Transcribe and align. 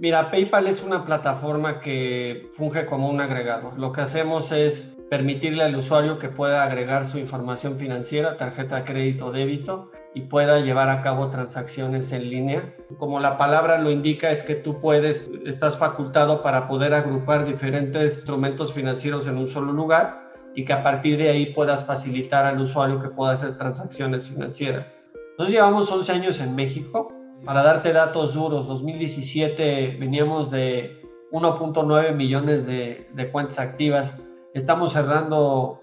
Mira, 0.00 0.30
PayPal 0.30 0.66
es 0.66 0.82
una 0.82 1.04
plataforma 1.04 1.80
que 1.80 2.48
funge 2.54 2.86
como 2.86 3.10
un 3.10 3.20
agregador. 3.20 3.78
Lo 3.78 3.92
que 3.92 4.00
hacemos 4.00 4.50
es 4.50 4.96
permitirle 5.10 5.62
al 5.62 5.76
usuario 5.76 6.18
que 6.18 6.30
pueda 6.30 6.64
agregar 6.64 7.04
su 7.04 7.18
información 7.18 7.76
financiera, 7.76 8.38
tarjeta 8.38 8.76
de 8.76 8.84
crédito 8.84 9.26
o 9.26 9.30
débito, 9.30 9.90
y 10.14 10.22
pueda 10.22 10.60
llevar 10.60 10.88
a 10.88 11.02
cabo 11.02 11.28
transacciones 11.28 12.12
en 12.12 12.30
línea. 12.30 12.74
Como 12.96 13.20
la 13.20 13.36
palabra 13.36 13.76
lo 13.76 13.90
indica, 13.90 14.30
es 14.30 14.42
que 14.42 14.54
tú 14.54 14.80
puedes, 14.80 15.28
estás 15.44 15.76
facultado 15.76 16.42
para 16.42 16.66
poder 16.66 16.94
agrupar 16.94 17.44
diferentes 17.44 18.14
instrumentos 18.14 18.72
financieros 18.72 19.26
en 19.26 19.36
un 19.36 19.48
solo 19.48 19.70
lugar 19.70 20.32
y 20.54 20.64
que 20.64 20.72
a 20.72 20.82
partir 20.82 21.18
de 21.18 21.28
ahí 21.28 21.52
puedas 21.52 21.84
facilitar 21.84 22.46
al 22.46 22.58
usuario 22.58 23.02
que 23.02 23.10
pueda 23.10 23.32
hacer 23.32 23.58
transacciones 23.58 24.30
financieras. 24.30 24.96
Nosotros 25.32 25.50
llevamos 25.50 25.92
11 25.92 26.10
años 26.10 26.40
en 26.40 26.56
México. 26.56 27.19
Para 27.44 27.62
darte 27.62 27.92
datos 27.92 28.34
duros, 28.34 28.66
2017 28.66 29.96
veníamos 29.98 30.50
de 30.50 31.00
1.9 31.32 32.14
millones 32.14 32.66
de, 32.66 33.08
de 33.14 33.30
cuentas 33.30 33.58
activas. 33.58 34.14
Estamos 34.52 34.92
cerrando, 34.92 35.80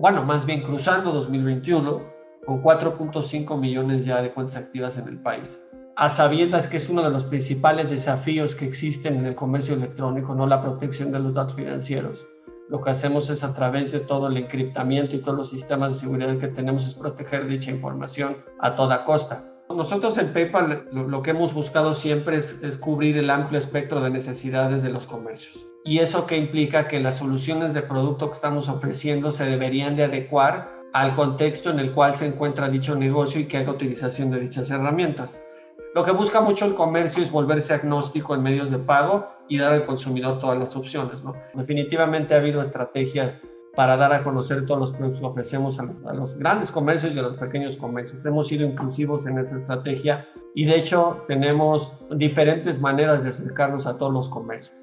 bueno, 0.00 0.24
más 0.24 0.46
bien 0.46 0.62
cruzando 0.62 1.12
2021 1.12 2.00
con 2.46 2.62
4.5 2.62 3.58
millones 3.58 4.06
ya 4.06 4.22
de 4.22 4.32
cuentas 4.32 4.56
activas 4.56 4.96
en 4.96 5.08
el 5.08 5.18
país. 5.18 5.62
A 5.96 6.08
sabiendas 6.08 6.68
que 6.68 6.78
es 6.78 6.88
uno 6.88 7.02
de 7.02 7.10
los 7.10 7.24
principales 7.24 7.90
desafíos 7.90 8.54
que 8.54 8.66
existen 8.66 9.16
en 9.16 9.26
el 9.26 9.34
comercio 9.34 9.74
electrónico, 9.74 10.34
no 10.34 10.46
la 10.46 10.62
protección 10.62 11.12
de 11.12 11.18
los 11.18 11.34
datos 11.34 11.56
financieros. 11.56 12.24
Lo 12.68 12.82
que 12.82 12.90
hacemos 12.90 13.28
es 13.30 13.44
a 13.44 13.54
través 13.54 13.92
de 13.92 14.00
todo 14.00 14.28
el 14.28 14.36
encriptamiento 14.36 15.14
y 15.14 15.20
todos 15.20 15.36
los 15.36 15.50
sistemas 15.50 15.94
de 15.94 16.00
seguridad 16.00 16.38
que 16.38 16.48
tenemos 16.48 16.86
es 16.86 16.94
proteger 16.94 17.46
dicha 17.46 17.70
información 17.70 18.38
a 18.60 18.74
toda 18.74 19.04
costa. 19.04 19.55
Nosotros 19.68 20.16
en 20.18 20.32
PayPal 20.32 20.88
lo, 20.92 21.22
que 21.22 21.30
hemos 21.30 21.52
buscado 21.52 21.94
siempre 21.94 22.36
es, 22.36 22.62
es 22.62 22.76
cubrir 22.76 23.18
el 23.18 23.30
amplio 23.30 23.58
espectro 23.58 24.00
de 24.00 24.10
necesidades 24.10 24.82
de 24.82 24.90
los 24.90 25.06
comercios. 25.06 25.66
Y 25.84 25.98
eso 25.98 26.26
que 26.26 26.36
implica 26.36 26.88
que 26.88 27.00
las 27.00 27.16
soluciones 27.18 27.74
de 27.74 27.82
producto 27.82 28.28
que 28.28 28.34
estamos 28.34 28.68
ofreciendo 28.68 29.32
se 29.32 29.44
deberían 29.44 29.96
de 29.96 30.04
adecuar 30.04 30.76
al 30.92 31.14
contexto 31.14 31.70
en 31.70 31.78
el 31.78 31.92
cual 31.92 32.14
se 32.14 32.26
encuentra 32.26 32.68
dicho 32.68 32.94
negocio 32.94 33.40
y 33.40 33.46
que 33.46 33.58
haga 33.58 33.72
utilización 33.72 34.30
de 34.30 34.40
dichas 34.40 34.70
herramientas. 34.70 35.42
Lo 35.94 36.04
que 36.04 36.10
busca 36.10 36.40
mucho 36.40 36.64
el 36.66 36.74
comercio 36.74 37.22
es 37.22 37.30
volverse 37.30 37.74
agnóstico 37.74 38.34
en 38.34 38.42
medios 38.42 38.70
de 38.70 38.78
pago 38.78 39.28
y 39.48 39.58
dar 39.58 39.72
al 39.72 39.86
consumidor 39.86 40.38
todas 40.40 40.58
las 40.58 40.76
opciones. 40.76 41.22
¿no? 41.24 41.34
Definitivamente 41.54 42.34
ha 42.34 42.38
habido 42.38 42.60
estrategias 42.60 43.44
para 43.76 43.96
dar 43.96 44.12
a 44.12 44.24
conocer 44.24 44.66
todos 44.66 44.80
los 44.80 44.90
productos 44.92 45.20
que 45.20 45.26
ofrecemos 45.26 45.78
a, 45.78 45.82
a, 46.06 46.14
los 46.14 46.36
grandes 46.38 46.70
comercios 46.70 47.14
y 47.14 47.18
a 47.18 47.22
los 47.22 47.36
pequeños 47.36 47.76
comercios. 47.76 48.24
Hemos 48.24 48.48
sido 48.48 48.66
inclusivos 48.66 49.26
en 49.26 49.38
esa 49.38 49.58
estrategia 49.58 50.26
y 50.54 50.64
de 50.64 50.76
hecho 50.76 51.22
tenemos 51.28 51.94
diferentes 52.16 52.80
maneras 52.80 53.22
de 53.22 53.28
acercarnos 53.28 53.86
a 53.86 53.98
todos 53.98 54.12
los 54.12 54.28
comercios. 54.28 54.74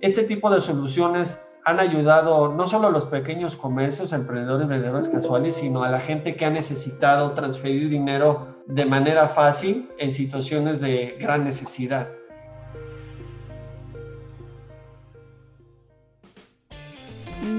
Este 0.00 0.24
tipo 0.24 0.50
de 0.50 0.60
soluciones 0.60 1.38
han 1.64 1.78
ayudado 1.78 2.54
no 2.54 2.66
solo 2.66 2.88
a 2.88 2.90
los 2.90 3.04
pequeños 3.04 3.56
comercios, 3.56 4.14
emprendedores, 4.14 4.66
vendedores 4.66 5.08
casuales, 5.08 5.56
sino 5.56 5.84
a 5.84 5.90
la 5.90 6.00
gente 6.00 6.36
que 6.36 6.46
ha 6.46 6.50
necesitado 6.50 7.32
transferir 7.32 7.90
dinero 7.90 8.62
de 8.66 8.86
manera 8.86 9.28
fácil 9.28 9.90
en 9.98 10.10
situaciones 10.10 10.80
de 10.80 11.16
gran 11.20 11.44
necesidad. 11.44 12.08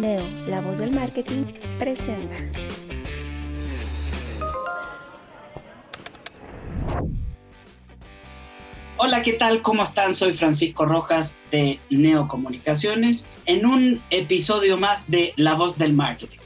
Neo, 0.01 0.23
la 0.47 0.61
voz 0.61 0.79
del 0.79 0.93
marketing, 0.93 1.43
presenta. 1.77 2.35
Hola, 8.97 9.21
¿qué 9.21 9.33
tal? 9.33 9.61
¿Cómo 9.61 9.83
están? 9.83 10.15
Soy 10.15 10.33
Francisco 10.33 10.85
Rojas 10.85 11.37
de 11.51 11.79
Neocomunicaciones 11.91 13.27
en 13.45 13.67
un 13.67 14.01
episodio 14.09 14.75
más 14.75 15.03
de 15.07 15.33
La 15.35 15.53
Voz 15.53 15.77
del 15.77 15.93
Marketing. 15.93 16.39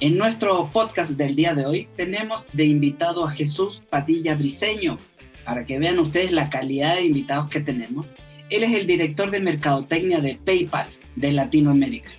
En 0.00 0.18
nuestro 0.18 0.68
podcast 0.70 1.12
del 1.12 1.34
día 1.34 1.54
de 1.54 1.64
hoy 1.64 1.88
tenemos 1.96 2.46
de 2.52 2.66
invitado 2.66 3.26
a 3.26 3.30
Jesús 3.30 3.82
Padilla 3.88 4.34
Briseño, 4.34 4.98
para 5.46 5.64
que 5.64 5.78
vean 5.78 5.98
ustedes 5.98 6.30
la 6.30 6.50
calidad 6.50 6.96
de 6.96 7.06
invitados 7.06 7.48
que 7.48 7.60
tenemos. 7.60 8.04
Él 8.50 8.64
es 8.64 8.74
el 8.74 8.86
director 8.86 9.30
de 9.30 9.40
mercadotecnia 9.40 10.20
de 10.20 10.38
PayPal 10.44 10.90
de 11.16 11.32
Latinoamérica. 11.32 12.10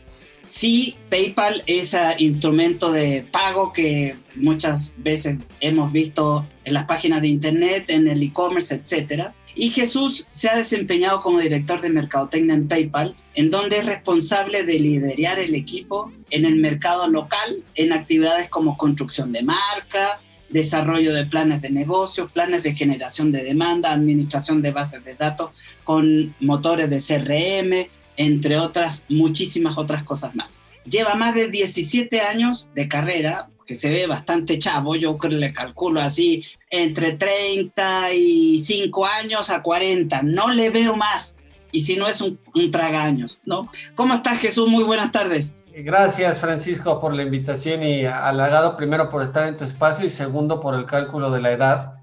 Sí, 0.44 0.96
PayPal 1.10 1.64
es 1.68 1.94
un 1.94 2.00
instrumento 2.18 2.92
de 2.92 3.26
pago 3.32 3.72
que 3.72 4.16
muchas 4.36 4.94
veces 4.98 5.38
hemos 5.60 5.92
visto 5.92 6.46
en 6.66 6.74
las 6.74 6.86
páginas 6.86 7.22
de 7.22 7.28
internet, 7.28 7.86
en 7.90 8.08
el 8.08 8.24
e-commerce, 8.24 8.74
etcétera. 8.74 9.34
Y 9.56 9.70
Jesús 9.72 10.28
se 10.32 10.50
ha 10.50 10.56
desempeñado 10.56 11.22
como 11.22 11.40
director 11.40 11.82
de 11.82 11.90
mercadotecnia 11.90 12.56
en 12.56 12.68
PayPal, 12.68 13.16
en 13.36 13.50
donde 13.50 13.78
es 13.78 13.86
responsable 13.86 14.64
de 14.64 14.80
liderar 14.80 15.40
el 15.40 15.54
equipo 15.56 16.12
en 16.30 16.46
el 16.46 16.56
mercado 16.56 17.08
local 17.08 17.64
en 17.76 17.92
actividades 17.92 18.48
como 18.50 18.78
construcción 18.78 19.32
de 19.32 19.44
marca, 19.44 20.20
desarrollo 20.50 21.14
de 21.14 21.26
planes 21.26 21.62
de 21.62 21.70
negocio, 21.70 22.28
planes 22.28 22.64
de 22.64 22.74
generación 22.74 23.32
de 23.32 23.44
demanda, 23.44 23.92
administración 23.92 24.62
de 24.62 24.72
bases 24.72 25.04
de 25.04 25.16
datos 25.16 25.52
con 25.84 26.34
motores 26.40 26.90
de 26.90 26.98
CRM, 26.98 27.90
entre 28.20 28.58
otras, 28.58 29.04
muchísimas 29.08 29.78
otras 29.78 30.04
cosas 30.04 30.36
más. 30.36 30.60
Lleva 30.84 31.16
más 31.16 31.34
de 31.34 31.48
17 31.48 32.20
años 32.20 32.68
de 32.76 32.90
carrera, 32.90 33.48
que 33.66 33.76
se 33.76 33.90
ve 33.90 34.08
bastante 34.08 34.60
chavo, 34.60 34.96
yo 34.96 35.18
creo 35.18 35.38
le 35.38 35.54
calculo 35.54 36.02
así, 36.02 36.44
entre 36.70 37.14
35 37.14 39.06
años 39.06 39.50
a 39.50 39.62
40, 39.62 40.22
no 40.24 40.50
le 40.50 40.70
veo 40.70 40.98
más, 40.98 41.38
y 41.72 41.80
si 41.80 41.96
no 41.96 42.08
es 42.08 42.20
un, 42.20 42.38
un 42.54 42.72
tragaños, 42.72 43.40
¿no? 43.46 43.72
¿Cómo 43.96 44.16
estás 44.16 44.40
Jesús? 44.40 44.68
Muy 44.68 44.84
buenas 44.84 45.12
tardes. 45.12 45.56
Gracias 45.74 46.42
Francisco 46.42 47.00
por 47.00 47.14
la 47.14 47.24
invitación 47.24 47.84
y 47.84 48.06
halagado 48.06 48.76
primero 48.76 49.10
por 49.10 49.24
estar 49.24 49.48
en 49.48 49.56
tu 49.56 49.64
espacio 49.64 50.06
y 50.06 50.10
segundo 50.10 50.60
por 50.60 50.76
el 50.76 50.86
cálculo 50.86 51.32
de 51.32 51.40
la 51.40 51.52
edad, 51.52 51.99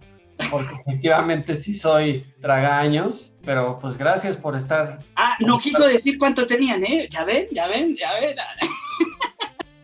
porque 0.51 0.75
efectivamente 0.87 1.57
sí 1.57 1.75
soy 1.75 2.27
tragaños, 2.41 3.37
pero 3.45 3.79
pues 3.79 3.97
gracias 3.97 4.37
por 4.37 4.57
estar. 4.57 5.01
Ah, 5.17 5.37
no 5.41 5.59
quiso 5.59 5.87
decir 5.87 6.19
cuánto 6.19 6.47
tenían, 6.47 6.85
¿eh? 6.85 7.09
Ya 7.11 7.25
ven, 7.25 7.49
ya 7.53 7.67
ven, 7.69 7.97
ya 7.97 8.13
ven. 8.21 8.37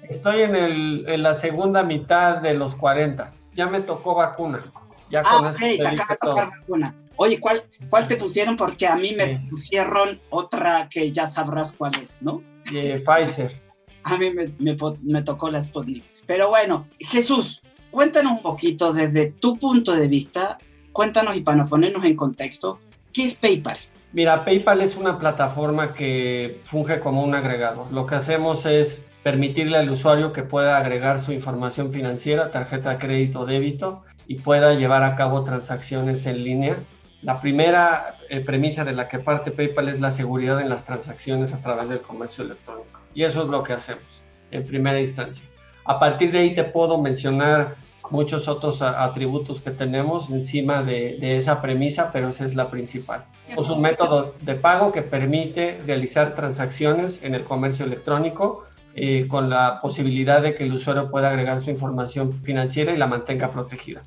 Estoy 0.08 0.42
en, 0.42 0.54
el, 0.54 1.04
en 1.08 1.22
la 1.22 1.34
segunda 1.34 1.82
mitad 1.82 2.36
de 2.38 2.54
los 2.54 2.74
40. 2.74 3.30
Ya 3.54 3.66
me 3.66 3.80
tocó 3.80 4.14
vacuna. 4.14 4.70
Ya 5.10 5.22
ah, 5.24 5.38
con 5.38 5.46
ok, 5.46 5.58
te 5.58 5.86
acaba 5.86 6.08
de 6.08 6.16
tocar 6.16 6.50
vacuna. 6.50 6.94
Oye, 7.16 7.40
¿cuál, 7.40 7.64
¿cuál 7.88 8.06
te 8.06 8.16
pusieron? 8.16 8.56
Porque 8.56 8.86
a 8.86 8.96
mí 8.96 9.14
me 9.14 9.38
sí. 9.38 9.46
pusieron 9.48 10.20
otra 10.30 10.88
que 10.88 11.10
ya 11.12 11.26
sabrás 11.26 11.72
cuál 11.72 11.92
es, 12.00 12.18
¿no? 12.20 12.42
Eh, 12.72 13.02
Pfizer. 13.04 13.60
A 14.04 14.18
mí 14.18 14.30
me, 14.30 14.52
me, 14.58 14.76
me 15.02 15.22
tocó 15.22 15.48
la 15.48 15.62
Sputnik. 15.62 16.02
Pero 16.26 16.48
bueno, 16.48 16.86
Jesús, 16.98 17.62
cuéntanos 17.92 18.32
un 18.32 18.42
poquito 18.42 18.92
desde 18.92 19.26
tu 19.26 19.58
punto 19.58 19.92
de 19.92 20.08
vista, 20.08 20.58
cuéntanos 20.90 21.36
y 21.36 21.42
para 21.42 21.66
ponernos 21.66 22.04
en 22.04 22.16
contexto, 22.16 22.80
¿qué 23.12 23.26
es 23.26 23.36
PayPal? 23.36 23.76
Mira, 24.12 24.44
PayPal 24.44 24.80
es 24.80 24.96
una 24.96 25.18
plataforma 25.18 25.94
que 25.94 26.60
funge 26.64 26.98
como 26.98 27.22
un 27.22 27.34
agregador. 27.34 27.92
Lo 27.92 28.06
que 28.06 28.16
hacemos 28.16 28.66
es 28.66 29.06
permitirle 29.22 29.78
al 29.78 29.90
usuario 29.90 30.32
que 30.32 30.42
pueda 30.42 30.78
agregar 30.78 31.20
su 31.20 31.32
información 31.32 31.92
financiera, 31.92 32.50
tarjeta 32.50 32.90
de 32.90 32.98
crédito 32.98 33.46
débito, 33.46 34.02
y 34.26 34.36
pueda 34.36 34.74
llevar 34.74 35.02
a 35.02 35.14
cabo 35.14 35.44
transacciones 35.44 36.26
en 36.26 36.42
línea. 36.42 36.76
La 37.22 37.40
primera 37.40 38.16
eh, 38.30 38.40
premisa 38.40 38.84
de 38.84 38.92
la 38.92 39.08
que 39.08 39.18
parte 39.18 39.50
PayPal 39.50 39.88
es 39.88 40.00
la 40.00 40.10
seguridad 40.10 40.60
en 40.60 40.68
las 40.68 40.84
transacciones 40.84 41.52
a 41.52 41.60
través 41.60 41.88
del 41.88 42.00
comercio 42.00 42.44
electrónico. 42.44 43.00
Y 43.14 43.22
eso 43.24 43.42
es 43.42 43.48
lo 43.48 43.62
que 43.62 43.74
hacemos 43.74 44.22
en 44.50 44.66
primera 44.66 44.98
instancia. 44.98 45.44
A 45.84 45.98
partir 45.98 46.30
de 46.32 46.38
ahí 46.38 46.54
te 46.54 46.64
puedo 46.64 47.00
mencionar 47.00 47.76
muchos 48.10 48.48
otros 48.48 48.82
atributos 48.82 49.60
que 49.60 49.70
tenemos 49.70 50.30
encima 50.30 50.82
de, 50.82 51.16
de, 51.18 51.36
esa 51.36 51.62
premisa, 51.62 52.10
pero 52.12 52.28
esa 52.28 52.44
es 52.44 52.54
la 52.54 52.70
principal. 52.70 53.24
Es 53.48 53.68
un 53.68 53.80
método 53.80 54.34
de 54.40 54.54
pago 54.54 54.92
que 54.92 55.02
permite 55.02 55.80
realizar 55.86 56.34
transacciones 56.34 57.22
en 57.22 57.34
el 57.34 57.44
comercio 57.44 57.84
electrónico 57.84 58.66
eh, 58.94 59.26
con 59.26 59.48
la 59.48 59.80
posibilidad 59.80 60.42
de 60.42 60.54
que 60.54 60.64
el 60.64 60.72
usuario 60.74 61.10
pueda 61.10 61.30
agregar 61.30 61.62
su 61.62 61.70
información 61.70 62.32
financiera 62.42 62.92
y 62.92 62.98
la 62.98 63.06
mantenga 63.06 63.50
protegida. 63.50 64.02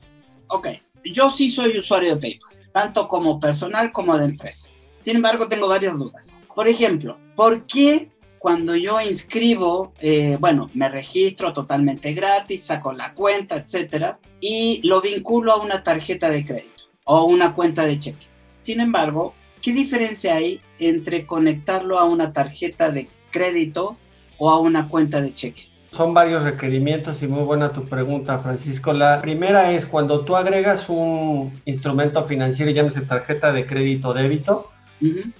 Ok, 0.47 0.67
yo 1.03 1.31
sí 1.31 1.49
soy 1.49 1.79
usuario 1.79 2.15
de 2.15 2.21
PayPal, 2.21 2.71
tanto 2.71 3.07
como 3.07 3.39
personal 3.39 3.91
como 3.91 4.15
de 4.15 4.25
empresa. 4.25 4.67
Sin 4.99 5.15
embargo, 5.15 5.47
tengo 5.47 5.67
varias 5.67 5.97
dudas. 5.97 6.31
Por 6.53 6.67
ejemplo, 6.67 7.17
¿por 7.35 7.65
qué 7.65 8.11
cuando 8.45 8.75
yo 8.75 9.01
inscribo, 9.01 9.91
eh, 9.99 10.37
bueno, 10.39 10.69
me 10.75 10.87
registro 10.87 11.51
totalmente 11.51 12.13
gratis, 12.13 12.65
saco 12.65 12.93
la 12.93 13.15
cuenta, 13.15 13.55
etcétera, 13.55 14.19
y 14.39 14.81
lo 14.83 15.01
vinculo 15.01 15.51
a 15.51 15.59
una 15.59 15.83
tarjeta 15.83 16.29
de 16.29 16.45
crédito 16.45 16.83
o 17.05 17.23
una 17.23 17.55
cuenta 17.55 17.87
de 17.87 17.97
cheque? 17.97 18.27
Sin 18.59 18.81
embargo, 18.81 19.33
¿qué 19.63 19.73
diferencia 19.73 20.35
hay 20.35 20.61
entre 20.77 21.25
conectarlo 21.25 21.97
a 21.97 22.03
una 22.03 22.33
tarjeta 22.33 22.91
de 22.91 23.07
crédito 23.31 23.97
o 24.37 24.51
a 24.51 24.59
una 24.59 24.89
cuenta 24.89 25.21
de 25.21 25.33
cheques? 25.33 25.79
Son 25.89 26.13
varios 26.13 26.43
requerimientos 26.43 27.23
y 27.23 27.27
muy 27.27 27.45
buena 27.45 27.71
tu 27.71 27.85
pregunta, 27.85 28.37
Francisco. 28.37 28.93
La 28.93 29.21
primera 29.21 29.71
es 29.71 29.87
cuando 29.87 30.23
tú 30.23 30.35
agregas 30.35 30.87
un 30.87 31.51
instrumento 31.65 32.23
financiero, 32.25 32.69
llámese 32.69 33.01
tarjeta 33.01 33.51
de 33.51 33.65
crédito 33.65 34.09
o 34.09 34.13
débito, 34.13 34.69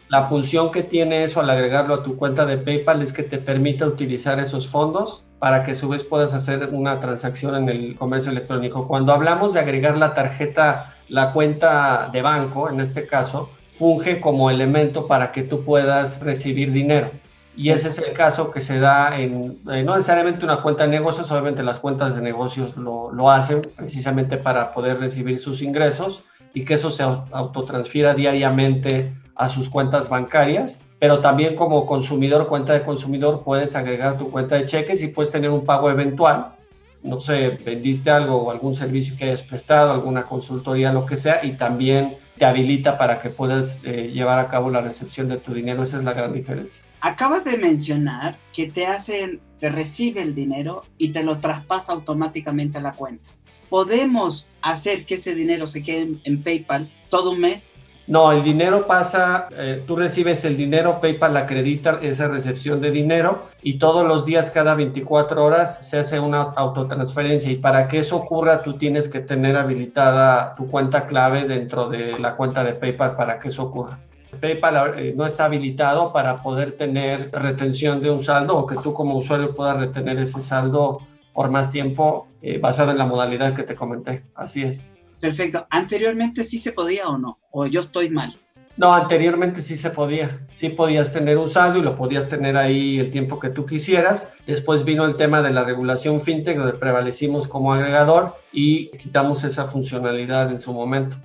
la 0.10 0.26
función 0.26 0.72
que 0.72 0.84
tiene 0.84 1.24
eso 1.24 1.40
al 1.40 1.50
agregarlo 1.50 1.94
a 1.94 2.04
tu 2.04 2.18
cuenta 2.18 2.46
de 2.46 2.58
PayPal 2.58 3.02
es 3.02 3.14
que 3.14 3.24
te 3.24 3.38
permite 3.38 3.86
utilizar 3.86 4.40
esos 4.40 4.68
fondos 4.68 5.24
para 5.40 5.64
que 5.64 5.72
a 5.72 5.76
su 5.76 5.90
vez 5.90 6.04
puedas 6.04 6.34
hacer 6.34 6.70
una 6.72 7.00
transacción 7.00 7.56
en 7.56 7.70
el 7.70 7.96
comercio 7.96 8.32
electrónico. 8.32 8.88
Cuando 8.88 9.14
hablamos 9.14 9.54
de 9.54 9.60
agregar 9.60 9.98
la 9.98 10.14
tarjeta, 10.14 10.96
la 11.08 11.34
cuenta 11.34 12.10
de 12.12 12.22
banco, 12.22 12.70
en 12.70 12.80
este 12.80 13.06
caso, 13.06 13.50
funge 13.72 14.22
como 14.22 14.50
elemento 14.50 15.08
para 15.08 15.32
que 15.32 15.44
tú 15.44 15.64
puedas 15.64 16.22
recibir 16.22 16.72
dinero. 16.72 17.12
Y 17.58 17.70
ese 17.70 17.88
es 17.88 18.00
el 18.00 18.14
caso 18.14 18.52
que 18.52 18.60
se 18.60 18.80
da 18.80 19.20
en, 19.20 19.58
eh, 19.72 19.84
no 19.84 19.96
necesariamente 19.96 20.44
una 20.44 20.62
cuenta 20.62 20.84
de 20.84 20.90
negocios, 20.90 21.32
obviamente 21.32 21.64
las 21.64 21.80
cuentas 21.80 22.16
de 22.16 22.22
negocios 22.22 22.76
lo, 22.76 23.12
lo 23.12 23.32
hacen 23.32 23.62
precisamente 23.76 24.38
para 24.38 24.74
poder 24.74 25.00
recibir 25.00 25.40
sus 25.40 25.62
ingresos 25.62 26.24
y 26.54 26.66
que 26.66 26.74
eso 26.74 26.90
se 26.90 27.04
autotransfiera 27.04 28.14
diariamente 28.14 29.14
a 29.36 29.50
sus 29.50 29.70
cuentas 29.70 30.10
bancarias, 30.10 30.82
pero 31.00 31.20
también 31.20 31.56
como 31.56 31.86
consumidor, 31.86 32.48
cuenta 32.48 32.74
de 32.74 32.84
consumidor, 32.84 33.44
puedes 33.44 33.76
agregar 33.76 34.18
tu 34.18 34.32
cuenta 34.32 34.56
de 34.56 34.66
cheques 34.66 35.04
y 35.04 35.10
puedes 35.10 35.32
tener 35.32 35.50
un 35.50 35.66
pago 35.66 35.90
eventual. 35.90 36.54
No 37.04 37.20
sé, 37.20 37.50
vendiste 37.50 38.10
algo 38.10 38.38
o 38.38 38.52
algún 38.52 38.74
servicio 38.74 39.16
que 39.16 39.26
hayas 39.26 39.44
prestado, 39.44 39.92
alguna 39.92 40.24
consultoría, 40.24 40.92
lo 40.92 41.06
que 41.06 41.16
sea, 41.16 41.46
y 41.46 41.52
también 41.54 42.18
te 42.38 42.46
habilita 42.46 42.98
para 42.98 43.22
que 43.22 43.30
puedas 43.30 43.80
eh, 43.84 44.12
llevar 44.14 44.40
a 44.40 44.48
cabo 44.48 44.70
la 44.70 44.82
recepción 44.82 45.28
de 45.28 45.38
tu 45.38 45.54
dinero. 45.54 45.84
Esa 45.84 45.98
es 45.98 46.04
la 46.04 46.14
gran 46.14 46.34
diferencia. 46.34 46.82
Acabas 47.02 47.44
de 47.44 47.58
mencionar 47.58 48.38
que 48.52 48.68
te 48.68 48.88
hacen, 48.88 49.40
te 49.60 49.70
recibe 49.70 50.22
el 50.22 50.34
dinero 50.34 50.84
y 50.98 51.10
te 51.10 51.24
lo 51.24 51.40
traspasa 51.40 51.94
automáticamente 51.94 52.80
a 52.80 52.82
la 52.82 52.94
cuenta. 52.94 53.30
¿Podemos 53.70 54.48
hacer 54.62 55.06
que 55.06 55.16
ese 55.16 55.36
dinero 55.36 55.68
se 55.68 55.84
quede 55.84 56.16
en 56.24 56.42
PayPal 56.42 56.90
todo 57.10 57.32
un 57.32 57.42
mes 57.42 57.70
no, 58.08 58.32
el 58.32 58.44
dinero 58.44 58.86
pasa, 58.86 59.48
eh, 59.52 59.84
tú 59.88 59.96
recibes 59.96 60.46
el 60.46 60.56
dinero, 60.56 61.02
PayPal 61.02 61.36
acredita 61.38 61.98
esa 62.04 62.28
recepción 62.28 62.80
de 62.80 62.92
dinero 62.92 63.48
y 63.64 63.80
todos 63.80 64.06
los 64.06 64.26
días, 64.26 64.52
cada 64.52 64.76
24 64.76 65.44
horas, 65.44 65.80
se 65.88 65.98
hace 65.98 66.20
una 66.20 66.42
autotransferencia 66.42 67.52
y 67.52 67.56
para 67.56 67.88
que 67.88 68.00
eso 68.00 68.18
ocurra 68.18 68.62
tú 68.62 68.78
tienes 68.78 69.08
que 69.08 69.22
tener 69.22 69.58
habilitada 69.58 70.54
tu 70.56 70.70
cuenta 70.70 71.08
clave 71.08 71.46
dentro 71.46 71.90
de 71.90 72.20
la 72.20 72.36
cuenta 72.36 72.64
de 72.64 72.74
PayPal 72.74 73.16
para 73.16 73.40
que 73.40 73.48
eso 73.48 73.64
ocurra. 73.64 73.98
PayPal 74.40 75.00
eh, 75.00 75.14
no 75.16 75.26
está 75.26 75.46
habilitado 75.46 76.14
para 76.14 76.44
poder 76.44 76.78
tener 76.78 77.32
retención 77.32 78.02
de 78.02 78.12
un 78.12 78.24
saldo 78.24 78.56
o 78.56 78.68
que 78.68 78.76
tú 78.76 78.94
como 78.94 79.18
usuario 79.18 79.56
puedas 79.56 79.80
retener 79.80 80.20
ese 80.20 80.42
saldo 80.42 81.00
por 81.34 81.50
más 81.50 81.72
tiempo 81.72 82.28
eh, 82.44 82.60
basado 82.60 82.92
en 82.92 83.00
la 83.00 83.06
modalidad 83.06 83.56
que 83.56 83.64
te 83.64 83.74
comenté. 83.74 84.24
Así 84.36 84.62
es. 84.62 84.86
Perfecto. 85.20 85.66
¿Anteriormente 85.70 86.44
sí 86.44 86.60
se 86.60 86.72
podía 86.72 87.08
o 87.08 87.18
no? 87.18 87.40
¿O 87.52 87.66
yo 87.66 87.82
estoy 87.82 88.10
mal? 88.10 88.38
No, 88.78 88.94
anteriormente 88.94 89.62
sí 89.62 89.78
se 89.78 89.90
podía. 89.90 90.46
Sí 90.52 90.70
podías 90.70 91.14
tener 91.14 91.38
un 91.38 91.50
saldo 91.50 91.80
y 91.80 91.82
lo 91.82 91.96
podías 91.96 92.28
tener 92.28 92.58
ahí 92.58 93.00
el 93.00 93.10
tiempo 93.10 93.40
que 93.40 93.50
tú 93.50 93.66
quisieras. 93.66 94.30
Después 94.46 94.84
vino 94.84 95.06
el 95.06 95.16
tema 95.16 95.42
de 95.42 95.52
la 95.52 95.64
regulación 95.64 96.22
fintech, 96.22 96.58
donde 96.58 96.74
prevalecimos 96.74 97.48
como 97.48 97.74
agregador 97.74 98.36
y 98.52 98.90
quitamos 98.98 99.46
esa 99.46 99.66
funcionalidad 99.66 100.52
en 100.52 100.60
su 100.60 100.74
momento. 100.74 101.16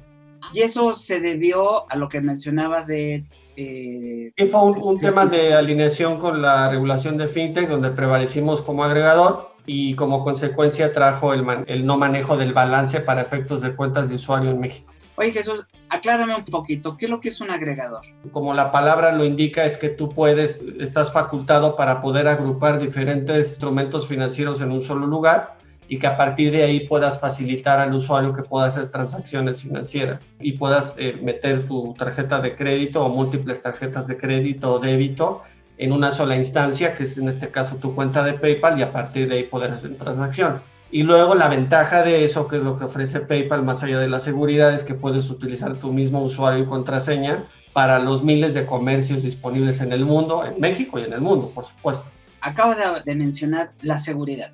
Y 0.53 0.61
eso 0.61 0.95
se 0.95 1.21
debió 1.21 1.91
a 1.91 1.97
lo 1.97 2.09
que 2.09 2.21
mencionabas 2.21 2.87
de... 2.87 3.25
Eh, 3.57 4.33
fue 4.51 4.63
un, 4.63 4.79
un 4.81 5.01
tema 5.01 5.27
de 5.27 5.53
alineación 5.53 6.19
con 6.19 6.41
la 6.41 6.71
regulación 6.71 7.19
de 7.19 7.29
fintech, 7.29 7.69
donde 7.69 7.91
prevalecimos 7.91 8.63
como 8.63 8.85
agregador 8.85 9.50
y 9.67 9.95
como 9.95 10.25
consecuencia 10.25 10.93
trajo 10.93 11.33
el, 11.33 11.45
el 11.67 11.87
no 11.87 11.99
manejo 11.99 12.37
del 12.37 12.53
balance 12.53 13.01
para 13.01 13.23
efectos 13.23 13.61
de 13.61 13.75
cuentas 13.75 14.09
de 14.09 14.17
usuario 14.17 14.51
en 14.51 14.61
México. 14.61 14.93
Oye 15.17 15.33
Jesús, 15.33 15.67
aclárame 15.91 16.35
un 16.35 16.45
poquito, 16.47 16.97
¿qué 16.97 17.05
es 17.05 17.11
lo 17.11 17.21
que 17.21 17.29
es 17.29 17.43
un 17.43 17.51
agregador? 17.51 18.01
Como 18.33 18.55
la 18.55 18.73
palabra 18.73 19.13
lo 19.13 19.25
indica, 19.25 19.67
es 19.67 19.77
que 19.77 19.91
tú 19.91 20.09
puedes, 20.09 20.63
estás 20.81 21.13
facultado 21.13 21.77
para 21.77 22.01
poder 22.01 22.27
agrupar 22.27 22.79
diferentes 22.79 23.49
instrumentos 23.49 24.09
financieros 24.09 24.63
en 24.63 24.73
un 24.73 24.83
solo 24.83 25.07
lugar 25.07 25.59
y 25.89 25.99
que 25.99 26.07
a 26.07 26.17
partir 26.17 26.53
de 26.53 26.63
ahí 26.63 26.87
puedas 26.87 27.21
facilitar 27.21 27.81
al 27.81 27.93
usuario 27.93 28.33
que 28.33 28.45
pueda 28.45 28.69
hacer 28.69 28.91
transacciones 28.91 29.61
financieras 29.61 30.23
y 30.41 30.53
puedas 30.53 30.95
eh, 30.97 31.19
meter 31.21 31.67
tu 31.67 31.93
tarjeta 31.99 32.41
de 32.41 32.57
crédito 32.57 33.05
o 33.05 33.09
múltiples 33.11 33.61
tarjetas 33.61 34.07
de 34.07 34.17
crédito 34.17 34.73
o 34.73 34.79
débito 34.79 35.43
en 35.81 35.93
una 35.93 36.11
sola 36.11 36.37
instancia, 36.37 36.95
que 36.95 37.05
es 37.05 37.17
en 37.17 37.27
este 37.27 37.49
caso 37.49 37.77
tu 37.77 37.95
cuenta 37.95 38.23
de 38.23 38.35
PayPal, 38.35 38.79
y 38.79 38.83
a 38.83 38.93
partir 38.93 39.29
de 39.29 39.37
ahí 39.37 39.45
poder 39.45 39.71
hacer 39.71 39.97
transacciones. 39.97 40.61
Y 40.91 41.05
luego 41.05 41.35
la 41.35 41.49
ventaja 41.49 42.03
de 42.03 42.23
eso, 42.23 42.49
que 42.49 42.57
es 42.59 42.63
lo 42.63 42.79
que 42.79 42.85
ofrece 42.85 43.21
PayPal 43.21 43.63
más 43.63 43.83
allá 43.83 43.99
de 43.99 44.09
la 44.09 44.21
seguridad, 44.21 44.75
es 44.75 44.85
que 44.85 44.93
puedes 44.93 45.31
utilizar 45.31 45.77
tu 45.77 45.91
mismo 45.91 46.23
usuario 46.23 46.65
y 46.65 46.67
contraseña 46.67 47.47
para 47.73 47.99
los 47.99 48.23
miles 48.23 48.53
de 48.53 48.67
comercios 48.67 49.23
disponibles 49.23 49.81
en 49.81 49.93
el 49.93 50.05
mundo, 50.05 50.45
en 50.45 50.61
México 50.61 50.99
y 50.99 51.05
en 51.05 51.15
el 51.15 51.23
mundo, 51.23 51.51
por 51.55 51.65
supuesto. 51.65 52.05
Acabo 52.43 52.75
de, 52.75 53.15
mencionar 53.15 53.73
la 53.81 53.97
seguridad. 53.97 54.51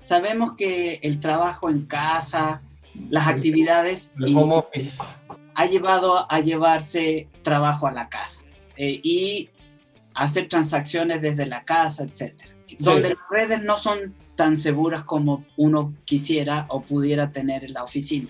Sabemos 0.00 0.56
que 0.58 1.00
el 1.02 1.20
trabajo 1.20 1.70
en 1.70 1.86
casa, 1.86 2.60
las 3.08 3.28
actividades... 3.28 4.12
El 4.18 4.36
home 4.36 4.56
office. 4.56 5.02
Ha 5.54 5.66
llevado 5.66 6.30
a 6.30 6.40
llevarse 6.40 7.28
trabajo 7.42 7.86
a 7.86 7.92
la 7.92 8.10
casa. 8.10 8.42
Eh, 8.76 9.00
y 9.02 9.48
hacer 10.16 10.48
transacciones 10.48 11.20
desde 11.20 11.46
la 11.46 11.64
casa, 11.64 12.04
etcétera. 12.04 12.50
Donde 12.78 13.10
las 13.10 13.18
redes 13.30 13.62
no 13.62 13.76
son 13.76 14.14
tan 14.34 14.56
seguras 14.56 15.02
como 15.02 15.44
uno 15.56 15.94
quisiera 16.04 16.66
o 16.68 16.80
pudiera 16.80 17.30
tener 17.30 17.64
en 17.64 17.74
la 17.74 17.84
oficina. 17.84 18.28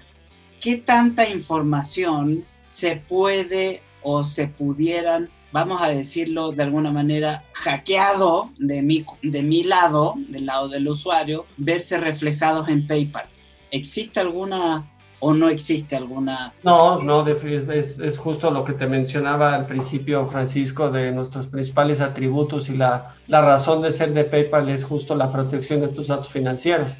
¿Qué 0.60 0.76
tanta 0.76 1.28
información 1.28 2.44
se 2.66 2.96
puede 2.96 3.82
o 4.02 4.24
se 4.24 4.48
pudieran, 4.48 5.30
vamos 5.52 5.80
a 5.80 5.88
decirlo 5.88 6.52
de 6.52 6.64
alguna 6.64 6.90
manera, 6.90 7.44
hackeado 7.52 8.50
de 8.58 8.82
mi, 8.82 9.06
de 9.22 9.42
mi 9.42 9.62
lado, 9.62 10.14
del 10.28 10.46
lado 10.46 10.68
del 10.68 10.88
usuario, 10.88 11.46
verse 11.56 11.98
reflejados 11.98 12.68
en 12.68 12.86
PayPal? 12.86 13.26
¿Existe 13.70 14.20
alguna 14.20 14.86
o 15.20 15.32
no 15.32 15.48
existe 15.48 15.96
alguna... 15.96 16.52
No, 16.62 17.02
no, 17.02 17.26
es, 17.26 17.98
es, 17.98 18.18
justo 18.18 18.50
lo 18.50 18.64
que 18.64 18.74
te 18.74 18.86
mencionaba 18.86 19.54
al 19.54 19.66
principio, 19.66 20.26
Francisco, 20.28 20.90
de 20.90 21.12
nuestros 21.12 21.46
principales 21.46 22.00
atributos 22.00 22.68
y 22.68 22.76
la, 22.76 23.14
la 23.26 23.40
razón 23.40 23.82
de 23.82 23.92
ser 23.92 24.12
de 24.12 24.24
PayPal 24.24 24.68
es 24.68 24.84
justo 24.84 25.14
la 25.14 25.32
protección 25.32 25.80
de 25.80 25.88
tus 25.88 26.08
datos 26.08 26.28
financieros. 26.28 26.96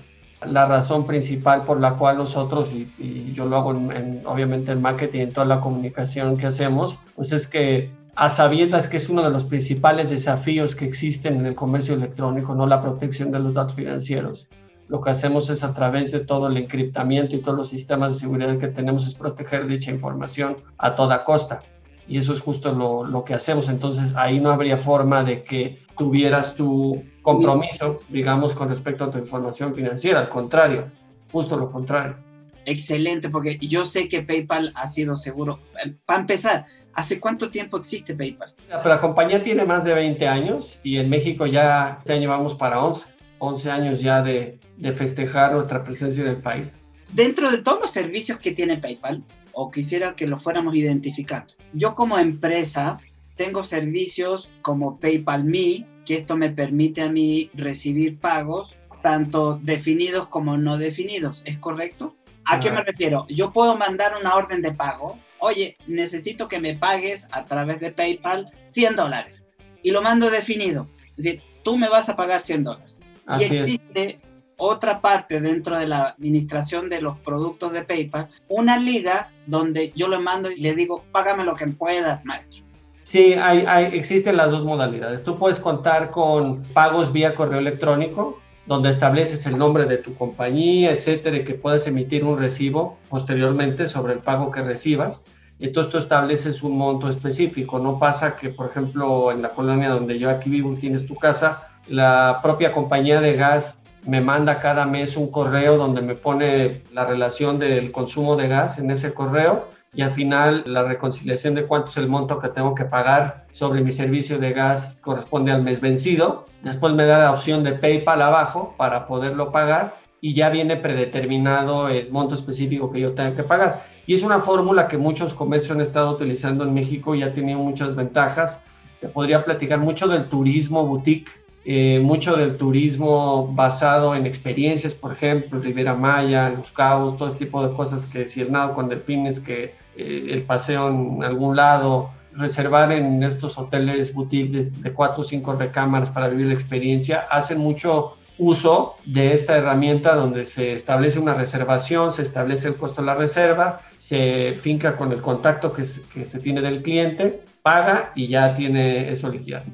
La 0.46 0.66
razón 0.66 1.06
principal 1.06 1.62
por 1.62 1.80
la 1.80 1.94
cual 1.94 2.18
nosotros, 2.18 2.68
y, 2.72 3.32
yo 3.32 3.46
lo 3.46 3.56
hago 3.56 3.72
en, 3.72 4.22
obviamente 4.24 4.72
en 4.72 4.82
marketing, 4.82 5.20
en 5.20 5.32
toda 5.32 5.46
la 5.46 5.60
comunicación 5.60 6.36
que 6.36 6.46
hacemos, 6.46 6.98
pues 7.14 7.32
es 7.32 7.46
que 7.46 7.90
a 8.14 8.30
sabiendas 8.30 8.88
que 8.88 8.96
es 8.96 9.08
uno 9.10 9.22
de 9.22 9.30
los 9.30 9.44
principales 9.44 10.08
desafíos 10.08 10.74
que 10.74 10.86
existen 10.86 11.36
en 11.36 11.46
el 11.46 11.54
comercio 11.54 11.94
electrónico, 11.94 12.54
no 12.54 12.66
la 12.66 12.82
protección 12.82 13.30
de 13.30 13.40
los 13.40 13.54
datos 13.54 13.74
financieros 13.74 14.46
lo 14.88 15.00
que 15.00 15.10
hacemos 15.10 15.50
es 15.50 15.64
a 15.64 15.74
través 15.74 16.12
de 16.12 16.20
todo 16.20 16.48
el 16.48 16.56
encriptamiento 16.56 17.34
y 17.34 17.40
todos 17.40 17.56
los 17.56 17.68
sistemas 17.68 18.14
de 18.14 18.20
seguridad 18.20 18.58
que 18.58 18.68
tenemos 18.68 19.06
es 19.06 19.14
proteger 19.14 19.66
dicha 19.66 19.90
información 19.90 20.58
a 20.78 20.94
toda 20.94 21.24
costa. 21.24 21.62
Y 22.08 22.18
eso 22.18 22.32
es 22.32 22.40
justo 22.40 22.72
lo, 22.72 23.04
lo 23.04 23.24
que 23.24 23.34
hacemos. 23.34 23.68
Entonces 23.68 24.14
ahí 24.14 24.38
no 24.38 24.50
habría 24.50 24.76
forma 24.76 25.24
de 25.24 25.42
que 25.42 25.80
tuvieras 25.98 26.54
tu 26.54 27.02
compromiso, 27.22 28.00
digamos, 28.08 28.54
con 28.54 28.68
respecto 28.68 29.04
a 29.04 29.10
tu 29.10 29.18
información 29.18 29.74
financiera. 29.74 30.20
Al 30.20 30.28
contrario, 30.28 30.90
justo 31.32 31.56
lo 31.56 31.72
contrario. 31.72 32.16
Excelente, 32.64 33.28
porque 33.28 33.58
yo 33.60 33.84
sé 33.86 34.08
que 34.08 34.22
PayPal 34.22 34.72
ha 34.74 34.86
sido 34.86 35.16
seguro. 35.16 35.60
Para 36.04 36.20
empezar, 36.20 36.66
¿hace 36.92 37.18
cuánto 37.18 37.50
tiempo 37.50 37.76
existe 37.76 38.14
PayPal? 38.14 38.54
La, 38.68 39.00
compañía 39.00 39.42
tiene 39.42 39.64
más 39.64 39.84
de 39.84 39.94
20 39.94 40.28
años 40.28 40.80
y 40.82 40.98
en 40.98 41.08
México 41.08 41.46
ya, 41.46 42.00
ya 42.04 42.16
llevamos 42.16 42.54
para 42.54 42.84
11. 42.84 43.15
11 43.38 43.70
años 43.70 44.00
ya 44.00 44.22
de, 44.22 44.58
de 44.76 44.92
festejar 44.92 45.52
nuestra 45.52 45.84
presencia 45.84 46.22
en 46.22 46.30
el 46.30 46.36
país. 46.36 46.76
Dentro 47.12 47.50
de 47.50 47.58
todos 47.58 47.80
los 47.80 47.90
servicios 47.90 48.38
que 48.38 48.52
tiene 48.52 48.78
PayPal, 48.78 49.22
o 49.52 49.70
quisiera 49.70 50.14
que 50.14 50.26
lo 50.26 50.38
fuéramos 50.38 50.74
identificando, 50.74 51.54
yo 51.72 51.94
como 51.94 52.18
empresa 52.18 52.98
tengo 53.36 53.62
servicios 53.62 54.50
como 54.62 54.98
PayPal 54.98 55.44
Me, 55.44 55.86
que 56.04 56.16
esto 56.16 56.36
me 56.36 56.50
permite 56.50 57.02
a 57.02 57.08
mí 57.08 57.50
recibir 57.54 58.18
pagos 58.18 58.74
tanto 59.02 59.60
definidos 59.62 60.28
como 60.28 60.56
no 60.56 60.78
definidos, 60.78 61.42
¿es 61.44 61.58
correcto? 61.58 62.16
¿A 62.44 62.60
qué 62.60 62.70
me 62.70 62.82
refiero? 62.82 63.26
Yo 63.28 63.52
puedo 63.52 63.76
mandar 63.76 64.16
una 64.18 64.34
orden 64.34 64.62
de 64.62 64.72
pago. 64.72 65.18
Oye, 65.38 65.76
necesito 65.86 66.48
que 66.48 66.60
me 66.60 66.74
pagues 66.74 67.28
a 67.32 67.44
través 67.44 67.80
de 67.80 67.90
PayPal 67.90 68.50
100 68.68 68.96
dólares. 68.96 69.46
Y 69.82 69.90
lo 69.90 70.00
mando 70.00 70.30
definido. 70.30 70.88
Es 71.16 71.24
decir, 71.24 71.42
tú 71.62 71.76
me 71.76 71.88
vas 71.88 72.08
a 72.08 72.16
pagar 72.16 72.40
100 72.40 72.64
dólares. 72.64 72.95
Y 73.38 73.44
existe 73.44 74.20
otra 74.56 75.00
parte 75.00 75.40
dentro 75.40 75.76
de 75.78 75.86
la 75.86 76.08
administración 76.08 76.88
de 76.88 77.00
los 77.00 77.18
productos 77.18 77.72
de 77.72 77.82
PayPal, 77.82 78.28
una 78.48 78.78
liga 78.78 79.30
donde 79.46 79.92
yo 79.94 80.08
le 80.08 80.18
mando 80.18 80.50
y 80.50 80.60
le 80.60 80.74
digo, 80.74 81.04
págame 81.12 81.44
lo 81.44 81.54
que 81.54 81.66
puedas, 81.66 82.24
maestro. 82.24 82.64
Sí, 83.02 83.34
hay, 83.34 83.96
existen 83.96 84.36
las 84.36 84.50
dos 84.50 84.64
modalidades. 84.64 85.22
Tú 85.22 85.38
puedes 85.38 85.60
contar 85.60 86.10
con 86.10 86.64
pagos 86.72 87.12
vía 87.12 87.34
correo 87.36 87.60
electrónico, 87.60 88.40
donde 88.66 88.90
estableces 88.90 89.46
el 89.46 89.56
nombre 89.56 89.84
de 89.84 89.98
tu 89.98 90.14
compañía, 90.16 90.90
etcétera, 90.90 91.36
y 91.36 91.44
que 91.44 91.54
puedes 91.54 91.86
emitir 91.86 92.24
un 92.24 92.36
recibo 92.36 92.98
posteriormente 93.08 93.86
sobre 93.86 94.14
el 94.14 94.18
pago 94.18 94.50
que 94.50 94.62
recibas. 94.62 95.24
Entonces 95.60 95.92
tú 95.92 95.98
estableces 95.98 96.64
un 96.64 96.76
monto 96.76 97.08
específico. 97.08 97.78
No 97.78 97.98
pasa 98.00 98.36
que, 98.36 98.48
por 98.48 98.70
ejemplo, 98.70 99.30
en 99.30 99.40
la 99.40 99.50
colonia 99.50 99.90
donde 99.90 100.18
yo 100.18 100.28
aquí 100.28 100.50
vivo, 100.50 100.74
tienes 100.74 101.06
tu 101.06 101.14
casa, 101.14 101.68
la 101.88 102.40
propia 102.42 102.72
compañía 102.72 103.20
de 103.20 103.34
gas 103.34 103.80
me 104.06 104.20
manda 104.20 104.60
cada 104.60 104.86
mes 104.86 105.16
un 105.16 105.30
correo 105.30 105.76
donde 105.76 106.00
me 106.00 106.14
pone 106.14 106.82
la 106.92 107.04
relación 107.04 107.58
del 107.58 107.90
consumo 107.92 108.36
de 108.36 108.48
gas 108.48 108.78
en 108.78 108.90
ese 108.90 109.12
correo 109.12 109.68
y 109.92 110.02
al 110.02 110.12
final 110.12 110.62
la 110.66 110.84
reconciliación 110.84 111.54
de 111.54 111.64
cuánto 111.64 111.90
es 111.90 111.96
el 111.96 112.08
monto 112.08 112.38
que 112.38 112.48
tengo 112.48 112.74
que 112.74 112.84
pagar 112.84 113.46
sobre 113.50 113.80
mi 113.82 113.90
servicio 113.90 114.38
de 114.38 114.52
gas 114.52 114.98
corresponde 115.00 115.50
al 115.50 115.62
mes 115.62 115.80
vencido. 115.80 116.46
Después 116.62 116.92
me 116.92 117.06
da 117.06 117.18
la 117.18 117.32
opción 117.32 117.64
de 117.64 117.72
PayPal 117.72 118.22
abajo 118.22 118.74
para 118.76 119.06
poderlo 119.06 119.50
pagar 119.52 119.96
y 120.20 120.34
ya 120.34 120.50
viene 120.50 120.76
predeterminado 120.76 121.88
el 121.88 122.10
monto 122.10 122.34
específico 122.34 122.92
que 122.92 123.00
yo 123.00 123.12
tengo 123.14 123.34
que 123.34 123.42
pagar. 123.42 123.86
Y 124.06 124.14
es 124.14 124.22
una 124.22 124.38
fórmula 124.38 124.86
que 124.86 124.98
muchos 124.98 125.34
comercios 125.34 125.72
han 125.72 125.80
estado 125.80 126.12
utilizando 126.12 126.64
en 126.64 126.74
México 126.74 127.14
y 127.14 127.22
ha 127.22 127.32
tenido 127.34 127.58
muchas 127.58 127.96
ventajas. 127.96 128.60
Te 129.00 129.08
podría 129.08 129.44
platicar 129.44 129.80
mucho 129.80 130.06
del 130.08 130.26
turismo 130.26 130.86
boutique 130.86 131.30
eh, 131.68 131.98
mucho 131.98 132.36
del 132.36 132.56
turismo 132.56 133.48
basado 133.52 134.14
en 134.14 134.24
experiencias, 134.24 134.94
por 134.94 135.10
ejemplo, 135.12 135.58
Rivera 135.58 135.96
Maya, 135.96 136.48
Los 136.50 136.70
Cabos, 136.70 137.18
todo 137.18 137.26
este 137.26 137.46
tipo 137.46 137.66
de 137.66 137.74
cosas 137.74 138.06
que 138.06 138.28
si 138.28 138.40
el 138.40 138.52
nado 138.52 138.72
con 138.72 138.88
delfines, 138.88 139.40
que 139.40 139.74
eh, 139.96 140.28
el 140.30 140.42
paseo 140.42 140.88
en 140.88 141.24
algún 141.24 141.56
lado, 141.56 142.10
reservar 142.30 142.92
en 142.92 143.20
estos 143.24 143.58
hoteles 143.58 144.14
boutiques 144.14 144.80
de, 144.80 144.92
cuatro 144.92 145.22
o 145.22 145.24
cinco 145.24 145.54
recámaras 145.54 146.08
para 146.08 146.28
vivir 146.28 146.46
la 146.46 146.54
experiencia, 146.54 147.26
hacen 147.32 147.58
mucho 147.58 148.16
uso 148.38 148.94
de 149.04 149.32
esta 149.32 149.56
herramienta 149.56 150.14
donde 150.14 150.44
se 150.44 150.72
establece 150.72 151.18
una 151.18 151.34
reservación, 151.34 152.12
se 152.12 152.22
establece 152.22 152.68
el 152.68 152.76
costo 152.76 153.00
de 153.00 153.06
la 153.06 153.16
reserva, 153.16 153.80
se 153.98 154.56
finca 154.62 154.96
con 154.96 155.10
el 155.10 155.20
contacto 155.20 155.72
que 155.72 155.82
que 156.14 156.26
se 156.26 156.38
tiene 156.38 156.60
del 156.60 156.84
cliente, 156.84 157.40
paga 157.62 158.12
y 158.14 158.28
ya 158.28 158.54
tiene 158.54 159.10
eso 159.10 159.28
liquidado. 159.28 159.64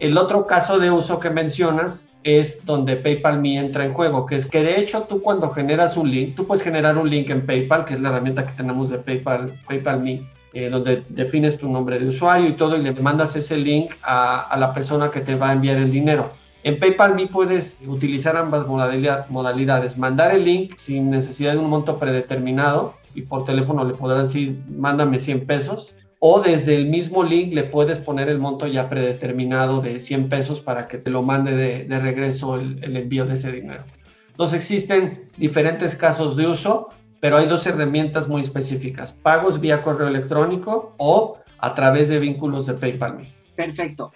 El 0.00 0.18
otro 0.18 0.46
caso 0.46 0.78
de 0.78 0.90
uso 0.90 1.18
que 1.20 1.30
mencionas 1.30 2.06
es 2.26 2.66
donde 2.66 2.96
PayPal 2.96 3.40
Me 3.40 3.56
entra 3.56 3.84
en 3.84 3.94
juego, 3.94 4.26
que 4.26 4.34
es 4.34 4.46
que 4.46 4.62
de 4.62 4.80
hecho 4.80 5.02
tú 5.02 5.22
cuando 5.22 5.50
generas 5.50 5.96
un 5.96 6.10
link, 6.10 6.34
tú 6.34 6.46
puedes 6.46 6.62
generar 6.62 6.98
un 6.98 7.08
link 7.08 7.30
en 7.30 7.46
PayPal, 7.46 7.84
que 7.84 7.94
es 7.94 8.00
la 8.00 8.08
herramienta 8.08 8.44
que 8.44 8.52
tenemos 8.56 8.90
de 8.90 8.98
PayPal, 8.98 9.52
PayPal 9.66 10.00
Me, 10.00 10.28
eh, 10.52 10.68
donde 10.68 11.04
defines 11.08 11.56
tu 11.56 11.68
nombre 11.68 12.00
de 12.00 12.08
usuario 12.08 12.48
y 12.48 12.54
todo 12.54 12.76
y 12.76 12.82
le 12.82 12.92
mandas 12.94 13.36
ese 13.36 13.56
link 13.56 13.92
a, 14.02 14.56
la 14.58 14.74
persona 14.74 15.10
que 15.10 15.20
te 15.20 15.36
va 15.36 15.50
a 15.50 15.52
enviar 15.52 15.76
el 15.76 15.92
dinero. 15.92 16.32
En 16.64 16.80
PayPal 16.80 17.14
Me 17.14 17.28
puedes 17.28 17.78
utilizar 17.86 18.36
ambas 18.36 18.66
modalidades, 18.66 19.96
mandar 19.96 20.34
el 20.34 20.44
link 20.44 20.76
sin 20.78 21.10
necesidad 21.10 21.52
de 21.52 21.58
un 21.58 21.70
monto 21.70 22.00
predeterminado 22.00 22.94
y 23.14 23.22
por 23.22 23.44
teléfono 23.44 23.84
le 23.84 23.94
podrás 23.94 24.28
decir, 24.28 24.58
mándame 24.68 25.20
100 25.20 25.46
pesos 25.46 25.94
o 26.18 26.40
desde 26.40 26.74
el 26.76 26.86
mismo 26.86 27.22
link 27.22 27.52
le 27.52 27.64
puedes 27.64 27.98
poner 27.98 28.28
el 28.28 28.38
monto 28.38 28.66
ya 28.66 28.88
predeterminado 28.88 29.80
de 29.80 30.00
100 30.00 30.28
pesos 30.28 30.60
para 30.60 30.88
que 30.88 30.98
te 30.98 31.10
lo 31.10 31.22
mande 31.22 31.54
de, 31.54 31.98
regreso 31.98 32.56
el, 32.56 32.96
envío 32.96 33.26
de 33.26 33.34
ese 33.34 33.52
dinero. 33.52 33.84
Entonces 34.30 34.56
existen 34.56 35.28
diferentes 35.36 35.94
casos 35.94 36.36
de 36.36 36.46
uso, 36.46 36.88
pero 37.20 37.36
hay 37.36 37.46
dos 37.46 37.66
herramientas 37.66 38.28
muy 38.28 38.40
específicas, 38.40 39.12
pagos 39.12 39.60
vía 39.60 39.82
correo 39.82 40.08
electrónico 40.08 40.94
o 40.98 41.38
a 41.58 41.74
través 41.74 42.08
de 42.08 42.18
vínculos 42.18 42.66
de 42.66 42.74
PayPal. 42.74 43.26
Perfecto. 43.54 44.12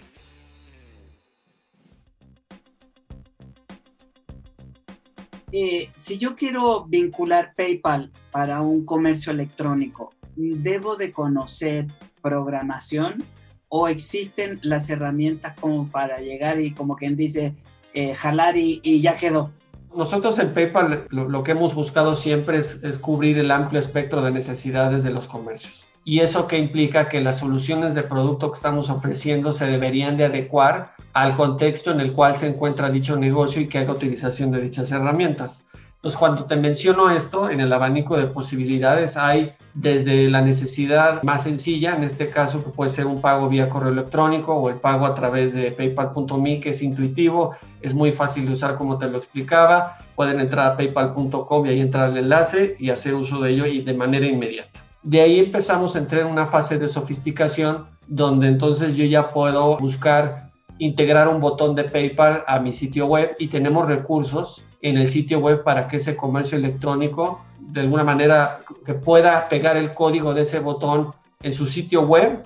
Eh, 5.51 5.89
si 5.93 6.17
yo 6.17 6.35
quiero 6.35 6.85
vincular 6.85 7.53
PayPal 7.55 8.11
para 8.31 8.61
un 8.61 8.85
comercio 8.85 9.33
electrónico, 9.33 10.13
debo 10.55 10.95
de 10.95 11.11
conocer 11.11 11.87
programación 12.21 13.23
o 13.69 13.87
existen 13.87 14.59
las 14.63 14.89
herramientas 14.89 15.53
como 15.59 15.87
para 15.89 16.19
llegar 16.19 16.59
y 16.59 16.71
como 16.71 16.95
quien 16.95 17.15
dice, 17.15 17.55
eh, 17.93 18.13
jalar 18.15 18.57
y, 18.57 19.01
ya 19.01 19.15
quedó? 19.15 19.51
Nosotros 19.95 20.39
en 20.39 20.53
PayPal 20.53 21.07
lo, 21.09 21.43
que 21.43 21.51
hemos 21.51 21.73
buscado 21.73 22.15
siempre 22.15 22.57
es, 22.57 22.83
es, 22.83 22.97
cubrir 22.97 23.37
el 23.37 23.51
amplio 23.51 23.79
espectro 23.79 24.21
de 24.21 24.31
necesidades 24.31 25.03
de 25.03 25.11
los 25.11 25.27
comercios. 25.27 25.87
Y 26.03 26.19
eso 26.19 26.47
que 26.47 26.57
implica 26.57 27.09
que 27.09 27.21
las 27.21 27.37
soluciones 27.37 27.93
de 27.93 28.03
producto 28.03 28.51
que 28.51 28.55
estamos 28.55 28.89
ofreciendo 28.89 29.53
se 29.53 29.67
deberían 29.67 30.17
de 30.17 30.25
adecuar 30.25 30.95
al 31.13 31.35
contexto 31.35 31.91
en 31.91 31.99
el 31.99 32.13
cual 32.13 32.35
se 32.35 32.47
encuentra 32.47 32.89
dicho 32.89 33.15
negocio 33.17 33.61
y 33.61 33.67
que 33.67 33.77
haga 33.77 33.93
utilización 33.93 34.51
de 34.51 34.61
dichas 34.61 34.91
herramientas. 34.91 35.65
Entonces, 36.01 36.17
cuando 36.17 36.45
te 36.45 36.55
menciono 36.55 37.11
esto, 37.11 37.47
en 37.47 37.59
el 37.59 37.71
abanico 37.71 38.17
de 38.17 38.25
posibilidades 38.25 39.17
hay 39.17 39.53
desde 39.75 40.27
la 40.31 40.41
necesidad 40.41 41.21
más 41.21 41.43
sencilla, 41.43 41.95
en 41.95 42.03
este 42.03 42.27
caso 42.29 42.63
que 42.63 42.71
puede 42.71 42.89
ser 42.89 43.05
un 43.05 43.21
pago 43.21 43.47
vía 43.47 43.69
correo 43.69 43.91
electrónico 43.91 44.55
o 44.55 44.71
el 44.71 44.77
pago 44.77 45.05
a 45.05 45.13
través 45.13 45.53
de 45.53 45.69
paypal.me, 45.71 46.59
que 46.59 46.69
es 46.69 46.81
intuitivo, 46.81 47.55
es 47.83 47.93
muy 47.93 48.11
fácil 48.11 48.47
de 48.47 48.53
usar 48.53 48.77
como 48.77 48.97
te 48.97 49.09
lo 49.09 49.19
explicaba. 49.19 49.99
Pueden 50.15 50.39
entrar 50.39 50.71
a 50.71 50.75
paypal.com 50.75 51.67
y 51.67 51.69
ahí 51.69 51.81
entrar 51.81 52.09
el 52.09 52.17
enlace 52.17 52.75
y 52.79 52.89
hacer 52.89 53.13
uso 53.13 53.39
de 53.39 53.51
ello 53.51 53.67
y 53.67 53.81
de 53.81 53.93
manera 53.93 54.25
inmediata. 54.25 54.79
De 55.03 55.21
ahí 55.21 55.37
empezamos 55.37 55.95
a 55.95 55.99
entrar 55.99 56.21
en 56.21 56.29
una 56.29 56.47
fase 56.47 56.79
de 56.79 56.87
sofisticación 56.87 57.85
donde 58.07 58.47
entonces 58.47 58.95
yo 58.95 59.05
ya 59.05 59.31
puedo 59.31 59.77
buscar 59.77 60.49
integrar 60.79 61.27
un 61.27 61.39
botón 61.39 61.75
de 61.75 61.83
PayPal 61.83 62.43
a 62.47 62.57
mi 62.57 62.73
sitio 62.73 63.05
web 63.05 63.35
y 63.37 63.49
tenemos 63.49 63.85
recursos 63.85 64.65
en 64.81 64.97
el 64.97 65.07
sitio 65.07 65.39
web 65.39 65.63
para 65.63 65.87
que 65.87 65.97
ese 65.97 66.15
comercio 66.15 66.57
electrónico 66.57 67.41
de 67.59 67.81
alguna 67.81 68.03
manera 68.03 68.61
que 68.85 68.93
pueda 68.93 69.47
pegar 69.47 69.77
el 69.77 69.93
código 69.93 70.33
de 70.33 70.41
ese 70.41 70.59
botón 70.59 71.13
en 71.41 71.53
su 71.53 71.65
sitio 71.65 72.01
web 72.01 72.43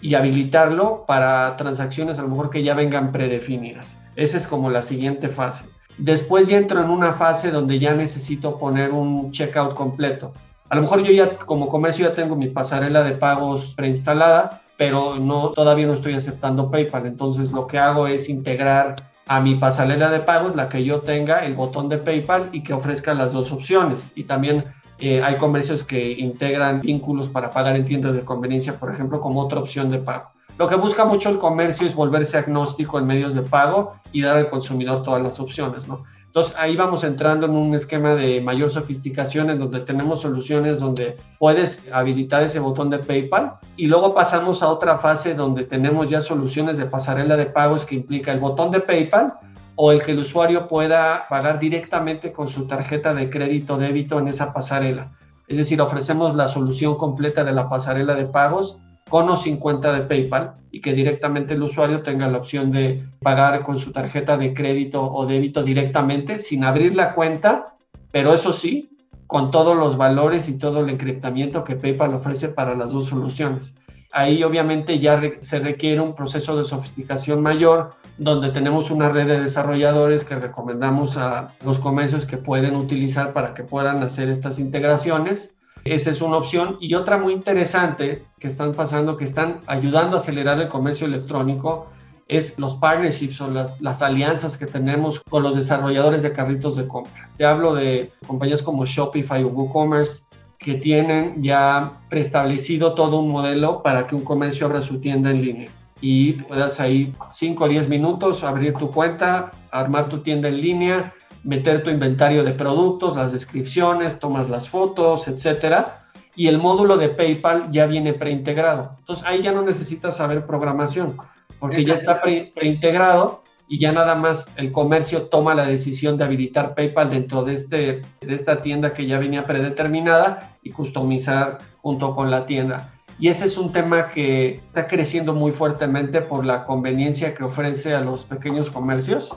y 0.00 0.14
habilitarlo 0.14 1.04
para 1.06 1.56
transacciones 1.56 2.18
a 2.18 2.22
lo 2.22 2.28
mejor 2.28 2.50
que 2.50 2.62
ya 2.62 2.74
vengan 2.74 3.10
predefinidas. 3.10 3.98
Esa 4.16 4.36
es 4.36 4.46
como 4.46 4.70
la 4.70 4.82
siguiente 4.82 5.28
fase. 5.28 5.64
Después 5.96 6.46
ya 6.46 6.58
entro 6.58 6.80
en 6.80 6.90
una 6.90 7.14
fase 7.14 7.50
donde 7.50 7.78
ya 7.78 7.94
necesito 7.94 8.58
poner 8.58 8.92
un 8.92 9.32
checkout 9.32 9.74
completo. 9.74 10.32
A 10.68 10.76
lo 10.76 10.82
mejor 10.82 11.02
yo 11.02 11.12
ya 11.12 11.36
como 11.38 11.68
comercio 11.68 12.08
ya 12.08 12.14
tengo 12.14 12.36
mi 12.36 12.48
pasarela 12.48 13.02
de 13.02 13.12
pagos 13.12 13.74
preinstalada, 13.74 14.62
pero 14.76 15.16
no 15.18 15.50
todavía 15.50 15.86
no 15.86 15.94
estoy 15.94 16.14
aceptando 16.14 16.70
PayPal. 16.70 17.06
Entonces 17.06 17.50
lo 17.50 17.66
que 17.66 17.78
hago 17.78 18.06
es 18.06 18.28
integrar 18.28 18.94
a 19.28 19.40
mi 19.40 19.56
pasarela 19.56 20.10
de 20.10 20.20
pagos, 20.20 20.56
la 20.56 20.68
que 20.68 20.84
yo 20.84 21.00
tenga 21.02 21.44
el 21.44 21.54
botón 21.54 21.88
de 21.88 21.98
PayPal 21.98 22.48
y 22.52 22.62
que 22.62 22.72
ofrezca 22.72 23.14
las 23.14 23.32
dos 23.32 23.52
opciones. 23.52 24.12
Y 24.14 24.24
también 24.24 24.64
eh, 24.98 25.22
hay 25.22 25.36
comercios 25.36 25.84
que 25.84 26.12
integran 26.12 26.80
vínculos 26.80 27.28
para 27.28 27.50
pagar 27.50 27.76
en 27.76 27.84
tiendas 27.84 28.14
de 28.14 28.24
conveniencia, 28.24 28.78
por 28.80 28.92
ejemplo, 28.92 29.20
como 29.20 29.40
otra 29.40 29.60
opción 29.60 29.90
de 29.90 29.98
pago. 29.98 30.30
Lo 30.56 30.66
que 30.66 30.74
busca 30.74 31.04
mucho 31.04 31.28
el 31.30 31.38
comercio 31.38 31.86
es 31.86 31.94
volverse 31.94 32.36
agnóstico 32.36 32.98
en 32.98 33.06
medios 33.06 33.34
de 33.34 33.42
pago 33.42 33.92
y 34.12 34.22
dar 34.22 34.36
al 34.36 34.50
consumidor 34.50 35.04
todas 35.04 35.22
las 35.22 35.38
opciones, 35.38 35.86
¿no? 35.86 36.02
Entonces 36.38 36.56
ahí 36.56 36.76
vamos 36.76 37.02
entrando 37.02 37.46
en 37.46 37.56
un 37.56 37.74
esquema 37.74 38.14
de 38.14 38.40
mayor 38.40 38.70
sofisticación 38.70 39.50
en 39.50 39.58
donde 39.58 39.80
tenemos 39.80 40.20
soluciones 40.20 40.78
donde 40.78 41.16
puedes 41.40 41.84
habilitar 41.92 42.42
ese 42.42 42.60
botón 42.60 42.90
de 42.90 43.00
PayPal 43.00 43.54
y 43.76 43.88
luego 43.88 44.14
pasamos 44.14 44.62
a 44.62 44.68
otra 44.68 44.98
fase 44.98 45.34
donde 45.34 45.64
tenemos 45.64 46.10
ya 46.10 46.20
soluciones 46.20 46.78
de 46.78 46.86
pasarela 46.86 47.36
de 47.36 47.46
pagos 47.46 47.84
que 47.84 47.96
implica 47.96 48.30
el 48.30 48.38
botón 48.38 48.70
de 48.70 48.78
PayPal 48.78 49.34
o 49.74 49.90
el 49.90 50.00
que 50.00 50.12
el 50.12 50.20
usuario 50.20 50.68
pueda 50.68 51.26
pagar 51.28 51.58
directamente 51.58 52.30
con 52.30 52.46
su 52.46 52.68
tarjeta 52.68 53.14
de 53.14 53.30
crédito 53.30 53.76
débito 53.76 54.20
en 54.20 54.28
esa 54.28 54.52
pasarela. 54.52 55.10
Es 55.48 55.58
decir, 55.58 55.80
ofrecemos 55.80 56.36
la 56.36 56.46
solución 56.46 56.94
completa 56.94 57.42
de 57.42 57.50
la 57.50 57.68
pasarela 57.68 58.14
de 58.14 58.26
pagos 58.26 58.78
con 59.08 59.28
o 59.28 59.36
sin 59.36 59.56
cuenta 59.58 59.92
de 59.92 60.02
PayPal 60.02 60.54
y 60.70 60.80
que 60.80 60.92
directamente 60.92 61.54
el 61.54 61.62
usuario 61.62 62.02
tenga 62.02 62.28
la 62.28 62.38
opción 62.38 62.70
de 62.70 63.04
pagar 63.20 63.62
con 63.62 63.78
su 63.78 63.92
tarjeta 63.92 64.36
de 64.36 64.54
crédito 64.54 65.10
o 65.10 65.26
débito 65.26 65.62
directamente 65.62 66.38
sin 66.38 66.64
abrir 66.64 66.94
la 66.94 67.14
cuenta, 67.14 67.74
pero 68.12 68.32
eso 68.32 68.52
sí, 68.52 68.98
con 69.26 69.50
todos 69.50 69.76
los 69.76 69.96
valores 69.96 70.48
y 70.48 70.58
todo 70.58 70.80
el 70.80 70.90
encriptamiento 70.90 71.64
que 71.64 71.76
PayPal 71.76 72.14
ofrece 72.14 72.48
para 72.48 72.74
las 72.74 72.92
dos 72.92 73.06
soluciones. 73.06 73.74
ahí 74.10 74.42
obviamente 74.42 74.98
ya 74.98 75.20
se 75.40 75.58
requiere 75.58 76.00
un 76.00 76.14
proceso 76.14 76.56
de 76.56 76.64
sofisticación 76.64 77.42
mayor, 77.42 77.92
donde 78.16 78.48
tenemos 78.48 78.90
una 78.90 79.10
red 79.10 79.26
de 79.26 79.40
desarrolladores 79.40 80.24
que 80.24 80.34
recomendamos 80.34 81.18
a 81.18 81.54
los 81.62 81.78
comercios 81.78 82.24
que 82.24 82.38
pueden 82.38 82.74
utilizar 82.74 83.34
para 83.34 83.52
que 83.52 83.64
puedan 83.64 84.02
hacer 84.02 84.28
estas 84.30 84.58
integraciones. 84.58 85.57
Esa 85.84 86.10
es 86.10 86.20
una 86.20 86.36
opción. 86.36 86.76
Y 86.80 86.94
otra 86.94 87.18
muy 87.18 87.32
interesante 87.32 88.24
que 88.38 88.48
están 88.48 88.74
pasando, 88.74 89.16
que 89.16 89.24
están 89.24 89.60
ayudando 89.66 90.16
a 90.16 90.20
acelerar 90.20 90.60
el 90.60 90.68
comercio 90.68 91.06
electrónico, 91.06 91.88
es 92.28 92.58
los 92.58 92.74
partnerships 92.74 93.40
o 93.40 93.48
las, 93.48 93.80
las 93.80 94.02
alianzas 94.02 94.56
que 94.56 94.66
tenemos 94.66 95.20
con 95.30 95.42
los 95.42 95.54
desarrolladores 95.54 96.22
de 96.22 96.32
carritos 96.32 96.76
de 96.76 96.86
compra. 96.86 97.30
Te 97.38 97.44
hablo 97.44 97.74
de 97.74 98.12
compañías 98.26 98.62
como 98.62 98.84
Shopify 98.84 99.42
o 99.44 99.48
WooCommerce, 99.48 100.24
que 100.58 100.74
tienen 100.74 101.42
ya 101.42 102.00
preestablecido 102.10 102.94
todo 102.94 103.20
un 103.20 103.30
modelo 103.30 103.82
para 103.82 104.06
que 104.06 104.14
un 104.14 104.24
comercio 104.24 104.66
abra 104.66 104.80
su 104.80 105.00
tienda 105.00 105.30
en 105.30 105.42
línea 105.42 105.70
y 106.00 106.32
puedas 106.32 106.80
ahí 106.80 107.14
5 107.32 107.64
o 107.64 107.68
10 107.68 107.88
minutos 107.88 108.44
abrir 108.44 108.74
tu 108.74 108.90
cuenta, 108.90 109.50
armar 109.70 110.08
tu 110.08 110.18
tienda 110.18 110.48
en 110.48 110.60
línea, 110.60 111.14
meter 111.44 111.82
tu 111.82 111.90
inventario 111.90 112.44
de 112.44 112.52
productos, 112.52 113.16
las 113.16 113.32
descripciones, 113.32 114.18
tomas 114.18 114.48
las 114.48 114.68
fotos, 114.68 115.28
etcétera. 115.28 116.06
Y 116.34 116.46
el 116.48 116.58
módulo 116.58 116.96
de 116.96 117.08
PayPal 117.08 117.70
ya 117.72 117.86
viene 117.86 118.14
preintegrado. 118.14 118.96
Entonces 118.98 119.24
ahí 119.26 119.42
ya 119.42 119.52
no 119.52 119.62
necesitas 119.62 120.16
saber 120.16 120.46
programación, 120.46 121.16
porque 121.58 121.82
ya 121.82 121.94
está 121.94 122.20
preintegrado 122.22 123.42
y 123.68 123.78
ya 123.78 123.92
nada 123.92 124.14
más 124.14 124.50
el 124.56 124.72
comercio 124.72 125.22
toma 125.22 125.54
la 125.54 125.66
decisión 125.66 126.16
de 126.16 126.24
habilitar 126.24 126.74
PayPal 126.74 127.10
dentro 127.10 127.44
de, 127.44 127.54
este, 127.54 128.02
de 128.20 128.34
esta 128.34 128.62
tienda 128.62 128.94
que 128.94 129.06
ya 129.06 129.18
venía 129.18 129.46
predeterminada 129.46 130.56
y 130.62 130.70
customizar 130.70 131.58
junto 131.82 132.14
con 132.14 132.30
la 132.30 132.46
tienda. 132.46 132.92
Y 133.20 133.28
ese 133.28 133.46
es 133.46 133.58
un 133.58 133.72
tema 133.72 134.10
que 134.10 134.60
está 134.68 134.86
creciendo 134.86 135.34
muy 135.34 135.50
fuertemente 135.50 136.22
por 136.22 136.46
la 136.46 136.64
conveniencia 136.64 137.34
que 137.34 137.44
ofrece 137.44 137.94
a 137.94 138.00
los 138.00 138.24
pequeños 138.24 138.70
comercios, 138.70 139.36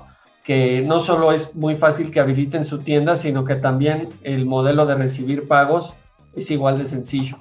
que 0.51 0.81
no 0.81 1.00
solo 1.00 1.31
es 1.31 1.55
muy 1.55 1.75
fácil 1.75 2.12
que 2.12 2.20
habiliten 2.20 2.65
su 2.65 2.79
tienda, 2.79 3.15
sino 3.15 3.46
que 3.46 3.55
también 3.55 4.10
el 4.22 4.46
modelo 4.46 4.86
de 4.86 4.96
recibir 4.96 5.48
pagos 5.48 5.93
es 6.36 6.51
igual 6.51 6.77
de 6.77 6.86
sencillo. 6.86 7.38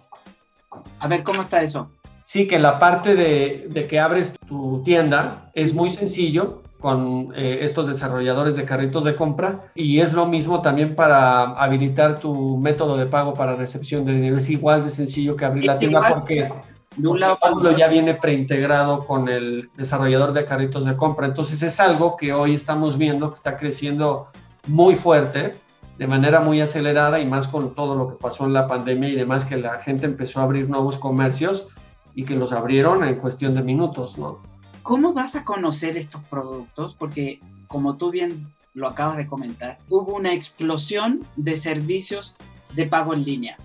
A 1.01 1.09
ver, 1.09 1.25
¿cómo 1.25 1.43
está 1.43 1.61
eso? 1.61 1.91
Sí, 2.23 2.47
que 2.47 2.61
la 2.61 2.79
parte 2.79 3.17
de, 3.17 3.67
de 3.69 3.89
que 3.89 3.99
abres 3.99 4.37
tu 4.47 4.85
tienda 4.85 5.51
es 5.55 5.75
muy 5.75 5.91
sencillo 5.91 6.63
con 6.79 7.33
eh, 7.35 7.59
estos 7.63 7.89
desarrolladores 7.89 8.55
de 8.55 8.65
carritos 8.65 9.03
de 9.03 9.17
compra 9.17 9.73
y 9.75 9.99
es 9.99 10.13
lo 10.13 10.27
mismo 10.27 10.63
también 10.63 10.95
para 10.95 11.43
habilitar 11.61 12.21
tu 12.21 12.59
método 12.59 12.97
de 12.97 13.07
pago 13.07 13.35
para 13.35 13.57
recepción 13.57 14.05
de 14.05 14.15
dinero. 14.15 14.37
Es 14.37 14.49
igual 14.51 14.85
de 14.85 14.91
sencillo 14.91 15.35
que 15.35 15.47
abrir 15.47 15.67
la 15.67 15.81
tienda 15.81 16.15
porque 16.15 16.49
de 16.97 17.09
un 17.09 17.21
lado 17.21 17.39
ya 17.77 17.89
viene 17.89 18.15
preintegrado 18.15 19.07
con 19.07 19.29
el 19.29 19.71
desarrollador 19.77 20.33
de 20.33 20.45
carritos 20.45 20.85
de 20.85 20.97
compra. 20.97 21.27
Entonces 21.27 21.63
es 21.63 21.79
algo 21.81 22.17
que 22.17 22.33
hoy 22.33 22.55
estamos 22.55 22.99
viendo 22.99 23.29
que 23.29 23.35
está 23.35 23.57
creciendo 23.57 24.29
muy 24.67 24.95
fuerte, 24.95 25.57
de 25.99 26.07
manera 26.07 26.41
muy 26.41 26.61
acelerada 26.61 27.21
y 27.21 27.27
más 27.27 27.47
con 27.47 27.75
todo 27.75 27.95
lo 27.95 28.09
que 28.09 28.15
pasó 28.17 28.45
en 28.45 28.55
la 28.55 28.67
pandemia 28.67 29.09
y 29.09 29.17
demás 29.17 29.45
que 29.45 29.57
la 29.57 29.79
gente 29.81 30.07
empezó 30.07 30.41
a 30.41 30.45
abrir 30.45 30.69
nuevos 30.69 30.99
comercios 30.99 31.67
y 32.15 32.25
que 32.25 32.35
los 32.35 32.53
abrieron 32.53 33.05
en 33.05 33.17
cuestión 33.17 33.55
de 33.55 33.63
minutos, 33.63 34.19
¿no? 34.19 34.39
¿Cómo 34.83 35.13
das 35.13 35.37
a 35.37 35.45
conocer 35.45 35.97
estos 35.97 36.23
productos? 36.25 36.95
Porque, 36.99 37.41
como 37.69 37.97
tú 37.97 38.11
bien 38.11 38.53
lo 38.75 38.89
acabas 38.89 39.19
de 39.19 39.27
comentar, 39.27 39.79
hubo 39.89 40.17
una 40.17 40.33
explosión 40.33 41.25
de 41.37 41.55
servicios 41.55 42.35
de 42.75 42.87
pago 42.87 43.15
en 43.15 43.25
línea. 43.25 43.59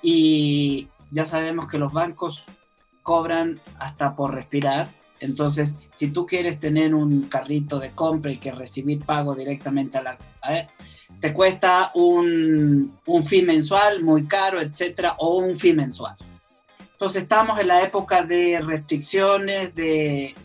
Y 0.00 0.88
ya 1.10 1.26
sabemos 1.26 1.68
que 1.68 1.78
los 1.78 1.92
bancos 1.92 2.44
cobran 3.02 3.60
hasta 3.78 4.16
por 4.16 4.34
respirar. 4.34 4.88
Entonces, 5.20 5.78
si 5.92 6.10
tú 6.10 6.26
quieres 6.26 6.58
tener 6.58 6.94
un 6.94 7.22
carrito 7.22 7.78
de 7.78 7.92
compra 7.92 8.32
y 8.32 8.38
que 8.38 8.50
recibir 8.50 9.04
pago 9.04 9.34
directamente 9.34 9.98
a 9.98 10.02
la... 10.02 10.18
te 11.20 11.32
cuesta 11.32 11.92
un, 11.94 12.98
un 13.06 13.22
fee 13.24 13.42
mensual 13.42 14.02
muy 14.02 14.26
caro, 14.26 14.60
etcétera, 14.60 15.14
o 15.18 15.38
un 15.38 15.56
fee 15.56 15.74
mensual. 15.74 16.16
Entonces 17.02 17.22
estamos 17.22 17.58
en 17.58 17.66
la 17.66 17.82
época 17.82 18.22
de 18.22 18.60
restricciones, 18.60 19.74
de, 19.74 20.36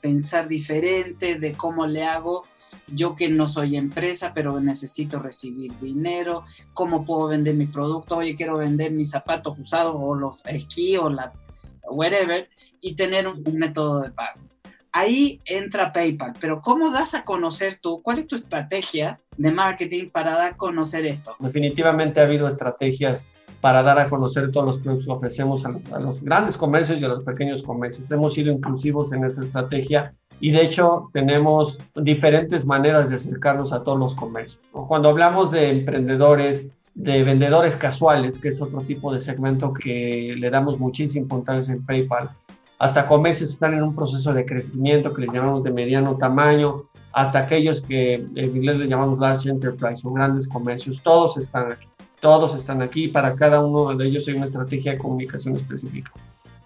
pensar 0.00 0.46
diferente, 0.46 1.34
de 1.40 1.54
cómo 1.54 1.88
le 1.88 2.04
hago 2.04 2.44
yo 2.86 3.16
que 3.16 3.28
no 3.28 3.48
soy 3.48 3.74
empresa, 3.74 4.32
pero 4.32 4.60
necesito 4.60 5.18
recibir 5.18 5.76
dinero, 5.80 6.44
cómo 6.72 7.04
puedo 7.04 7.26
vender 7.26 7.56
mis 7.56 7.68
productos, 7.68 8.16
oye, 8.16 8.36
quiero 8.36 8.58
vender 8.58 8.92
mis 8.92 9.10
zapatos 9.10 9.58
usados 9.58 9.96
o 9.98 10.14
los 10.14 10.36
esquí 10.44 10.96
o 10.96 11.10
la 11.10 11.32
whatever, 11.88 12.48
y 12.80 12.94
tener 12.94 13.28
un, 13.28 13.42
método 13.54 14.00
de 14.00 14.10
pago. 14.10 14.40
Ahí 14.92 15.40
entra 15.46 15.92
PayPal, 15.92 16.34
pero 16.38 16.60
¿cómo 16.60 16.90
das 16.90 17.14
a 17.14 17.24
conocer 17.24 17.76
tú? 17.76 18.02
¿Cuál 18.02 18.18
es 18.18 18.26
tu 18.26 18.36
estrategia 18.36 19.18
de 19.38 19.50
marketing 19.50 20.10
para 20.10 20.32
dar 20.32 20.52
a 20.52 20.56
conocer 20.56 21.06
esto? 21.06 21.34
Definitivamente 21.38 22.20
ha 22.20 22.24
habido 22.24 22.46
estrategias 22.46 23.30
para 23.62 23.82
dar 23.82 23.98
a 23.98 24.10
conocer 24.10 24.50
todos 24.50 24.66
los 24.66 24.78
productos 24.78 25.06
que 25.06 25.12
ofrecemos 25.12 25.64
a, 25.64 25.98
los 26.00 26.22
grandes 26.22 26.56
comercios 26.56 27.00
y 27.00 27.04
a 27.04 27.08
los 27.08 27.22
pequeños 27.22 27.62
comercios. 27.62 28.10
Hemos 28.10 28.34
sido 28.34 28.52
inclusivos 28.52 29.12
en 29.12 29.24
esa 29.24 29.44
estrategia 29.44 30.12
y 30.40 30.50
de 30.50 30.62
hecho 30.62 31.08
tenemos 31.12 31.78
diferentes 31.94 32.66
maneras 32.66 33.08
de 33.08 33.14
acercarnos 33.14 33.72
a 33.72 33.84
todos 33.84 33.98
los 33.98 34.14
comercios. 34.16 34.60
Cuando 34.72 35.08
hablamos 35.08 35.52
de 35.52 35.70
emprendedores, 35.70 36.70
de 36.94 37.22
vendedores 37.24 37.76
casuales, 37.76 38.38
que 38.38 38.48
es 38.48 38.60
otro 38.60 38.80
tipo 38.82 39.12
de 39.12 39.20
segmento 39.20 39.72
que 39.72 40.34
le 40.36 40.50
damos 40.50 40.78
muchísima 40.78 41.22
importancia 41.22 41.72
en 41.72 41.84
PayPal, 41.84 42.30
hasta 42.78 43.06
comercios 43.06 43.50
que 43.50 43.54
están 43.54 43.74
en 43.74 43.82
un 43.82 43.94
proceso 43.94 44.32
de 44.32 44.44
crecimiento 44.44 45.14
que 45.14 45.22
les 45.22 45.32
llamamos 45.32 45.64
de 45.64 45.72
mediano 45.72 46.16
tamaño, 46.16 46.84
hasta 47.12 47.40
aquellos 47.40 47.80
que 47.80 48.14
en 48.14 48.56
inglés 48.56 48.76
les 48.76 48.88
llamamos 48.88 49.18
large 49.18 49.50
enterprise 49.50 50.06
o 50.06 50.12
grandes 50.12 50.48
comercios, 50.48 51.00
todos 51.02 51.36
están 51.36 51.72
aquí. 51.72 51.86
Todos 52.20 52.54
están 52.54 52.82
aquí, 52.82 53.08
para 53.08 53.34
cada 53.34 53.64
uno 53.64 53.96
de 53.96 54.06
ellos 54.06 54.28
hay 54.28 54.34
una 54.34 54.44
estrategia 54.44 54.92
de 54.92 54.98
comunicación 54.98 55.56
específica. 55.56 56.12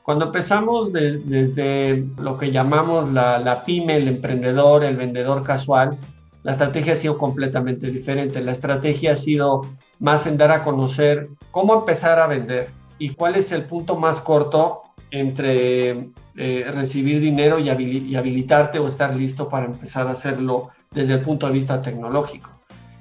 Cuando 0.03 0.27
empezamos 0.27 0.93
desde 0.93 2.07
lo 2.19 2.37
que 2.37 2.53
llamamos 2.53 3.11
la, 3.11 3.39
la 3.39 3.65
pyme, 3.65 3.97
el 3.97 4.07
emprendedor, 4.07 4.85
el 4.85 4.97
vendedor 4.97 5.43
casual, 5.43 5.99
la 6.43 6.53
estrategia 6.53 6.93
ha 6.93 6.97
sido 6.97 7.19
completamente 7.19 7.91
diferente. 7.91 8.41
La 8.41 8.53
estrategia 8.53 9.13
ha 9.13 9.17
sido 9.17 9.63
más 9.99 10.27
en 10.27 10.37
dar 10.37 10.51
a 10.51 10.63
conocer 10.63 11.29
cómo 11.51 11.75
empezar 11.75 12.19
a 12.19 12.27
vender 12.27 12.71
y 12.99 13.11
cuál 13.11 13.37
es 13.37 13.53
el 13.53 13.63
punto 13.63 13.97
más 13.97 14.21
corto 14.21 14.83
entre 15.11 16.11
eh, 16.37 16.71
recibir 16.75 17.21
dinero 17.21 17.59
y, 17.59 17.69
habilitarte 17.71 18.79
o 18.79 18.87
estar 18.87 19.15
listo 19.15 19.49
para 19.49 19.67
empezar 19.67 20.07
a 20.07 20.11
hacerlo 20.11 20.71
desde 20.91 21.15
el 21.15 21.21
punto 21.21 21.47
de 21.47 21.53
vista 21.53 21.81
tecnológico. 21.81 22.51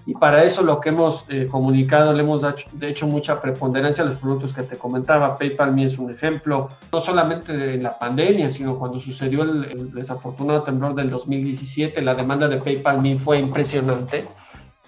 Y 0.07 0.13
para 0.13 0.43
eso 0.43 0.61
lo 0.61 0.79
que 0.79 0.89
hemos 0.89 1.25
eh, 1.29 1.47
comunicado, 1.49 2.13
le 2.13 2.21
hemos 2.21 2.43
de 2.43 2.87
hecho 2.87 3.07
mucha 3.07 3.41
preponderancia 3.41 4.03
a 4.03 4.07
los 4.07 4.17
productos 4.19 4.53
que 4.53 4.61
te 4.61 4.77
comentaba. 4.77 5.37
PayPal 5.37 5.73
Me 5.73 5.85
es 5.85 5.97
un 5.97 6.11
ejemplo, 6.11 6.69
no 6.93 7.01
solamente 7.01 7.73
en 7.73 7.81
la 7.81 7.97
pandemia, 7.97 8.51
sino 8.51 8.77
cuando 8.77 8.99
sucedió 8.99 9.41
el, 9.41 9.91
desafortunado 9.91 10.61
temblor 10.61 10.93
del 10.93 11.09
2017, 11.09 12.01
la 12.03 12.13
demanda 12.13 12.47
de 12.47 12.57
PayPal 12.57 13.01
Me 13.01 13.17
fue 13.17 13.39
impresionante, 13.39 14.27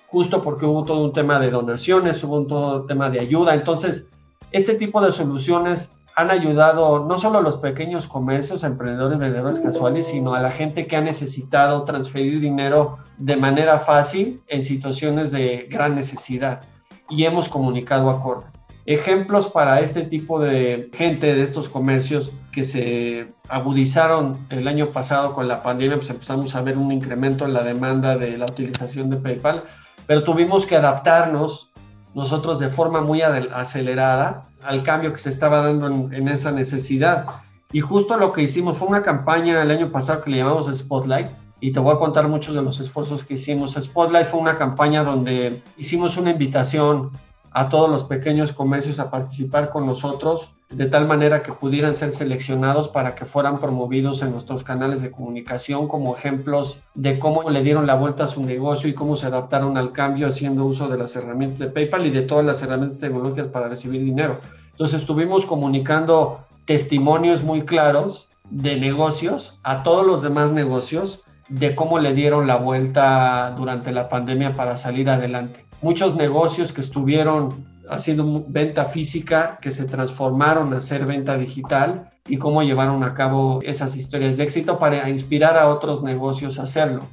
justo 0.08 0.41
porque 0.41 0.65
hubo 0.65 0.84
todo 0.84 1.04
un 1.04 1.13
tema 1.13 1.39
de 1.39 1.52
donaciones, 1.52 2.24
hubo 2.24 2.38
un 2.38 2.48
todo 2.48 2.82
un 2.82 2.88
tema 2.88 3.10
de 3.10 3.20
ayuda. 3.20 3.54
Entonces, 3.54 4.08
este 4.52 4.74
tipo 4.76 5.02
de 5.02 5.12
soluciones 5.12 5.93
han 6.15 6.32
ayudado 6.32 7.06
no 7.06 7.20
solo 7.20 7.38
a 7.38 7.41
los 7.41 7.58
pequeños 7.58 8.08
comercios, 8.08 8.63
emprendedores, 8.63 9.20
vendedores 9.20 9.60
casuales, 9.60 10.08
sino 10.08 10.34
a 10.34 10.41
la 10.41 10.50
gente 10.50 10.88
que 10.88 10.96
ha 10.96 11.02
necesitado 11.02 11.84
transferir 11.84 12.39
dinero 12.39 12.98
de 13.20 13.36
manera 13.36 13.78
fácil 13.80 14.41
en 14.48 14.63
situaciones 14.63 15.32
de 15.32 15.67
gran 15.70 15.93
necesidad. 15.93 16.62
Y 17.08 17.26
hemos 17.26 17.48
comunicado 17.50 18.10
acorde. 18.10 18.48
Ejemplos 18.88 19.47
para 19.47 19.82
este 19.82 20.04
tipo 20.04 20.39
de 20.39 20.89
gente 20.93 21.36
de 21.36 21.43
estos 21.43 21.67
comercios 21.67 22.32
que 22.54 22.63
se 22.63 23.34
agudizaron 23.50 24.47
el 24.50 24.65
año 24.65 24.91
pasado 24.91 25.34
con 25.34 25.50
la 25.50 25.62
pandemia, 25.62 25.97
pues 25.97 26.10
empezamos 26.10 26.56
a 26.56 26.62
ver 26.62 26.78
un 26.78 26.93
incremento 26.93 27.43
en 27.43 27.52
la 27.52 27.63
demanda 27.63 28.15
de 28.15 28.38
la 28.38 28.45
utilización 28.45 29.10
de 29.10 29.17
PayPal, 29.17 29.65
pero 30.06 30.23
tuvimos 30.23 30.65
que 30.65 30.78
adaptarnos 30.78 31.69
nosotros 32.15 32.60
de 32.60 32.69
forma 32.69 33.02
muy 33.02 33.21
acelerada 33.21 34.47
al 34.63 34.84
cambio 34.84 35.12
que 35.12 35.19
se 35.19 35.32
estaba 35.32 35.62
dando 35.63 35.88
en, 36.15 36.28
esa 36.30 36.54
necesidad. 36.54 37.26
Y 37.73 37.82
justo 37.82 38.15
lo 38.15 38.32
que 38.32 38.43
hicimos 38.43 38.78
fue 38.78 38.88
una 38.88 39.04
campaña 39.04 39.62
el 39.62 39.71
año 39.71 39.91
pasado 39.91 40.21
que 40.21 40.30
le 40.30 40.38
llamamos 40.38 40.73
Spotlight, 40.73 41.28
y 41.60 41.73
te 41.73 41.82
voy 41.82 41.93
a 41.93 41.97
contar 41.97 42.26
muchos 42.30 42.56
de 42.56 42.62
los 42.62 42.80
esfuerzos 42.80 43.26
que 43.26 43.34
hicimos. 43.34 43.73
Spotlight 43.73 44.28
fue 44.28 44.39
una 44.39 44.58
campaña 44.58 45.04
donde 45.04 45.62
hicimos 45.76 46.15
una 46.15 46.30
invitación 46.30 47.12
a 47.58 47.70
todos 47.70 47.89
los 47.89 48.04
pequeños 48.04 48.52
comercios 48.52 49.00
a 49.00 49.10
participar 49.10 49.72
con 49.72 49.88
nosotros 49.88 50.52
de 50.70 50.86
tal 50.86 51.08
manera 51.08 51.41
que 51.41 51.54
pudieran 51.54 51.96
ser 51.96 52.13
seleccionados 52.13 52.88
para 52.88 53.15
que 53.15 53.26
fueran 53.26 53.60
promovidos 53.60 54.22
en 54.22 54.30
nuestros 54.30 54.63
canales 54.63 55.02
de 55.02 55.10
comunicación 55.10 55.88
como 55.88 56.15
ejemplos 56.15 56.80
de 56.93 57.17
cómo 57.17 57.50
le 57.50 57.63
dieron 57.63 57.88
la 57.88 57.96
vuelta 57.96 58.26
a 58.26 58.28
su 58.28 58.46
negocio 58.46 58.88
y 58.88 58.93
cómo 58.93 59.15
se 59.15 59.26
adaptaron 59.26 59.76
al 59.76 59.91
cambio 59.91 60.28
haciendo 60.28 60.65
uso 60.65 60.88
de 60.88 61.00
las 61.00 61.15
herramientas 61.15 61.58
de 61.58 61.70
PayPal 61.70 62.06
y 62.06 62.12
de 62.12 62.22
todas 62.22 62.46
las 62.46 62.62
herramientas 62.62 63.00
tecnológicas 63.00 63.48
para 63.48 63.70
recibir 63.70 64.04
dinero. 64.04 64.39
Entonces 64.74 65.02
estuvimos 65.02 65.48
comunicando 65.48 66.41
testimonios 66.65 67.41
muy 67.41 67.63
claros 67.63 68.30
de 68.52 68.76
negocios 68.76 69.58
a 69.63 69.82
todos 69.82 70.06
los 70.06 70.22
demás 70.22 70.52
negocios 70.52 71.24
de 71.50 71.74
cómo 71.74 71.98
le 71.98 72.13
dieron 72.13 72.46
la 72.46 72.58
vuelta 72.58 73.56
durante 73.58 73.91
la 73.91 74.10
pandemia 74.10 74.56
para 74.56 74.78
salir 74.78 75.10
adelante. 75.10 75.66
Muchos 75.82 76.16
negocios 76.16 76.74
que 76.74 76.82
estuvieron 76.82 77.66
haciendo 77.90 78.46
venta 78.48 78.86
física 78.86 79.60
que 79.62 79.72
se 79.72 79.86
transformaron 79.86 80.74
a 80.74 80.80
ser 80.80 81.06
venta 81.06 81.38
digital 81.38 82.10
y 82.28 82.38
cómo 82.38 82.63
llevaron 82.63 83.04
a 83.04 83.13
cabo 83.13 83.62
esas 83.63 83.96
historias 83.96 84.38
de 84.38 84.44
éxito 84.44 84.80
para 84.80 85.10
inspirar 85.10 85.58
a 85.58 85.70
otros 85.70 86.04
negocios 86.04 86.60
a 86.60 86.63
hacerlo. 86.63 87.04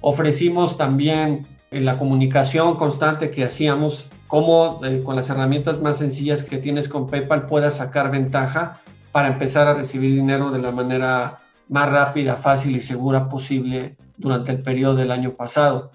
Ofrecimos 0.00 0.76
también 0.76 1.46
en 1.70 1.84
la 1.84 1.98
comunicación 1.98 2.76
constante 2.76 3.30
que 3.30 3.44
hacíamos, 3.44 4.08
cómo 4.26 4.80
eh, 4.84 5.02
con 5.04 5.16
las 5.16 5.30
herramientas 5.30 5.80
más 5.80 5.98
sencillas 5.98 6.44
que 6.44 6.58
tienes 6.58 6.88
con 6.88 7.08
PayPal 7.08 7.46
puedas 7.46 7.76
sacar 7.76 8.10
ventaja 8.10 8.80
para 9.10 9.28
empezar 9.28 9.68
a 9.68 9.74
recibir 9.74 10.14
dinero 10.14 10.50
de 10.50 10.58
la 10.58 10.70
manera 10.70 11.40
más 11.68 11.90
rápida, 11.90 12.36
fácil 12.36 12.76
y 12.76 12.80
segura 12.80 13.28
posible 13.28 13.96
durante 14.18 14.52
el 14.52 14.62
periodo 14.62 14.96
del 14.96 15.10
año 15.10 15.32
pasado. 15.32 15.91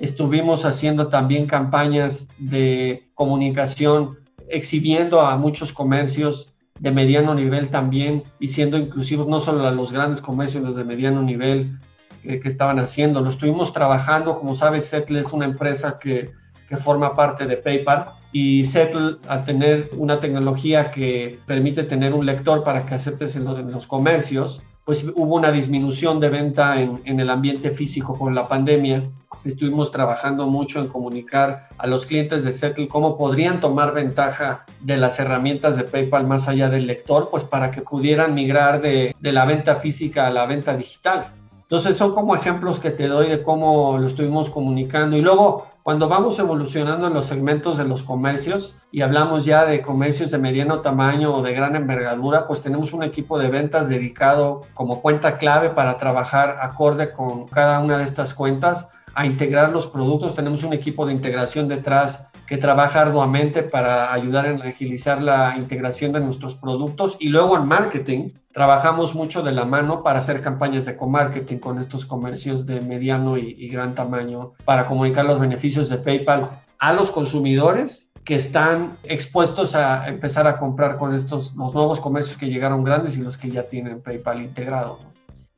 Estuvimos 0.00 0.64
haciendo 0.64 1.08
también 1.08 1.46
campañas 1.46 2.28
de 2.38 3.08
comunicación, 3.14 4.18
exhibiendo 4.48 5.20
a 5.20 5.36
muchos 5.36 5.72
comercios 5.72 6.52
de 6.78 6.92
mediano 6.92 7.34
nivel 7.34 7.68
también 7.68 8.22
y 8.38 8.48
siendo 8.48 8.78
inclusivos 8.78 9.26
no 9.26 9.40
solo 9.40 9.66
a 9.66 9.72
los 9.72 9.92
grandes 9.92 10.20
comercios, 10.20 10.62
los 10.62 10.76
de 10.76 10.84
mediano 10.84 11.22
nivel 11.22 11.78
que, 12.22 12.40
estaban 12.44 12.78
haciendo. 12.78 13.20
Lo 13.20 13.30
estuvimos 13.30 13.72
trabajando, 13.72 14.38
como 14.38 14.54
sabes, 14.54 14.84
Settle 14.86 15.20
es 15.20 15.32
una 15.32 15.44
empresa 15.44 15.98
que, 15.98 16.30
que 16.68 16.76
forma 16.76 17.16
parte 17.16 17.46
de 17.46 17.56
PayPal 17.56 18.12
y 18.32 18.64
Settle 18.64 19.16
al 19.26 19.44
tener 19.44 19.90
una 19.96 20.20
tecnología 20.20 20.90
que 20.90 21.38
permite 21.46 21.82
tener 21.82 22.12
un 22.12 22.26
lector 22.26 22.62
para 22.62 22.86
que 22.86 22.94
aceptes 22.94 23.36
en 23.36 23.44
los 23.44 23.86
comercios, 23.86 24.62
pues 24.84 25.04
hubo 25.14 25.36
una 25.36 25.50
disminución 25.50 26.20
de 26.20 26.28
venta 26.28 26.80
en, 26.80 27.00
en, 27.04 27.20
el 27.20 27.30
ambiente 27.30 27.70
físico 27.72 28.16
con 28.16 28.34
la 28.34 28.48
pandemia. 28.48 29.10
Estuvimos 29.44 29.90
trabajando 29.90 30.46
mucho 30.46 30.80
en 30.80 30.88
comunicar 30.88 31.68
a 31.78 31.86
los 31.86 32.06
clientes 32.06 32.44
de 32.44 32.52
Settle 32.52 32.88
cómo 32.88 33.16
podrían 33.16 33.60
tomar 33.60 33.94
ventaja 33.94 34.64
de 34.80 34.96
las 34.96 35.18
herramientas 35.20 35.76
de 35.76 35.84
PayPal 35.84 36.26
más 36.26 36.48
allá 36.48 36.68
del 36.68 36.86
lector, 36.86 37.28
pues 37.30 37.44
para 37.44 37.70
que 37.70 37.82
pudieran 37.82 38.34
migrar 38.34 38.80
de, 38.80 39.14
de 39.18 39.32
la 39.32 39.44
venta 39.44 39.76
física 39.76 40.26
a 40.26 40.30
la 40.30 40.46
venta 40.46 40.76
digital. 40.76 41.32
Entonces 41.62 41.96
son 41.96 42.14
como 42.14 42.34
ejemplos 42.34 42.80
que 42.80 42.90
te 42.90 43.08
doy 43.08 43.28
de 43.28 43.42
cómo 43.42 43.98
lo 43.98 44.06
estuvimos 44.06 44.48
comunicando. 44.48 45.16
Y 45.16 45.20
luego 45.20 45.66
cuando 45.82 46.08
vamos 46.08 46.38
evolucionando 46.38 47.06
en 47.06 47.14
los 47.14 47.26
segmentos 47.26 47.78
de 47.78 47.84
los 47.84 48.02
comercios 48.02 48.76
y 48.90 49.00
hablamos 49.02 49.44
ya 49.44 49.64
de 49.64 49.80
comercios 49.80 50.30
de 50.30 50.38
mediano 50.38 50.80
tamaño 50.80 51.34
o 51.34 51.42
de 51.42 51.54
gran 51.54 51.76
envergadura, 51.76 52.46
pues 52.46 52.62
tenemos 52.62 52.92
un 52.92 53.02
equipo 53.02 53.38
de 53.38 53.48
ventas 53.48 53.88
dedicado 53.88 54.62
como 54.74 55.00
cuenta 55.00 55.38
clave 55.38 55.70
para 55.70 55.96
trabajar 55.96 56.58
acorde 56.60 57.12
con 57.12 57.48
cada 57.48 57.80
una 57.80 57.96
de 57.98 58.04
estas 58.04 58.34
cuentas 58.34 58.90
a 59.18 59.26
integrar 59.26 59.72
los 59.72 59.88
productos. 59.88 60.36
Tenemos 60.36 60.62
un 60.62 60.72
equipo 60.72 61.04
de 61.04 61.12
integración 61.12 61.66
detrás 61.66 62.28
que 62.46 62.56
trabaja 62.56 63.00
arduamente 63.00 63.64
para 63.64 64.12
ayudar 64.12 64.46
en 64.46 64.62
agilizar 64.62 65.20
la 65.20 65.56
integración 65.58 66.12
de 66.12 66.20
nuestros 66.20 66.54
productos. 66.54 67.16
Y 67.18 67.28
luego 67.30 67.56
en 67.56 67.66
marketing, 67.66 68.30
trabajamos 68.52 69.16
mucho 69.16 69.42
de 69.42 69.50
la 69.50 69.64
mano 69.64 70.04
para 70.04 70.20
hacer 70.20 70.40
campañas 70.40 70.84
de 70.84 70.96
co-marketing 70.96 71.58
con 71.58 71.80
estos 71.80 72.06
comercios 72.06 72.64
de 72.64 72.80
mediano 72.80 73.36
y, 73.36 73.68
gran 73.68 73.96
tamaño 73.96 74.52
para 74.64 74.86
comunicar 74.86 75.24
los 75.24 75.40
beneficios 75.40 75.88
de 75.88 75.98
PayPal 75.98 76.62
a 76.78 76.92
los 76.92 77.10
consumidores 77.10 78.12
que 78.24 78.36
están 78.36 78.98
expuestos 79.02 79.74
a 79.74 80.06
empezar 80.06 80.46
a 80.46 80.58
comprar 80.58 80.96
con 80.96 81.12
estos 81.12 81.56
los 81.56 81.74
nuevos 81.74 81.98
comercios 81.98 82.36
que 82.36 82.46
llegaron 82.46 82.84
grandes 82.84 83.18
y 83.18 83.22
los 83.22 83.36
que 83.36 83.50
ya 83.50 83.64
tienen 83.64 84.00
PayPal 84.00 84.42
integrado. 84.42 85.00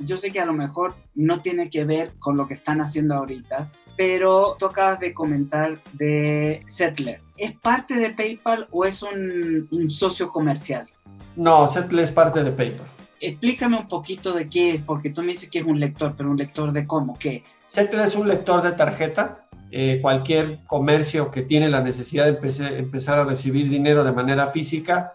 Yo 0.01 0.17
sé 0.17 0.33
que 0.33 0.41
a 0.41 0.47
lo 0.47 0.55
mejor 0.55 0.95
no 1.15 1.43
tiene 1.43 1.69
que 1.69 1.85
ver 1.85 2.15
con 2.19 2.37
lo 2.37 2.47
que 2.47 2.55
están 2.55 2.81
haciendo 2.81 3.15
ahorita, 3.15 3.71
pero 3.97 4.57
tú 4.59 4.65
acabas 4.65 4.99
de 4.99 5.13
comentar 5.13 5.79
de 5.93 6.63
Settler. 6.67 7.21
¿Es 7.37 7.53
parte 7.53 7.95
de 7.95 8.11
PayPal 8.11 8.67
o 8.71 8.87
es 8.87 9.03
un, 9.03 9.91
socio 9.91 10.31
comercial? 10.31 10.89
No, 11.37 11.69
Settler 11.69 12.05
es 12.05 12.11
parte 12.11 12.43
de 12.43 12.51
PayPal. 12.51 12.87
Explícame 13.21 13.77
un 13.77 13.89
poquito 13.89 14.33
de 14.33 14.49
qué 14.49 14.71
es, 14.71 14.81
porque 14.81 15.11
tú 15.11 15.21
me 15.21 15.29
dices 15.29 15.51
que 15.51 15.59
es 15.59 15.67
un 15.67 15.79
lector, 15.79 16.15
pero 16.17 16.31
un 16.31 16.39
lector 16.39 16.73
de 16.73 16.87
cómo, 16.87 17.19
qué. 17.19 17.45
Settler 17.69 18.07
es 18.07 18.17
un 18.17 18.27
lector 18.27 18.63
de 18.63 18.73
tarjeta. 18.73 19.47
Eh, 19.71 19.99
cualquier 20.01 20.61
comercio 20.67 21.31
que 21.31 21.43
tiene 21.43 21.69
la 21.69 21.83
necesidad 21.83 22.25
de 22.25 22.79
empezar 22.79 23.19
a 23.19 23.25
recibir 23.25 23.69
dinero 23.69 24.03
de 24.03 24.13
manera 24.13 24.49
física, 24.49 25.13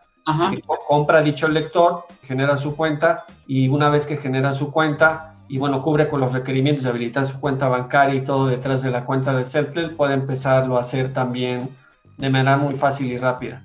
compra 0.87 1.21
dicho 1.21 1.47
lector, 1.47 2.05
genera 2.23 2.57
su 2.57 2.75
cuenta 2.75 3.25
y 3.47 3.67
una 3.67 3.89
vez 3.89 4.05
que 4.05 4.17
genera 4.17 4.53
su 4.53 4.71
cuenta, 4.71 5.35
y 5.47 5.59
bueno, 5.59 5.81
cubre 5.81 6.07
con 6.09 6.19
los 6.19 6.33
requerimientos 6.33 6.83
de 6.83 6.89
habilitar 6.89 7.25
su 7.27 7.39
cuenta 7.39 7.69
bancaria 7.69 8.15
y 8.15 8.25
todo 8.25 8.47
detrás 8.47 8.81
de 8.81 8.89
la 8.89 9.05
cuenta 9.05 9.35
de 9.35 9.45
Settle, 9.45 9.89
puede 9.89 10.15
empezarlo 10.15 10.77
a 10.77 10.81
hacer 10.81 11.13
también 11.13 11.69
de 12.17 12.29
manera 12.29 12.57
muy 12.57 12.75
fácil 12.75 13.11
y 13.11 13.17
rápida. 13.17 13.61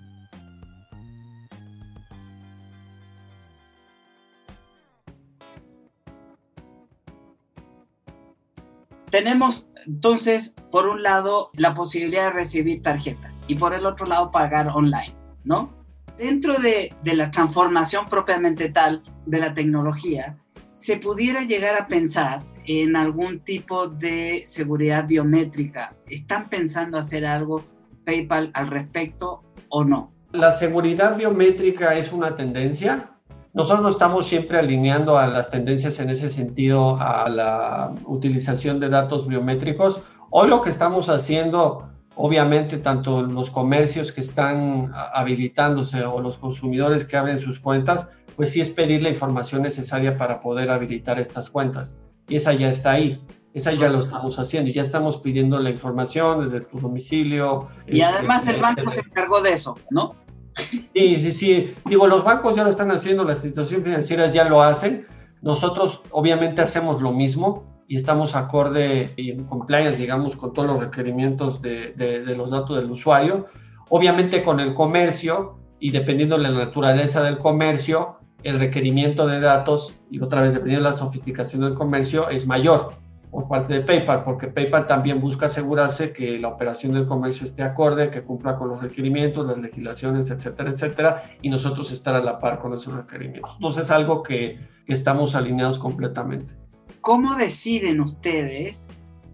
Tenemos 9.10 9.70
entonces, 9.86 10.54
por 10.70 10.86
un 10.86 11.02
lado, 11.02 11.50
la 11.54 11.74
posibilidad 11.74 12.26
de 12.26 12.30
recibir 12.32 12.82
tarjetas 12.82 13.40
y 13.46 13.54
por 13.56 13.74
el 13.74 13.86
otro 13.86 14.06
lado, 14.06 14.30
pagar 14.30 14.68
online, 14.68 15.14
¿no? 15.42 15.79
Dentro 16.20 16.60
de, 16.60 16.92
de 17.02 17.14
la 17.14 17.30
transformación 17.30 18.06
propiamente 18.06 18.68
tal 18.68 19.02
de 19.24 19.38
la 19.38 19.54
tecnología, 19.54 20.36
se 20.74 20.98
pudiera 20.98 21.44
llegar 21.44 21.80
a 21.80 21.86
pensar 21.86 22.42
en 22.66 22.94
algún 22.94 23.40
tipo 23.40 23.86
de 23.86 24.42
seguridad 24.44 25.06
biométrica. 25.08 25.96
¿Están 26.06 26.50
pensando 26.50 26.98
hacer 26.98 27.24
algo 27.24 27.64
PayPal 28.04 28.50
al 28.52 28.66
respecto 28.66 29.44
o 29.70 29.82
no? 29.82 30.12
La 30.32 30.52
seguridad 30.52 31.16
biométrica 31.16 31.96
es 31.96 32.12
una 32.12 32.36
tendencia. 32.36 33.12
Nosotros 33.54 33.94
estamos 33.94 34.26
siempre 34.26 34.58
alineando 34.58 35.16
a 35.16 35.26
las 35.26 35.48
tendencias 35.48 36.00
en 36.00 36.10
ese 36.10 36.28
sentido 36.28 36.98
a 37.00 37.30
la 37.30 37.94
utilización 38.04 38.78
de 38.78 38.90
datos 38.90 39.26
biométricos. 39.26 40.02
Hoy 40.28 40.50
lo 40.50 40.60
que 40.60 40.68
estamos 40.68 41.08
haciendo, 41.08 41.89
obviamente, 42.22 42.76
tanto 42.76 43.22
los 43.22 43.50
comercios 43.50 44.12
que 44.12 44.20
están 44.20 44.92
habilitándose 45.14 46.04
o 46.04 46.20
los 46.20 46.36
consumidores 46.36 47.06
que 47.06 47.16
abren 47.16 47.38
sus 47.38 47.58
cuentas, 47.58 48.10
pues 48.36 48.52
sí 48.52 48.60
es 48.60 48.68
pedir 48.68 49.02
la 49.02 49.08
información 49.08 49.62
necesaria 49.62 50.18
para 50.18 50.42
poder 50.42 50.68
habilitar 50.68 51.18
estas 51.18 51.48
cuentas. 51.48 51.98
Y 52.28 52.36
esa 52.36 52.52
ya 52.52 52.68
está 52.68 52.92
ahí. 52.92 53.24
Esa 53.54 53.72
ya 53.72 53.88
lo 53.88 54.00
estamos 54.00 54.38
haciendo. 54.38 54.70
Ya 54.70 54.82
estamos 54.82 55.16
pidiendo 55.16 55.58
la 55.60 55.70
información 55.70 56.44
desde 56.44 56.60
tu 56.60 56.78
domicilio. 56.78 57.68
Y 57.86 58.02
además 58.02 58.46
el 58.46 58.60
banco 58.60 58.90
se 58.90 59.00
encargó 59.00 59.40
de 59.40 59.52
eso, 59.54 59.74
¿no? 59.90 60.14
Sí, 60.56 60.90
sí, 60.92 61.32
sí. 61.32 61.74
Digo, 61.86 62.06
los 62.06 62.22
bancos 62.22 62.54
ya 62.54 62.64
lo 62.64 62.70
están 62.70 62.90
haciendo, 62.90 63.24
las 63.24 63.42
instituciones 63.42 63.82
financieras 63.82 64.34
ya 64.34 64.44
lo 64.44 64.62
hacen. 64.62 65.06
Nosotros 65.40 66.02
obviamente 66.10 66.60
hacemos 66.60 67.00
lo 67.00 67.12
mismo 67.12 67.64
y 67.90 67.96
estamos 67.96 68.36
acorde 68.36 69.10
y 69.16 69.32
en 69.32 69.46
compliance, 69.46 69.98
digamos, 69.98 70.36
con 70.36 70.54
todos 70.54 70.68
los 70.68 70.78
requerimientos 70.78 71.60
de, 71.60 71.92
de 71.92 72.36
los 72.36 72.52
datos 72.52 72.76
del 72.76 72.88
usuario. 72.88 73.48
Obviamente 73.88 74.44
con 74.44 74.60
el 74.60 74.74
comercio 74.74 75.58
y 75.80 75.90
dependiendo 75.90 76.36
de 76.36 76.44
la 76.44 76.50
naturaleza 76.52 77.20
del 77.20 77.38
comercio, 77.38 78.18
el 78.44 78.60
requerimiento 78.60 79.26
de 79.26 79.40
datos, 79.40 80.00
y 80.08 80.20
otra 80.20 80.40
vez 80.40 80.52
dependiendo 80.52 80.84
de 80.84 80.92
la 80.92 80.98
sofisticación 80.98 81.62
del 81.62 81.74
comercio, 81.74 82.28
es 82.28 82.46
mayor 82.46 82.92
por 83.28 83.48
parte 83.48 83.74
de 83.74 83.80
PayPal, 83.80 84.22
porque 84.22 84.46
PayPal 84.46 84.86
también 84.86 85.20
busca 85.20 85.46
asegurarse 85.46 86.12
que 86.12 86.38
la 86.38 86.46
operación 86.46 86.92
del 86.92 87.06
comercio 87.06 87.44
esté 87.44 87.64
acorde, 87.64 88.08
que 88.10 88.22
cumpla 88.22 88.54
con 88.54 88.68
los 88.68 88.82
requerimientos, 88.82 89.48
las 89.48 89.58
legislaciones, 89.58 90.30
etcétera, 90.30 90.70
etcétera, 90.70 91.24
y 91.42 91.48
nosotros 91.48 91.90
estar 91.90 92.14
a 92.14 92.20
la 92.20 92.38
par 92.38 92.60
con 92.60 92.72
esos 92.72 92.94
requerimientos. 92.94 93.50
Entonces 93.56 93.86
es 93.86 93.90
algo 93.90 94.22
que, 94.22 94.60
estamos 94.86 95.36
alineados 95.36 95.78
completamente. 95.78 96.59
¿Cómo 97.00 97.34
deciden 97.34 98.00
ustedes 98.00 98.86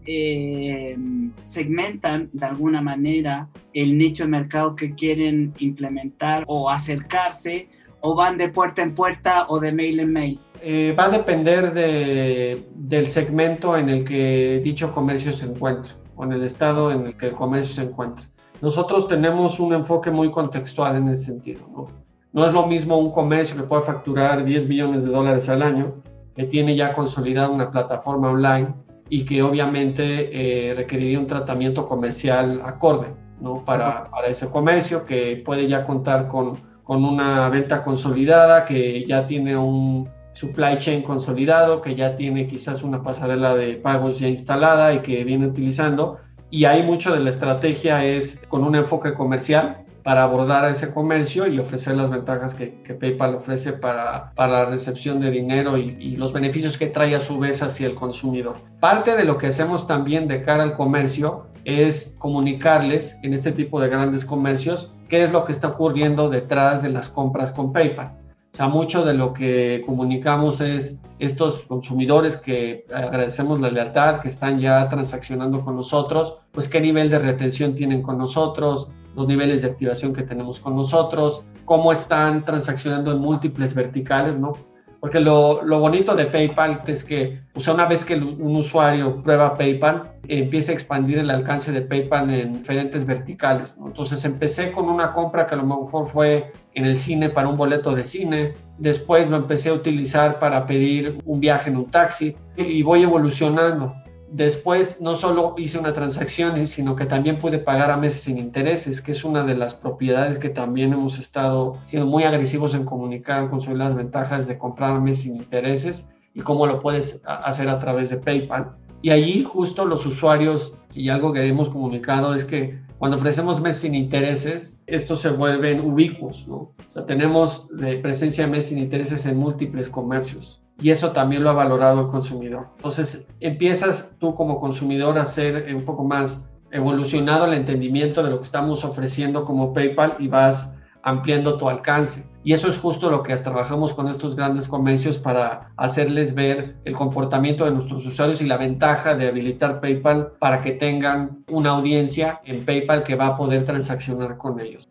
eh, 0.07 0.97
segmentan 1.43 2.31
de 2.33 2.47
alguna 2.47 2.81
manera 2.81 3.49
el 3.73 3.99
nicho 3.99 4.25
de 4.25 4.31
mercado 4.31 4.77
que 4.77 4.95
quieren 4.95 5.53
implementar 5.59 6.45
o 6.47 6.71
acercarse 6.71 7.69
o 8.01 8.15
van 8.15 8.37
de 8.37 8.49
puerta 8.49 8.83
en 8.83 8.95
puerta 8.95 9.47
o 9.49 9.59
de 9.59 9.73
mail 9.73 10.01
en 10.01 10.13
mail? 10.13 10.41
Eh, 10.63 10.95
va 10.99 11.07
a 11.07 11.11
depender 11.11 11.75
de, 11.75 12.63
del 12.75 13.09
segmento 13.09 13.77
en 13.77 13.89
el 13.89 14.05
que 14.05 14.61
dicho 14.63 14.93
comercio 14.93 15.33
se 15.33 15.47
encuentra 15.47 15.95
o 16.15 16.25
en 16.25 16.33
el 16.33 16.45
estado 16.45 16.93
en 16.93 17.07
el 17.07 17.17
que 17.17 17.27
el 17.27 17.33
comercio 17.33 17.75
se 17.75 17.83
encuentra. 17.83 18.27
Nosotros 18.63 19.09
tenemos 19.09 19.59
un 19.61 19.75
enfoque 19.75 20.11
muy 20.11 20.31
contextual 20.31 20.97
en 20.97 21.09
ese 21.09 21.25
sentido. 21.25 21.69
¿no? 21.73 22.07
no 22.33 22.47
es 22.47 22.53
lo 22.53 22.67
mismo 22.67 22.99
un 22.99 23.11
comercio 23.11 23.57
que 23.57 23.63
puede 23.63 23.83
facturar 23.83 24.45
10 24.45 24.69
millones 24.69 25.05
de 25.05 25.11
dólares 25.11 25.49
al 25.49 25.63
año, 25.63 25.95
que 26.37 26.45
tiene 26.45 26.77
ya 26.77 26.93
consolidada 26.93 27.49
una 27.49 27.71
plataforma 27.71 28.31
online 28.31 28.75
y 29.09 29.25
que 29.25 29.43
obviamente 29.43 30.31
eh, 30.71 30.75
requeriría 30.75 31.19
un 31.19 31.27
tratamiento 31.27 31.89
comercial 31.89 32.61
acorde 32.65 33.09
¿no? 33.41 33.65
para, 33.65 34.05
para 34.11 34.29
ese 34.29 34.49
comercio 34.51 35.07
que 35.07 35.43
puede 35.45 35.67
ya 35.67 35.87
contar 35.87 36.29
con 36.29 36.55
con 36.87 37.05
una 37.05 37.49
venta 37.49 37.83
consolidada, 37.83 38.65
que 38.65 39.05
ya 39.07 39.27
tiene 39.27 39.57
un 39.59 40.09
supply 40.35 40.79
chain 40.79 41.03
consolidado, 41.03 41.83
que 41.83 41.97
ya 41.97 42.15
tiene 42.15 42.47
quizás 42.47 42.85
una 42.85 43.03
pasarela 43.03 43.57
de 43.57 43.75
pagos 43.75 44.21
ya 44.21 44.29
instalada 44.29 44.95
y 44.95 45.01
que 45.01 45.25
viene 45.25 45.49
utilizando. 45.49 46.19
Y 46.49 46.65
ahí 46.65 46.85
mucho 46.85 47.13
de 47.13 47.19
la 47.19 47.31
estrategia 47.31 48.05
es 48.05 48.41
con 48.49 48.63
un 48.63 48.77
enfoque 48.77 49.15
comercial 49.15 49.79
para 50.07 50.23
abordar 50.23 50.65
ese 50.71 50.95
comercio 50.95 51.49
y 51.49 51.59
ofrecer 51.59 51.97
las 51.97 52.11
ventajas 52.11 52.55
que, 52.55 52.69
PayPal 52.69 53.35
ofrece 53.35 53.73
para, 53.73 54.31
para, 54.37 54.53
la 54.53 54.65
recepción 54.67 55.19
de 55.19 55.33
dinero 55.33 55.77
y, 55.77 55.97
y, 55.99 56.15
los 56.15 56.33
beneficios 56.33 56.79
que 56.79 56.87
trae 56.87 57.17
a 57.17 57.19
su 57.19 57.41
vez 57.41 57.61
hacia 57.61 57.89
el 57.89 57.97
consumidor. 57.97 58.55
Parte 58.79 59.17
de 59.17 59.25
lo 59.25 59.37
que 59.37 59.49
hacemos 59.49 59.89
también 59.89 60.29
de 60.29 60.43
cara 60.43 60.63
al 60.63 60.77
comercio 60.77 61.49
es 61.65 62.15
comunicarles 62.19 63.19
en 63.25 63.35
este 63.35 63.51
tipo 63.51 63.81
de 63.81 63.89
grandes 63.89 64.25
comercios 64.25 64.93
qué 65.09 65.25
es 65.25 65.33
lo 65.33 65.45
que 65.45 65.51
está 65.51 65.67
ocurriendo 65.71 66.31
detrás 66.31 66.85
de 66.85 66.91
las 66.91 67.09
compras 67.09 67.51
con 67.51 67.73
PayPal. 67.73 68.13
O 68.53 68.57
sea, 68.57 68.69
mucho 68.69 69.05
de 69.05 69.15
lo 69.15 69.33
que 69.33 69.83
comunicamos 69.87 70.61
es 70.61 71.01
estos 71.19 71.63
consumidores 71.63 72.37
que 72.37 72.87
agradecemos 72.95 73.61
la 73.61 73.73
lealtad, 73.73 74.21
que 74.21 74.29
están 74.29 74.61
ya 74.61 74.89
transaccionando 74.89 75.63
con 75.63 75.75
nosotros, 75.75 76.39
pues 76.53 76.69
qué 76.69 76.81
nivel 76.81 77.11
de 77.11 77.19
retención 77.19 77.75
tienen 77.75 78.03
con 78.03 78.19
nosotros, 78.19 78.93
los 79.17 79.27
niveles 79.27 79.63
de 79.63 79.69
activación 79.69 80.15
que 80.15 80.23
tenemos 80.23 80.61
con 80.61 80.77
nosotros, 80.77 81.43
cómo 81.65 81.91
están 81.91 82.45
transaccionando 82.45 83.11
en 83.11 83.19
múltiples 83.19 83.75
verticales, 83.75 84.39
¿no? 84.39 84.53
Porque 85.01 85.21
lo, 85.21 85.63
lo 85.63 85.81
bonito 85.81 86.15
de 86.15 86.27
PayPal 86.27 86.83
es 86.87 87.05
que, 87.05 87.41
o 87.55 87.61
sea, 87.61 87.75
una 87.75 87.87
vez 87.87 88.05
que 88.05 88.15
un 88.15 88.57
usuario 88.57 89.23
prueba 89.23 89.55
PayPal, 89.55 90.17
empieza 90.29 90.73
a 90.73 90.75
expandir 90.75 91.19
el 91.19 91.31
alcance 91.31 91.73
de 91.73 91.83
PayPal 91.83 92.31
en 92.31 92.53
diferentes 92.55 93.07
verticales. 93.07 93.77
¿no? 93.79 93.87
Entonces 93.87 94.25
empecé 94.25 94.73
con 94.73 94.89
una 94.89 95.13
compra 95.13 95.47
que 95.47 95.55
a 95.55 95.59
lo 95.59 95.67
mejor 95.67 96.09
fue 96.09 96.53
en 96.75 96.85
el 96.85 96.97
cine 96.97 97.29
para 97.29 97.49
un 97.49 97.57
boleto 97.57 97.95
de 97.95 98.05
cine, 98.05 98.55
después 98.79 99.29
lo 99.29 99.37
empecé 99.37 99.69
a 99.69 99.75
utilizar 99.75 100.39
para 100.39 100.67
pedir 100.67 101.19
un 101.25 101.41
viaje 101.41 101.71
en 101.71 101.77
un 101.77 101.91
taxi 101.91 102.37
y 102.57 102.83
voy 102.83 103.03
evolucionando. 103.03 103.95
Después 104.31 105.01
no 105.01 105.15
solo 105.15 105.55
hice 105.57 105.79
una 105.79 105.93
transacción, 105.93 106.67
sino 106.67 106.97
que 106.97 107.07
también 107.07 107.39
pude 107.39 107.59
pagar 107.59 107.91
a 107.91 107.97
meses 107.97 108.23
sin 108.23 108.39
intereses, 108.39 109.01
que 109.01 109.13
es 109.13 109.25
una 109.25 109.45
de 109.45 109.55
las 109.55 109.75
propiedades 109.75 110.39
que 110.39 110.49
también 110.49 110.93
hemos 110.93 111.19
estado 111.19 111.79
siendo 111.87 112.09
muy 112.09 112.25
agresivos 112.25 112.75
en 112.75 112.85
comunicar 112.85 113.49
con 113.49 113.61
las 113.79 113.95
ventajas 113.95 114.47
de 114.49 114.59
comprar 114.59 114.97
a 114.97 115.01
meses 115.01 115.25
sin 115.25 115.37
intereses 115.37 116.09
y 116.35 116.41
cómo 116.41 116.67
lo 116.67 116.81
puedes 116.81 117.23
hacer 117.25 117.69
a 117.69 117.79
través 117.79 118.11
de 118.11 118.17
PayPal. 118.17 118.77
Y 119.01 119.11
allí 119.11 119.45
justo 119.45 119.85
los 119.85 120.05
usuarios, 120.05 120.75
y 120.93 121.09
algo 121.09 121.33
que 121.33 121.47
hemos 121.47 121.69
comunicado 121.69 122.35
es 122.35 122.45
que 122.45 122.81
cuando 122.99 123.19
ofrecemos 123.19 123.61
meses 123.61 123.83
sin 123.83 123.95
intereses, 123.95 124.81
estos 124.87 125.21
se 125.21 125.31
vuelven 125.31 125.81
ubicuos, 125.81 126.49
¿no? 126.49 126.57
O 126.57 126.75
sea, 126.93 127.07
tenemos 127.07 127.69
de 127.69 127.99
presencia 127.99 128.45
de 128.45 128.51
meses 128.51 128.71
sin 128.71 128.79
intereses 128.79 129.25
en 129.27 129.37
múltiples 129.37 129.89
comercios 129.89 130.61
y 130.81 130.91
eso 130.91 131.13
también 131.13 131.43
lo 131.43 131.51
ha 131.51 131.55
valorado 131.55 132.03
el 132.03 132.07
consumidor. 132.09 132.69
Entonces 132.77 133.27
empiezas 133.41 134.15
tú 134.19 134.35
como 134.35 134.61
consumidor 134.61 135.19
a 135.19 135.25
ser 135.25 135.75
un 135.75 135.85
poco 135.85 136.05
más 136.05 136.45
evolucionado 136.71 137.47
el 137.47 137.55
entendimiento 137.55 138.23
de 138.23 138.31
lo 138.31 138.39
que 138.39 138.45
estamos 138.45 138.85
ofreciendo 138.85 139.45
como 139.45 139.73
PayPal 139.73 140.15
y 140.19 140.29
vas 140.29 140.73
ampliando 141.03 141.57
tu 141.57 141.69
alcance. 141.69 142.27
Y 142.43 142.53
eso 142.53 142.69
es 142.69 142.79
justo 142.79 143.11
lo 143.11 143.23
que 143.23 143.37
trabajamos 143.37 143.95
con 143.95 144.09
estos 144.09 144.37
grandes 144.37 144.69
comercios 144.69 145.19
para 145.19 145.71
hacerles 145.77 146.35
ver 146.35 146.77
el 146.85 146.95
comportamiento 146.95 147.65
de 147.65 147.71
nuestros 147.71 148.05
usuarios 148.05 148.41
y 148.41 148.47
la 148.47 148.57
ventaja 148.57 149.17
de 149.17 149.29
habilitar 149.29 149.81
PayPal 149.81 150.33
para 150.39 150.59
que 150.59 150.73
tengan 150.73 151.45
una 151.49 151.71
audiencia 151.71 152.41
en 152.45 152.65
PayPal 152.65 153.05
que 153.05 153.15
va 153.15 153.29
a 153.29 153.37
poder 153.37 153.65
transaccionar 153.65 154.37
con 154.37 154.61
ellos. 154.61 154.89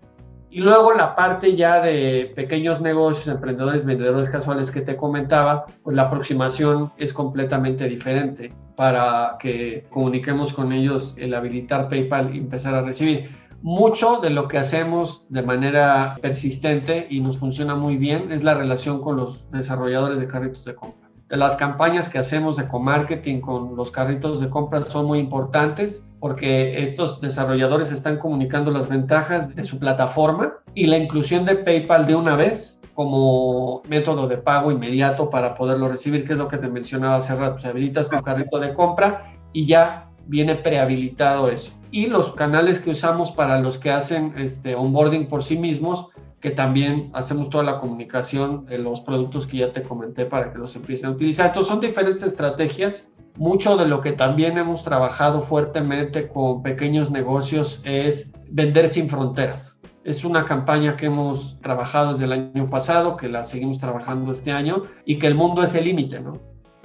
Y 0.56 0.62
luego 0.62 0.94
la 0.94 1.18
parte 1.18 1.58
ya 1.58 1.82
de 1.82 2.32
pequeños 2.34 2.80
negocios, 2.80 3.28
emprendedores, 3.28 3.84
vendedores 3.84 4.30
casuales 4.30 4.72
que 4.72 4.80
te 4.80 4.96
comentaba, 4.96 5.66
pues 5.84 5.98
la 5.98 6.04
aproximación 6.04 6.94
es 6.96 7.12
completamente 7.12 7.90
diferente 7.90 8.54
para 8.78 9.36
que 9.38 9.86
comuniquemos 9.90 10.54
con 10.54 10.72
ellos 10.72 11.14
el 11.18 11.34
habilitar 11.34 11.90
PayPal 11.90 12.34
y 12.34 12.38
empezar 12.38 12.74
a 12.74 12.84
recibir. 12.84 13.36
Mucho 13.64 14.22
de 14.22 14.30
lo 14.30 14.48
que 14.48 14.58
hacemos 14.58 15.26
de 15.28 15.42
manera 15.42 16.18
persistente 16.22 17.06
y 17.10 17.20
nos 17.20 17.38
funciona 17.38 17.76
muy 17.76 17.98
bien 17.98 18.32
es 18.32 18.42
la 18.42 18.54
relación 18.54 19.02
con 19.02 19.18
los 19.18 19.52
desarrolladores 19.52 20.22
de 20.22 20.28
carritos 20.28 20.64
de 20.64 20.76
compra 20.76 21.06
las 21.30 21.56
campañas 21.56 22.08
que 22.08 22.20
hacemos 22.20 22.56
de 22.56 22.68
co-marketing 22.68 23.42
con 23.42 23.76
los 23.76 23.90
carritos 23.92 24.40
de 24.40 24.50
compras 24.50 24.86
son 24.86 25.08
muy 25.08 25.20
importantes 25.20 26.08
porque 26.26 26.82
estos 26.82 27.22
desarrolladores 27.22 27.92
están 27.92 28.18
comunicando 28.18 28.72
las 28.72 28.90
ventajas 28.90 29.56
de 29.56 29.64
su 29.64 29.78
plataforma 29.78 30.56
y 30.74 30.88
la 30.88 30.98
inclusión 30.98 31.46
de 31.46 31.56
PayPal 31.56 32.08
de 32.08 32.16
una 32.16 32.36
vez 32.36 32.82
como 32.96 33.84
método 33.88 34.28
de 34.28 34.38
pago 34.38 34.72
inmediato 34.72 35.30
para 35.30 35.54
poderlo 35.54 35.88
recibir, 35.88 36.26
que 36.26 36.34
es 36.34 36.40
lo 36.40 36.48
que 36.48 36.58
te 36.58 36.68
mencionaba 36.68 37.18
hace 37.18 37.36
rato. 37.36 37.60
Se 37.60 37.68
habilitas 37.68 38.10
tu 38.10 38.20
carrito 38.24 38.60
de 38.60 38.74
compra 38.74 39.36
y 39.54 39.68
ya 39.68 40.10
viene 40.26 40.56
prehabilitado 40.56 41.48
eso. 41.48 41.72
Y 41.92 42.08
los 42.08 42.32
canales 42.32 42.80
que 42.80 42.90
usamos 42.90 43.32
para 43.32 43.60
los 43.60 43.78
que 43.78 43.92
hacen 43.92 44.34
este 44.36 44.74
onboarding 44.74 45.28
por 45.28 45.44
sí 45.44 45.60
mismos 45.60 46.08
que 46.46 46.50
también 46.50 47.12
hacemos 47.14 47.52
toda 47.52 47.64
la 47.64 47.80
comunicación 47.80 48.66
de 48.66 48.80
los 48.80 49.00
productos 49.02 49.46
que 49.46 49.58
ya 49.58 49.72
te 49.72 49.84
comenté 49.84 50.26
para 50.26 50.52
que 50.52 50.58
los 50.58 50.76
empiecen 50.76 51.10
a 51.10 51.12
utilizar. 51.12 51.48
Entonces 51.48 51.70
son 51.70 51.82
diferentes 51.82 52.24
estrategias. 52.24 53.12
Mucho 53.38 53.76
de 53.76 53.86
lo 53.86 54.00
que 54.00 54.14
también 54.14 54.58
hemos 54.58 54.86
trabajado 54.86 55.42
fuertemente 55.42 56.30
con 56.30 56.64
pequeños 56.64 57.12
negocios 57.12 57.82
es 57.84 58.32
vender 58.50 58.88
sin 58.88 59.10
fronteras. 59.10 59.78
Es 60.06 60.24
una 60.24 60.46
campaña 60.46 60.96
que 60.96 61.08
hemos 61.08 61.60
trabajado 61.60 62.14
desde 62.14 62.26
el 62.26 62.32
año 62.32 62.70
pasado, 62.70 63.18
que 63.18 63.28
la 63.28 63.44
seguimos 63.44 63.78
trabajando 63.78 64.32
este 64.32 64.54
año 64.54 64.84
y 65.06 65.20
que 65.20 65.28
el 65.28 65.36
mundo 65.36 65.64
es 65.64 65.76
el 65.76 65.84
límite, 65.84 66.22
¿no? 66.22 66.40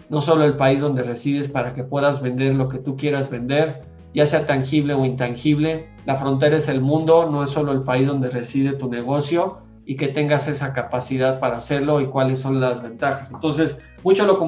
No 0.08 0.20
solo 0.20 0.44
el 0.44 0.56
país 0.56 0.80
donde 0.80 1.04
resides 1.04 1.46
para 1.46 1.72
que 1.72 1.84
puedas 1.84 2.20
vender 2.20 2.56
lo 2.56 2.68
que 2.68 2.78
tú 2.78 2.96
quieras 2.96 3.30
vender, 3.30 3.82
ya 4.12 4.26
sea 4.26 4.44
tangible 4.44 4.94
o 4.94 5.04
intangible. 5.04 5.88
La 6.04 6.16
frontera 6.16 6.56
es 6.56 6.66
el 6.66 6.80
mundo, 6.80 7.30
no 7.30 7.44
es 7.44 7.50
solo 7.50 7.70
el 7.70 7.82
país 7.82 8.08
donde 8.08 8.28
reside 8.28 8.72
tu 8.72 8.88
negocio 8.88 9.69
y 9.90 9.96
que 9.96 10.06
tengas 10.06 10.46
esa 10.46 10.72
capacidad 10.72 11.40
para 11.40 11.56
hacerlo 11.56 12.00
y 12.00 12.06
cuáles 12.06 12.38
son 12.38 12.60
las 12.60 12.80
ventajas. 12.80 13.32
Entonces, 13.32 13.82
mucho 14.04 14.24
lo 14.24 14.38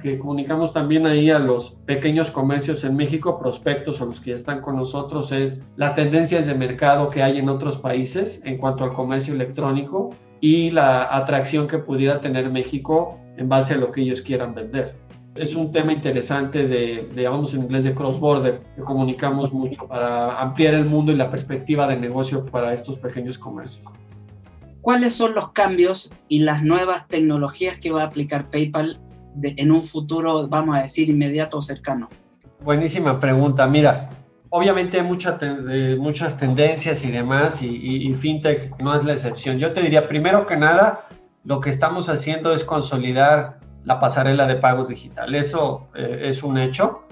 que 0.00 0.16
comunicamos 0.16 0.72
también 0.72 1.08
ahí 1.08 1.28
a 1.28 1.40
los 1.40 1.72
pequeños 1.86 2.30
comercios 2.30 2.84
en 2.84 2.94
México, 2.94 3.36
prospectos 3.36 4.00
o 4.00 4.06
los 4.06 4.20
que 4.20 4.30
ya 4.30 4.36
están 4.36 4.60
con 4.60 4.76
nosotros, 4.76 5.32
es 5.32 5.60
las 5.74 5.96
tendencias 5.96 6.46
de 6.46 6.54
mercado 6.54 7.08
que 7.08 7.20
hay 7.20 7.38
en 7.38 7.48
otros 7.48 7.78
países 7.78 8.40
en 8.44 8.58
cuanto 8.58 8.84
al 8.84 8.92
comercio 8.92 9.34
electrónico 9.34 10.10
y 10.40 10.70
la 10.70 11.12
atracción 11.16 11.66
que 11.66 11.78
pudiera 11.78 12.20
tener 12.20 12.48
México 12.52 13.18
en 13.38 13.48
base 13.48 13.74
a 13.74 13.78
lo 13.78 13.90
que 13.90 14.02
ellos 14.02 14.22
quieran 14.22 14.54
vender. 14.54 14.94
Es 15.34 15.56
un 15.56 15.72
tema 15.72 15.92
interesante 15.92 16.68
de, 16.68 17.08
digamos 17.12 17.54
en 17.54 17.62
inglés, 17.62 17.82
de 17.82 17.92
cross-border, 17.92 18.60
que 18.76 18.82
comunicamos 18.82 19.52
mucho 19.52 19.84
para 19.88 20.40
ampliar 20.40 20.74
el 20.74 20.84
mundo 20.84 21.10
y 21.10 21.16
la 21.16 21.28
perspectiva 21.28 21.88
de 21.88 21.96
negocio 21.96 22.46
para 22.46 22.72
estos 22.72 22.98
pequeños 22.98 23.36
comercios. 23.36 23.82
¿Cuáles 24.82 25.14
son 25.14 25.34
los 25.34 25.52
cambios 25.52 26.10
y 26.28 26.40
las 26.40 26.64
nuevas 26.64 27.06
tecnologías 27.06 27.78
que 27.78 27.92
va 27.92 28.02
a 28.02 28.06
aplicar 28.06 28.50
PayPal 28.50 29.00
en 29.40 29.70
un 29.70 29.84
futuro, 29.84 30.48
vamos 30.48 30.76
a 30.76 30.82
decir, 30.82 31.08
inmediato 31.08 31.58
o 31.58 31.62
cercano? 31.62 32.08
Buenísima 32.60 33.20
pregunta. 33.20 33.68
Mira, 33.68 34.10
obviamente 34.50 35.00
hay 35.00 35.06
muchas 35.06 36.36
tendencias 36.36 37.04
y 37.04 37.12
demás, 37.12 37.62
y, 37.62 37.68
y, 37.68 38.12
FinTech 38.12 38.76
no 38.80 38.94
es 38.98 39.04
la 39.04 39.12
excepción. 39.12 39.58
Yo 39.58 39.72
te 39.72 39.82
diría, 39.82 40.08
primero 40.08 40.46
que 40.46 40.56
nada, 40.56 41.06
lo 41.44 41.60
que 41.60 41.70
estamos 41.70 42.08
haciendo 42.08 42.52
es 42.52 42.64
consolidar 42.64 43.60
la 43.84 44.00
pasarela 44.00 44.48
de 44.48 44.56
pagos 44.56 44.88
digital. 44.88 45.32
Eso 45.36 45.88
eh, 45.94 46.22
es 46.24 46.42
un 46.42 46.58
hecho. 46.58 47.02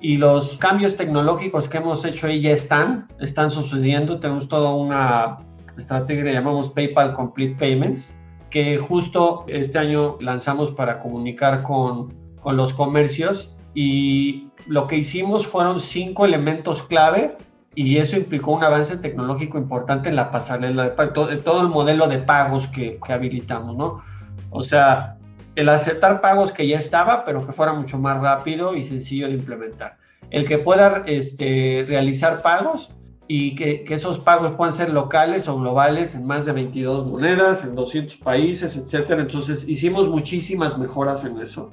Y 0.00 0.16
los 0.16 0.58
cambios 0.58 0.96
tecnológicos 0.96 1.68
que 1.68 1.78
hemos 1.78 2.04
hecho 2.04 2.26
ahí 2.26 2.40
ya 2.40 2.50
están, 2.50 3.06
están 3.20 3.50
sucediendo. 3.50 4.18
Tenemos 4.18 4.48
toda 4.48 4.74
una 4.74 5.38
estrategia 5.80 6.24
que 6.24 6.32
llamamos 6.32 6.70
PayPal 6.70 7.14
Complete 7.14 7.56
Payments, 7.58 8.16
que 8.50 8.78
justo 8.78 9.44
este 9.48 9.78
año 9.78 10.16
lanzamos 10.20 10.70
para 10.70 11.00
comunicar 11.00 11.62
con, 11.62 12.14
con 12.40 12.56
los 12.56 12.72
comercios. 12.72 13.54
Y 13.74 14.48
lo 14.66 14.86
que 14.86 14.96
hicimos 14.96 15.46
fueron 15.46 15.78
cinco 15.80 16.24
elementos 16.24 16.82
clave 16.82 17.36
y 17.74 17.98
eso 17.98 18.16
implicó 18.16 18.52
un 18.52 18.64
avance 18.64 18.96
tecnológico 18.96 19.58
importante 19.58 20.08
en 20.08 20.16
la 20.16 20.30
pasarela 20.30 20.90
de 20.90 21.36
todo 21.36 21.60
el 21.60 21.68
modelo 21.68 22.08
de 22.08 22.18
pagos 22.18 22.66
que, 22.66 22.98
que 23.04 23.12
habilitamos, 23.12 23.76
¿no? 23.76 24.02
O 24.50 24.60
sea, 24.60 25.16
el 25.54 25.68
aceptar 25.68 26.20
pagos 26.20 26.50
que 26.50 26.66
ya 26.66 26.78
estaba, 26.78 27.24
pero 27.24 27.46
que 27.46 27.52
fuera 27.52 27.72
mucho 27.72 27.98
más 27.98 28.20
rápido 28.20 28.74
y 28.74 28.84
sencillo 28.84 29.28
de 29.28 29.34
implementar. 29.34 29.96
El 30.30 30.46
que 30.46 30.58
pueda 30.58 31.02
este, 31.06 31.84
realizar 31.86 32.42
pagos 32.42 32.92
y 33.32 33.54
que, 33.54 33.84
que, 33.84 33.94
esos 33.94 34.18
pagos 34.18 34.54
puedan 34.54 34.72
ser 34.72 34.90
locales 34.90 35.46
o 35.46 35.56
globales 35.56 36.16
en 36.16 36.26
más 36.26 36.46
de 36.46 36.52
22 36.52 37.06
monedas, 37.06 37.62
en 37.62 37.76
200 37.76 38.16
países, 38.16 38.76
etcétera. 38.76 39.22
Entonces 39.22 39.68
hicimos 39.68 40.08
muchísimas 40.08 40.76
mejoras 40.76 41.24
en 41.24 41.38
eso. 41.38 41.70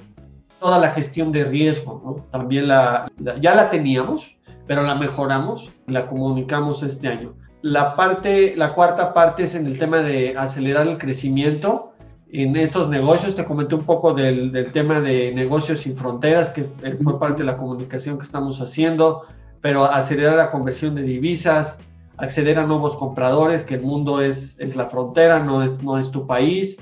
Toda 0.60 0.78
la 0.78 0.90
gestión 0.90 1.32
de 1.32 1.42
riesgo, 1.42 2.00
¿no? 2.04 2.26
También 2.30 2.68
la, 2.68 3.10
ya 3.40 3.56
la 3.56 3.70
teníamos, 3.70 4.36
pero 4.68 4.84
la 4.84 4.94
mejoramos 4.94 5.68
y 5.88 5.90
la 5.90 6.06
comunicamos 6.06 6.84
este 6.84 7.08
año. 7.08 7.34
La 7.62 7.96
parte, 7.96 8.54
la 8.54 8.72
cuarta 8.72 9.12
parte 9.12 9.42
es 9.42 9.56
en 9.56 9.66
el 9.66 9.80
tema 9.80 9.98
de 9.98 10.38
acelerar 10.38 10.86
el 10.86 10.96
crecimiento 10.96 11.90
en 12.30 12.54
estos 12.54 12.88
negocios. 12.88 13.34
Te 13.34 13.44
comenté 13.44 13.74
un 13.74 13.84
poco 13.84 14.14
del, 14.14 14.52
del 14.52 14.70
tema 14.70 15.00
de 15.00 15.32
negocios 15.34 15.80
sin 15.80 15.96
fronteras, 15.96 16.50
que 16.50 16.62
fue 17.02 17.18
parte 17.18 17.38
de 17.38 17.46
la 17.46 17.56
comunicación 17.56 18.16
que 18.16 18.22
estamos 18.22 18.60
haciendo, 18.60 19.24
pero 19.60 19.84
acelerar 19.84 20.36
la 20.36 20.50
conversión 20.50 20.94
de 20.94 21.02
divisas, 21.02 21.78
acceder 22.16 22.58
a 22.58 22.66
nuevos 22.66 22.96
compradores, 22.96 23.62
que 23.62 23.74
el 23.74 23.82
mundo 23.82 24.20
es, 24.20 24.56
es 24.58 24.76
la 24.76 24.86
frontera, 24.86 25.40
no 25.40 25.62
es, 25.62 25.82
no 25.82 25.98
es 25.98 26.10
tu 26.10 26.26
país, 26.26 26.76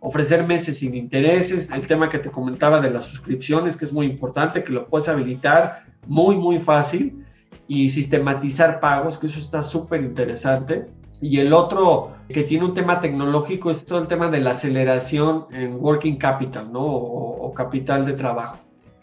ofrecer 0.00 0.46
meses 0.46 0.78
sin 0.78 0.94
intereses, 0.94 1.70
el 1.70 1.86
tema 1.86 2.08
que 2.08 2.18
te 2.18 2.30
comentaba 2.30 2.80
de 2.80 2.90
las 2.90 3.04
suscripciones, 3.04 3.76
que 3.76 3.84
es 3.84 3.92
muy 3.92 4.06
importante, 4.06 4.62
que 4.64 4.72
lo 4.72 4.88
puedes 4.88 5.08
habilitar 5.08 5.84
muy, 6.06 6.36
muy 6.36 6.58
fácil 6.58 7.24
y 7.68 7.88
sistematizar 7.88 8.80
pagos, 8.80 9.16
que 9.16 9.26
eso 9.26 9.38
está 9.38 9.62
súper 9.62 10.02
interesante. 10.02 10.86
Y 11.20 11.38
el 11.38 11.52
otro 11.52 12.10
que 12.28 12.42
tiene 12.42 12.64
un 12.64 12.74
tema 12.74 13.00
tecnológico 13.00 13.70
es 13.70 13.86
todo 13.86 14.00
el 14.00 14.08
tema 14.08 14.28
de 14.28 14.40
la 14.40 14.50
aceleración 14.50 15.46
en 15.52 15.76
working 15.80 16.16
capital, 16.16 16.72
¿no? 16.72 16.80
O, 16.80 17.46
o 17.46 17.52
capital 17.52 18.04
de 18.04 18.14
trabajo. 18.14 18.58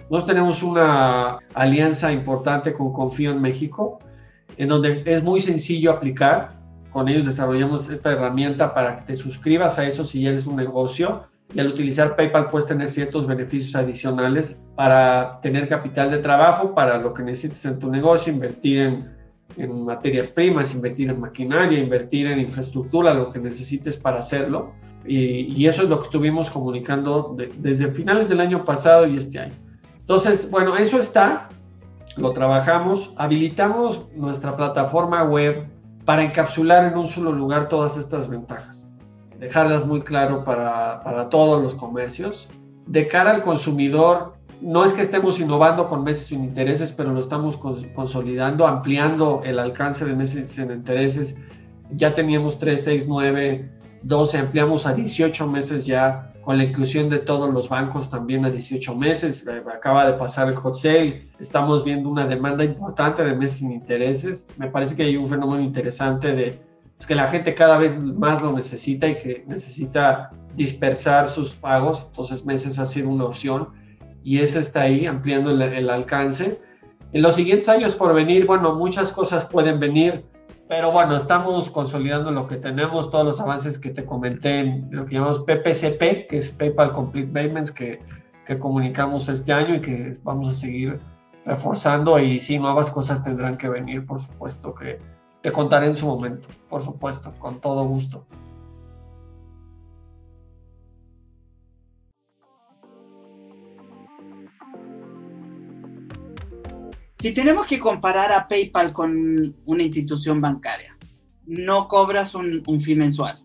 Nosotros 0.10 0.26
tenemos 0.26 0.64
una 0.64 1.38
alianza 1.54 2.12
importante 2.12 2.74
con 2.74 2.92
Confío 2.94 3.30
en 3.30 3.40
México, 3.40 4.00
en 4.58 4.70
donde 4.70 5.04
es 5.06 5.24
muy 5.24 5.40
sencillo 5.40 5.92
aplicar. 5.92 6.50
Con 6.90 7.08
ellos 7.08 7.28
desarrollamos 7.28 7.92
esta 7.92 8.14
herramienta 8.14 8.74
para 8.74 8.98
que 8.98 9.04
te 9.04 9.16
suscribas 9.16 9.78
a 9.78 9.86
eso 9.86 10.04
si 10.04 10.26
eres 10.26 10.48
un 10.48 10.56
negocio. 10.56 11.26
Y 11.54 11.60
al 11.60 11.68
utilizar 11.68 12.16
PayPal 12.16 12.48
puedes 12.48 12.68
tener 12.68 12.90
ciertos 12.90 13.28
beneficios 13.28 13.76
adicionales 13.76 14.60
para 14.76 15.40
tener 15.42 15.70
capital 15.70 16.10
de 16.10 16.18
trabajo, 16.18 16.74
para 16.74 16.98
lo 16.98 17.14
que 17.14 17.22
necesites 17.22 17.64
en 17.66 17.78
tu 17.78 17.92
negocio, 17.92 18.34
invertir 18.34 18.80
en, 18.80 19.16
en 19.58 19.86
materias 19.86 20.28
primas, 20.28 20.74
invertir 20.74 21.12
en 21.12 21.20
maquinaria, 21.20 21.78
invertir 21.78 22.26
en 22.26 22.40
infraestructura, 22.40 23.14
lo 23.14 23.32
que 23.32 23.38
necesites 23.38 23.96
para 23.96 24.20
hacerlo. 24.20 24.74
Y, 25.06 25.54
y 25.56 25.68
eso 25.68 25.84
es 25.84 25.90
lo 25.90 26.00
que 26.00 26.06
estuvimos 26.06 26.50
comunicando 26.50 27.36
de, 27.38 27.52
desde 27.60 27.92
finales 27.92 28.28
del 28.28 28.40
año 28.40 28.66
pasado 28.66 29.06
y 29.06 29.16
este 29.16 29.38
año. 29.38 29.54
Entonces, 30.10 30.50
bueno, 30.50 30.76
eso 30.76 31.00
está 31.00 31.48
lo 32.18 32.34
trabajamos, 32.34 33.14
habilitamos 33.16 34.08
nuestra 34.16 34.58
plataforma 34.58 35.24
web 35.24 35.68
para 36.04 36.24
encapsular 36.24 36.84
en 36.86 36.98
un 36.98 37.08
solo 37.08 37.32
lugar 37.32 37.70
todas 37.70 37.96
estas 37.96 38.28
ventajas, 38.28 38.90
dejarlas 39.38 39.86
muy 39.86 40.02
claro 40.02 40.44
para, 40.44 41.04
para 41.04 41.30
todos 41.30 41.62
los 41.62 41.76
comercios. 41.76 42.50
De 42.88 43.06
cara 43.06 43.36
al 43.36 43.44
consumidor, 43.44 44.34
no 44.62 44.84
es 44.84 44.94
que 44.94 45.02
estemos 45.04 45.40
innovando 45.40 45.88
con 45.88 46.04
meses 46.04 46.26
sin 46.26 46.44
intereses, 46.44 46.92
pero 46.92 47.14
lo 47.14 47.20
estamos 47.20 47.56
consolidando, 47.94 48.66
ampliando 48.66 49.44
el 49.46 49.60
alcance 49.60 50.06
de 50.06 50.16
meses 50.16 50.50
sin 50.50 50.72
intereses. 50.72 51.38
Ya 51.92 52.16
teníamos 52.16 52.58
3, 52.58 52.84
6, 52.84 53.06
9, 53.08 53.72
12, 54.02 54.38
ampliamos 54.40 54.88
a 54.88 54.94
18 54.96 55.46
meses 55.46 55.86
ya 55.86 56.29
con 56.50 56.58
la 56.58 56.64
inclusión 56.64 57.12
de 57.12 57.20
todos 57.20 57.54
los 57.54 57.70
bancos 57.70 58.10
también 58.10 58.44
a 58.44 58.50
18 58.50 58.96
meses. 58.96 59.46
Eh, 59.46 59.62
acaba 59.72 60.08
de 60.08 60.14
pasar 60.14 60.48
el 60.48 60.56
hot 60.56 60.76
sale, 60.76 61.30
estamos 61.40 61.84
viendo 61.84 62.10
una 62.10 62.26
demanda 62.26 62.64
importante 62.64 63.24
de 63.24 63.36
meses 63.36 63.60
sin 63.60 63.72
intereses. 63.72 64.48
Me 64.58 64.68
parece 64.68 64.96
que 64.96 65.04
hay 65.04 65.16
un 65.16 65.30
fenómeno 65.30 65.62
interesante 65.62 66.34
de 66.34 66.58
pues, 66.98 67.06
que 67.06 67.14
la 67.14 67.28
gente 67.28 67.54
cada 67.54 67.78
vez 67.78 67.96
más 68.00 68.42
lo 68.42 68.52
necesita 68.52 69.08
y 69.08 69.20
que 69.20 69.46
necesita 69.48 70.32
dispersar 70.56 71.28
sus 71.28 71.54
pagos, 71.54 72.04
entonces 72.08 72.44
meses 72.44 72.80
ha 72.80 72.86
sido 72.88 73.10
una 73.10 73.26
opción 73.26 73.70
y 74.24 74.40
ese 74.40 74.58
está 74.58 74.82
ahí 74.82 75.06
ampliando 75.06 75.52
el, 75.52 75.62
el 75.62 75.88
alcance. 75.88 76.60
En 77.14 77.22
los 77.22 77.36
siguientes 77.36 77.70
años 77.70 77.94
por 77.94 78.12
venir, 78.16 78.48
bueno, 78.48 78.74
muchas 78.74 79.12
cosas 79.12 79.46
pueden 79.46 79.80
venir 79.80 80.26
pero 80.70 80.92
bueno, 80.92 81.16
estamos 81.16 81.68
consolidando 81.72 82.30
lo 82.30 82.48
que 82.48 82.56
tenemos, 82.56 83.10
todos 83.10 83.26
los 83.26 83.42
avances 83.42 83.80
que 83.80 83.90
te 83.90 84.06
comenté 84.06 84.60
en 84.60 84.88
lo 84.92 85.08
que 85.08 85.16
llamamos 85.16 85.40
PPCP, 85.40 86.28
que 86.30 86.38
es 86.38 86.50
PayPal 86.50 86.94
Complete 86.94 87.34
Payments, 87.34 87.72
que, 87.72 88.00
que 88.46 88.60
comunicamos 88.60 89.28
este 89.30 89.52
año 89.52 89.74
y 89.74 89.82
que 89.82 90.20
vamos 90.24 90.48
a 90.48 90.52
seguir 90.52 91.00
reforzando. 91.44 92.20
Y 92.20 92.40
sí, 92.40 92.60
nuevas 92.60 92.92
cosas 92.92 93.24
tendrán 93.24 93.58
que 93.58 93.68
venir, 93.68 94.06
por 94.06 94.20
supuesto, 94.20 94.76
que 94.76 95.00
te 95.42 95.52
contaré 95.52 95.88
en 95.88 95.96
su 95.96 96.06
momento, 96.06 96.48
por 96.70 96.84
supuesto, 96.84 97.34
con 97.40 97.60
todo 97.60 97.84
gusto. 97.86 98.28
Si 107.20 107.34
tenemos 107.34 107.66
que 107.66 107.80
comparar 107.80 108.32
a 108.32 108.48
PayPal 108.48 108.94
con 108.94 109.54
una 109.66 109.84
institución 109.84 110.40
bancaria, 110.40 110.98
no 111.46 111.90
cobras 111.90 112.34
un, 112.34 112.64
un 112.66 112.80
fee 112.80 112.96
mensual, 112.96 113.44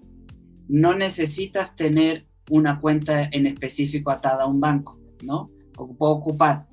no 0.68 0.94
necesitas 0.94 1.74
tener 1.74 2.24
una 2.50 2.80
cuenta 2.80 3.24
en 3.24 3.46
específico 3.46 4.12
atada 4.12 4.44
a 4.44 4.46
un 4.46 4.60
banco, 4.60 4.98
¿no? 5.24 5.50
puedo 5.74 6.12
ocupar 6.12 6.66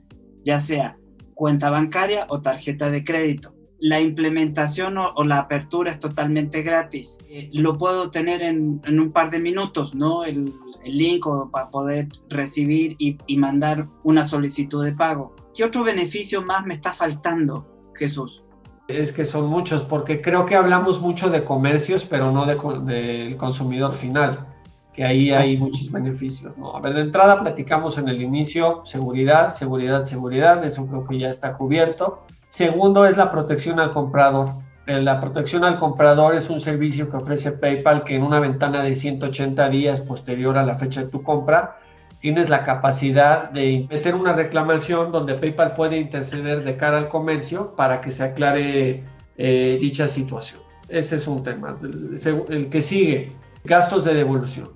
ya 0.43 0.59
sea 0.59 0.95
cuenta 1.33 1.71
bancaria 1.71 2.27
o 2.29 2.41
tarjeta 2.41 2.91
de 2.91 3.03
crédito. 3.03 3.55
La 3.79 3.99
implementación 3.99 4.99
o, 4.99 5.23
la 5.23 5.39
apertura 5.39 5.91
es 5.91 5.99
totalmente 5.99 6.61
gratis. 6.61 7.17
Eh, 7.29 7.49
lo 7.53 7.79
puedo 7.79 8.11
tener 8.11 8.43
en, 8.43 8.79
en, 8.85 8.99
un 8.99 9.11
par 9.11 9.31
de 9.31 9.39
minutos, 9.39 9.95
¿no? 9.95 10.23
El, 10.23 10.53
el 10.83 10.97
link 10.97 11.25
para 11.51 11.69
poder 11.69 12.07
recibir 12.29 12.95
y, 12.99 13.17
y, 13.27 13.37
mandar 13.37 13.87
una 14.03 14.25
solicitud 14.25 14.83
de 14.83 14.93
pago. 14.93 15.35
¿Qué 15.53 15.63
otro 15.63 15.83
beneficio 15.83 16.41
más 16.41 16.65
me 16.65 16.73
está 16.73 16.93
faltando, 16.93 17.65
Jesús? 17.95 18.43
Es 18.87 19.11
que 19.11 19.25
son 19.25 19.47
muchos, 19.47 19.83
porque 19.83 20.21
creo 20.21 20.45
que 20.45 20.55
hablamos 20.55 21.01
mucho 21.01 21.29
de 21.29 21.43
comercios, 21.43 22.05
pero 22.05 22.31
no 22.31 22.45
del 22.45 22.57
de, 22.85 23.37
consumidor 23.37 23.95
final, 23.95 24.47
que 24.93 25.03
ahí 25.03 25.31
hay 25.31 25.57
muchos 25.57 25.91
beneficios. 25.91 26.57
¿no? 26.57 26.75
A 26.75 26.81
ver, 26.81 26.93
de 26.93 27.01
entrada 27.01 27.39
platicamos 27.39 27.97
en 27.97 28.09
el 28.09 28.21
inicio 28.21 28.81
seguridad, 28.85 29.53
seguridad, 29.53 30.03
seguridad, 30.03 30.63
eso 30.65 30.87
creo 30.87 31.07
que 31.07 31.19
ya 31.19 31.29
está 31.29 31.53
cubierto. 31.57 32.23
Segundo 32.49 33.05
es 33.05 33.15
la 33.15 33.31
protección 33.31 33.79
al 33.79 33.91
comprador 33.91 34.49
la 34.85 35.21
protección 35.21 35.63
al 35.63 35.79
comprador 35.79 36.35
es 36.35 36.49
un 36.49 36.59
servicio 36.59 37.09
que 37.09 37.17
ofrece 37.17 37.51
PayPal 37.51 38.03
que 38.03 38.15
en 38.15 38.23
una 38.23 38.39
ventana 38.39 38.81
de 38.81 38.95
180 38.95 39.69
días 39.69 40.01
posterior 40.01 40.57
a 40.57 40.63
la 40.63 40.75
fecha 40.75 41.03
de 41.03 41.09
tu 41.09 41.21
compra 41.21 41.77
tienes 42.19 42.49
la 42.49 42.63
capacidad 42.63 43.51
de 43.51 43.87
meter 43.89 44.15
una 44.15 44.33
reclamación 44.33 45.11
donde 45.11 45.35
PayPal 45.35 45.75
puede 45.75 45.97
interceder 45.97 46.63
de 46.63 46.77
cara 46.77 46.97
al 46.97 47.09
comercio 47.09 47.75
para 47.75 48.01
que 48.01 48.11
se 48.11 48.23
aclare 48.23 49.03
eh, 49.37 49.77
dicha 49.79 50.07
situación. 50.07 50.61
Ese 50.89 51.15
es 51.15 51.27
un 51.27 51.43
tema. 51.43 51.77
El, 51.81 52.45
el 52.49 52.69
que 52.69 52.81
sigue, 52.81 53.33
gastos 53.63 54.03
de 54.03 54.13
devolución. 54.13 54.69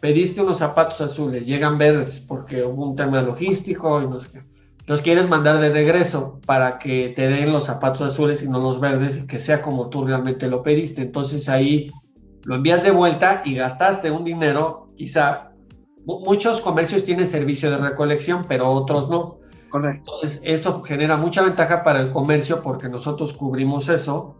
Pediste 0.00 0.40
unos 0.40 0.58
zapatos 0.58 1.00
azules, 1.00 1.46
llegan 1.46 1.76
verdes 1.76 2.20
porque 2.20 2.64
hubo 2.64 2.88
un 2.88 2.96
tema 2.96 3.20
logístico 3.20 4.00
y 4.00 4.06
no 4.06 4.18
sé 4.18 4.28
qué 4.32 4.49
los 4.90 5.02
quieres 5.02 5.28
mandar 5.28 5.60
de 5.60 5.70
regreso 5.70 6.40
para 6.46 6.80
que 6.80 7.12
te 7.14 7.28
den 7.28 7.52
los 7.52 7.66
zapatos 7.66 8.02
azules 8.02 8.42
y 8.42 8.48
no 8.48 8.58
los 8.58 8.80
verdes 8.80 9.18
y 9.18 9.26
que 9.28 9.38
sea 9.38 9.62
como 9.62 9.88
tú 9.88 10.04
realmente 10.04 10.48
lo 10.48 10.64
pediste. 10.64 11.02
Entonces 11.02 11.48
ahí 11.48 11.92
lo 12.42 12.56
envías 12.56 12.82
de 12.82 12.90
vuelta 12.90 13.42
y 13.44 13.54
gastaste 13.54 14.10
un 14.10 14.24
dinero, 14.24 14.90
quizá. 14.96 15.52
Muchos 16.04 16.60
comercios 16.60 17.04
tienen 17.04 17.28
servicio 17.28 17.70
de 17.70 17.76
recolección, 17.76 18.44
pero 18.48 18.68
otros 18.68 19.08
no. 19.08 19.38
Correcto. 19.68 20.10
Entonces 20.12 20.40
esto 20.42 20.82
genera 20.82 21.16
mucha 21.16 21.42
ventaja 21.42 21.84
para 21.84 22.00
el 22.00 22.10
comercio 22.10 22.60
porque 22.60 22.88
nosotros 22.88 23.32
cubrimos 23.32 23.88
eso 23.88 24.34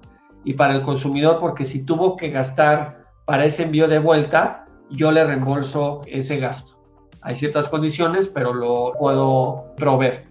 y 0.45 0.55
para 0.55 0.75
el 0.75 0.83
consumidor 0.83 1.39
porque 1.39 1.65
si 1.65 1.85
tuvo 1.85 2.17
que 2.17 2.31
gastar 2.31 3.05
para 3.25 3.45
ese 3.45 3.63
envío 3.63 3.87
de 3.87 4.01
vuelta, 4.01 4.67
yo 4.91 5.13
le 5.13 5.23
reembolso 5.23 6.01
ese 6.09 6.39
gasto. 6.39 6.77
Hay 7.23 7.37
ciertas 7.37 7.69
condiciones, 7.69 8.27
pero 8.27 8.53
lo 8.53 8.95
puedo 8.99 9.67
proveer. 9.77 10.30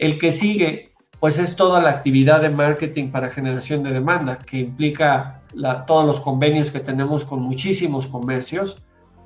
El 0.00 0.18
que 0.18 0.32
sigue, 0.32 0.94
pues 1.20 1.38
es 1.38 1.56
toda 1.56 1.82
la 1.82 1.90
actividad 1.90 2.40
de 2.40 2.48
marketing 2.48 3.10
para 3.10 3.28
generación 3.28 3.82
de 3.82 3.92
demanda, 3.92 4.38
que 4.38 4.56
implica 4.56 5.42
todos 5.86 6.06
los 6.06 6.20
convenios 6.20 6.70
que 6.70 6.80
tenemos 6.80 7.26
con 7.26 7.42
muchísimos 7.42 8.06
comercios 8.06 8.82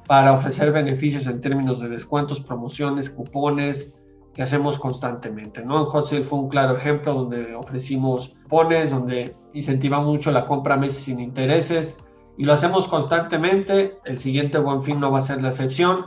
para 0.08 0.32
ofrecer 0.32 0.72
beneficios 0.72 1.28
en 1.28 1.40
términos 1.40 1.80
de 1.80 1.88
descuentos, 1.88 2.40
promociones, 2.40 3.08
cupones, 3.08 3.94
que 4.34 4.42
hacemos 4.42 4.76
constantemente. 4.76 5.64
¿no? 5.64 5.78
En 5.78 5.84
Hot 5.84 6.06
Sale 6.06 6.24
fue 6.24 6.40
un 6.40 6.48
claro 6.48 6.76
ejemplo 6.76 7.14
donde 7.14 7.54
ofrecimos 7.54 8.34
cupones, 8.42 8.90
donde 8.90 9.32
incentivamos 9.52 10.08
mucho 10.08 10.32
la 10.32 10.44
compra 10.44 10.74
a 10.74 10.76
meses 10.76 11.04
sin 11.04 11.20
intereses 11.20 11.96
y 12.36 12.42
lo 12.42 12.52
hacemos 12.52 12.88
constantemente. 12.88 13.96
El 14.04 14.18
siguiente 14.18 14.58
Buen 14.58 14.82
Fin 14.82 14.98
no 14.98 15.12
va 15.12 15.18
a 15.18 15.22
ser 15.22 15.40
la 15.40 15.50
excepción. 15.50 16.06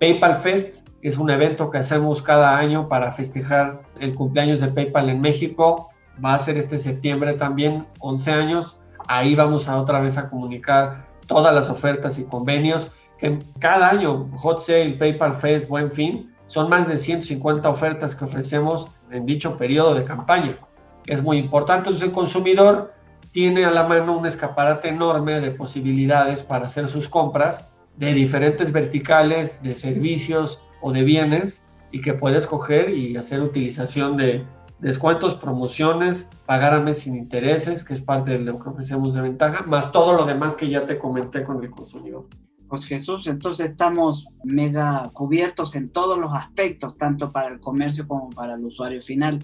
PayPal 0.00 0.36
Fest 0.36 0.85
es 1.06 1.18
un 1.18 1.30
evento 1.30 1.70
que 1.70 1.78
hacemos 1.78 2.20
cada 2.20 2.58
año 2.58 2.88
para 2.88 3.12
festejar 3.12 3.82
el 4.00 4.16
cumpleaños 4.16 4.58
de 4.58 4.66
PayPal 4.66 5.08
en 5.08 5.20
México. 5.20 5.90
Va 6.22 6.34
a 6.34 6.38
ser 6.40 6.58
este 6.58 6.78
septiembre 6.78 7.34
también, 7.34 7.86
11 8.00 8.32
años. 8.32 8.80
Ahí 9.06 9.36
vamos 9.36 9.68
a 9.68 9.80
otra 9.80 10.00
vez 10.00 10.18
a 10.18 10.28
comunicar 10.28 11.06
todas 11.28 11.54
las 11.54 11.70
ofertas 11.70 12.18
y 12.18 12.24
convenios 12.24 12.90
que 13.18 13.38
cada 13.60 13.88
año, 13.88 14.28
Hot 14.38 14.60
Sale, 14.60 14.94
PayPal 14.94 15.36
Fest, 15.36 15.68
Buen 15.68 15.92
Fin, 15.92 16.34
son 16.46 16.68
más 16.68 16.88
de 16.88 16.96
150 16.96 17.68
ofertas 17.68 18.16
que 18.16 18.24
ofrecemos 18.24 18.88
en 19.12 19.26
dicho 19.26 19.56
periodo 19.56 19.94
de 19.94 20.02
campaña. 20.02 20.58
Es 21.06 21.22
muy 21.22 21.38
importante. 21.38 21.88
Entonces 21.88 22.02
el 22.02 22.12
consumidor 22.12 22.92
tiene 23.30 23.64
a 23.64 23.70
la 23.70 23.84
mano 23.84 24.18
un 24.18 24.26
escaparate 24.26 24.88
enorme 24.88 25.38
de 25.40 25.52
posibilidades 25.52 26.42
para 26.42 26.66
hacer 26.66 26.88
sus 26.88 27.08
compras 27.08 27.72
de 27.96 28.12
diferentes 28.12 28.72
verticales, 28.72 29.62
de 29.62 29.76
servicios 29.76 30.65
o 30.86 30.92
de 30.92 31.02
bienes 31.02 31.64
y 31.90 32.00
que 32.00 32.14
puede 32.14 32.38
escoger 32.38 32.90
y 32.90 33.16
hacer 33.16 33.42
utilización 33.42 34.16
de 34.16 34.46
descuentos, 34.78 35.34
promociones, 35.34 36.30
pagar 36.46 36.74
a 36.74 36.80
mes 36.80 36.98
sin 36.98 37.16
intereses, 37.16 37.82
que 37.82 37.94
es 37.94 38.00
parte 38.00 38.30
de 38.32 38.38
lo 38.38 38.62
que 38.62 38.68
ofrecemos 38.68 39.14
de 39.14 39.22
ventaja, 39.22 39.64
más 39.64 39.90
todo 39.90 40.12
lo 40.16 40.24
demás 40.24 40.54
que 40.54 40.68
ya 40.68 40.86
te 40.86 40.96
comenté 40.96 41.42
con 41.42 41.60
el 41.64 41.70
consumidor. 41.70 42.28
Pues 42.68 42.84
Jesús, 42.84 43.26
entonces 43.26 43.70
estamos 43.70 44.28
mega 44.44 45.10
cubiertos 45.12 45.74
en 45.74 45.90
todos 45.90 46.18
los 46.18 46.32
aspectos, 46.32 46.96
tanto 46.96 47.32
para 47.32 47.48
el 47.48 47.58
comercio 47.58 48.06
como 48.06 48.30
para 48.30 48.54
el 48.54 48.64
usuario 48.64 49.02
final. 49.02 49.40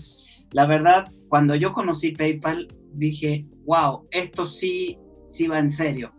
La 0.52 0.66
verdad, 0.66 1.08
cuando 1.28 1.56
yo 1.56 1.72
conocí 1.72 2.12
PayPal, 2.12 2.68
dije, 2.92 3.48
wow, 3.66 4.06
esto 4.12 4.46
sí, 4.46 4.96
sí 5.24 5.48
va 5.48 5.58
en 5.58 5.70
serio. 5.70 6.12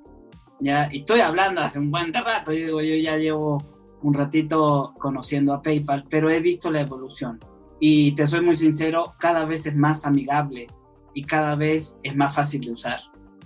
Ya, 0.59 0.89
y 0.91 0.99
estoy 0.99 1.21
hablando 1.21 1.61
hace 1.61 1.79
un 1.79 1.91
buen 1.91 2.13
rato, 2.13 2.51
yo 2.51 2.65
digo, 2.65 2.81
yo 2.81 2.95
ya 2.95 3.15
llevo 3.15 3.72
un 4.03 4.13
ratito 4.13 4.93
conociendo 4.99 5.53
a 5.53 5.61
PayPal, 5.61 6.05
pero 6.09 6.29
he 6.29 6.39
visto 6.39 6.69
la 6.69 6.81
evolución. 6.81 7.39
Y 7.79 8.13
te 8.13 8.27
soy 8.27 8.41
muy 8.41 8.57
sincero, 8.57 9.13
cada 9.19 9.45
vez 9.45 9.65
es 9.65 9.75
más 9.75 10.05
amigable 10.05 10.67
y 11.13 11.23
cada 11.23 11.55
vez 11.55 11.97
es 12.03 12.15
más 12.15 12.35
fácil 12.35 12.61
de 12.61 12.71
usar. 12.71 12.99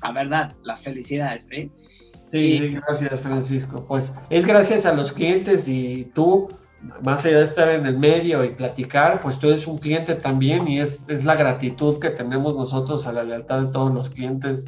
La 0.04 0.12
verdad, 0.12 0.56
las 0.64 0.82
felicidades. 0.82 1.48
¿eh? 1.52 1.70
Sí, 2.28 2.76
gracias 2.86 3.22
Francisco. 3.22 3.86
Pues 3.88 4.14
es 4.30 4.46
gracias 4.46 4.86
a 4.86 4.94
los 4.94 5.12
clientes 5.12 5.68
y 5.68 6.12
tú, 6.14 6.48
más 7.04 7.26
allá 7.26 7.38
de 7.38 7.44
estar 7.44 7.70
en 7.70 7.86
el 7.86 7.98
medio 7.98 8.44
y 8.44 8.50
platicar, 8.50 9.22
pues 9.22 9.40
tú 9.40 9.48
eres 9.48 9.66
un 9.66 9.78
cliente 9.78 10.16
también 10.16 10.68
y 10.68 10.80
es, 10.80 11.08
es 11.08 11.24
la 11.24 11.36
gratitud 11.36 12.00
que 12.00 12.10
tenemos 12.10 12.56
nosotros 12.56 13.08
a 13.08 13.14
la 13.14 13.24
lealtad 13.24 13.62
de 13.62 13.72
todos 13.72 13.94
los 13.94 14.10
clientes 14.10 14.66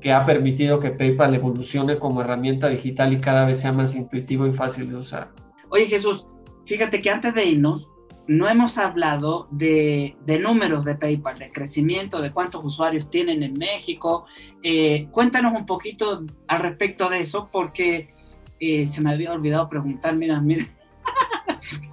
que 0.00 0.12
ha 0.12 0.24
permitido 0.24 0.80
que 0.80 0.90
PayPal 0.90 1.34
evolucione 1.34 1.98
como 1.98 2.20
herramienta 2.20 2.68
digital 2.68 3.12
y 3.12 3.20
cada 3.20 3.44
vez 3.44 3.60
sea 3.60 3.72
más 3.72 3.94
intuitivo 3.94 4.46
y 4.46 4.52
fácil 4.52 4.88
de 4.88 4.96
usar. 4.96 5.30
Oye 5.70 5.86
Jesús, 5.86 6.26
fíjate 6.64 7.00
que 7.00 7.10
antes 7.10 7.34
de 7.34 7.44
irnos, 7.44 7.88
no 8.28 8.46
hemos 8.46 8.76
hablado 8.76 9.48
de, 9.50 10.16
números 10.40 10.84
de 10.84 10.94
PayPal, 10.94 11.38
de 11.38 11.50
crecimiento, 11.50 12.20
de 12.20 12.30
cuántos 12.30 12.62
usuarios 12.62 13.10
tienen 13.10 13.42
en 13.42 13.54
México. 13.54 14.26
Eh, 14.62 15.08
cuéntanos 15.10 15.54
un 15.54 15.64
poquito 15.64 16.24
al 16.46 16.58
respecto 16.58 17.08
de 17.08 17.20
eso, 17.20 17.48
porque 17.50 18.14
eh, 18.60 18.84
se 18.84 19.00
me 19.00 19.12
había 19.12 19.32
olvidado 19.32 19.68
preguntar, 19.68 20.14
mira, 20.14 20.40
mira. 20.40 20.66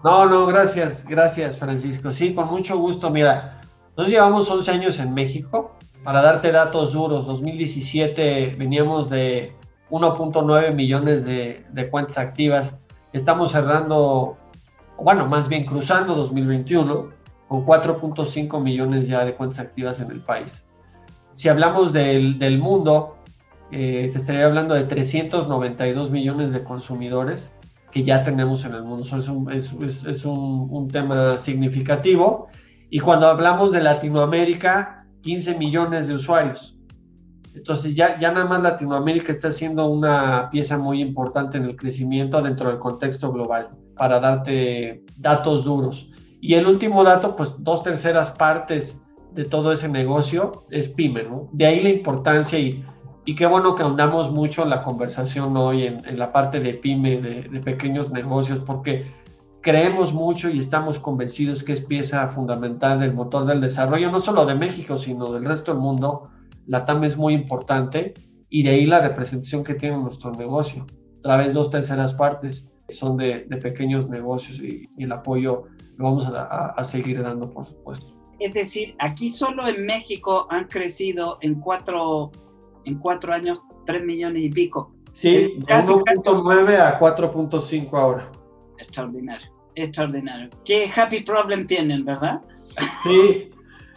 No, 0.03 0.25
no, 0.27 0.45
gracias, 0.45 1.05
gracias 1.05 1.57
Francisco. 1.57 2.11
Sí, 2.11 2.33
con 2.33 2.47
mucho 2.47 2.77
gusto. 2.77 3.09
Mira, 3.09 3.59
nos 3.97 4.07
llevamos 4.07 4.49
11 4.49 4.71
años 4.71 4.99
en 4.99 5.13
México. 5.13 5.74
Para 6.05 6.21
darte 6.21 6.53
datos 6.53 6.93
duros, 6.93 7.25
2017 7.25 8.55
veníamos 8.57 9.09
de 9.09 9.53
1.9 9.89 10.73
millones 10.73 11.25
de, 11.25 11.65
de 11.73 11.89
cuentas 11.89 12.17
activas. 12.17 12.79
Estamos 13.11 13.51
cerrando 13.51 14.37
bueno, 14.97 15.27
más 15.27 15.49
bien 15.49 15.63
cruzando 15.65 16.15
2021 16.15 17.09
con 17.47 17.65
4.5 17.65 18.61
millones 18.61 19.07
ya 19.07 19.25
de 19.25 19.35
cuentas 19.35 19.59
activas 19.59 19.99
en 19.99 20.11
el 20.11 20.21
país. 20.21 20.67
Si 21.33 21.49
hablamos 21.49 21.91
del, 21.91 22.39
del 22.39 22.59
mundo, 22.59 23.17
eh, 23.71 24.09
te 24.11 24.17
estaría 24.17 24.45
hablando 24.45 24.73
de 24.73 24.83
392 24.83 26.11
millones 26.11 26.53
de 26.53 26.63
consumidores 26.63 27.57
que 27.91 28.03
ya 28.03 28.23
tenemos 28.23 28.63
en 28.65 28.73
el 28.73 28.83
mundo. 28.83 29.03
Eso 29.03 29.17
es, 29.17 29.27
un, 29.27 29.51
es, 29.51 29.73
es 30.05 30.25
un, 30.25 30.67
un, 30.69 30.87
tema 30.87 31.37
significativo. 31.37 32.47
Y 32.89 32.99
cuando 32.99 33.27
hablamos 33.27 33.71
de 33.71 33.81
Latinoamérica, 33.81 35.04
15 35.25 35.57
millones 35.57 36.07
de 36.07 36.13
usuarios. 36.13 36.77
Entonces 37.55 37.95
ya, 37.95 38.19
ya 38.19 38.31
nada 38.31 38.45
más 38.45 38.61
Latinoamérica 38.61 39.31
está 39.31 39.51
siendo 39.51 39.87
una 39.87 40.49
pieza 40.51 40.77
muy 40.77 41.01
importante 41.01 41.57
en 41.57 41.63
el 41.63 41.75
crecimiento 41.75 42.41
dentro 42.43 42.69
del 42.69 42.77
contexto 42.77 43.31
global 43.31 43.69
para 43.97 44.19
darte 44.19 45.03
datos 45.17 45.65
duros. 45.65 46.07
Y 46.41 46.53
el 46.53 46.67
último 46.67 47.03
dato, 47.03 47.35
pues 47.35 47.53
dos 47.57 47.81
terceras 47.81 48.29
partes 48.31 49.01
de 49.31 49.45
todo 49.45 49.71
ese 49.71 49.89
negocio 49.89 50.63
es 50.69 50.89
pyme, 50.89 51.23
¿no? 51.23 51.49
De 51.53 51.65
ahí 51.65 51.81
la 51.81 51.89
importancia 51.89 52.59
y, 52.59 52.85
y 53.25 53.35
qué 53.35 53.47
bueno 53.47 53.73
que 53.73 53.81
andamos 53.81 54.29
mucho 54.29 54.63
la 54.65 54.83
conversación 54.83 55.57
hoy 55.57 55.87
en, 55.87 56.07
en 56.07 56.19
la 56.19 56.31
parte 56.31 56.59
de 56.59 56.75
pyme, 56.75 57.19
de, 57.19 57.41
de, 57.49 57.59
pequeños 57.61 58.11
negocios, 58.11 58.59
porque 58.59 59.11
creemos 59.65 60.13
mucho 60.13 60.47
y 60.51 60.59
estamos 60.59 60.99
convencidos 60.99 61.63
que 61.63 61.73
es 61.73 61.81
pieza 61.81 62.27
fundamental 62.27 62.99
del 62.99 63.15
motor 63.15 63.47
del 63.47 63.61
desarrollo, 63.61 64.11
no 64.11 64.21
solo 64.21 64.45
de 64.45 64.53
México, 64.53 64.95
sino 64.95 65.33
del 65.33 65.43
resto 65.43 65.71
del 65.71 65.81
mundo. 65.81 66.29
La 66.67 66.85
TAM 66.85 67.03
es 67.03 67.17
muy 67.17 67.33
importante 67.33 68.13
y 68.47 68.61
de 68.61 68.69
ahí 68.69 68.85
la 68.85 68.99
representación 68.99 69.63
que 69.63 69.73
tiene 69.73 69.97
nuestro 69.97 70.31
negocio, 70.33 70.85
a 71.17 71.21
través 71.23 71.47
de 71.47 71.53
dos 71.53 71.71
terceras 71.71 72.13
partes 72.13 72.71
son 72.89 73.17
de, 73.17 73.47
de 73.49 73.57
pequeños 73.57 74.07
negocios 74.07 74.59
y, 74.59 74.87
y, 74.95 75.03
el 75.05 75.11
apoyo 75.11 75.63
lo 75.97 76.05
vamos 76.05 76.27
a, 76.27 76.43
a, 76.43 76.67
a, 76.67 76.83
seguir 76.83 77.23
dando, 77.23 77.49
por 77.49 77.65
supuesto. 77.65 78.13
Es 78.39 78.53
decir, 78.53 78.95
aquí 78.99 79.31
solo 79.31 79.67
en 79.67 79.83
México 79.83 80.45
han 80.51 80.65
crecido 80.65 81.39
en 81.41 81.55
cuatro, 81.55 82.29
en 82.83 82.99
cuatro 82.99 83.33
años 83.33 83.63
3 83.87 84.03
millones 84.03 84.43
y 84.43 84.49
pico. 84.49 84.93
Sí, 85.11 85.57
de 85.57 85.65
1.9 85.65 86.77
a 86.77 86.99
4.5 86.99 87.93
ahora. 87.93 88.29
Extraordinario, 88.77 89.54
extraordinario. 89.75 90.49
Qué 90.63 90.89
happy 90.93 91.21
problem 91.21 91.67
tienen, 91.67 92.05
¿verdad? 92.05 92.41
Sí, 93.03 93.51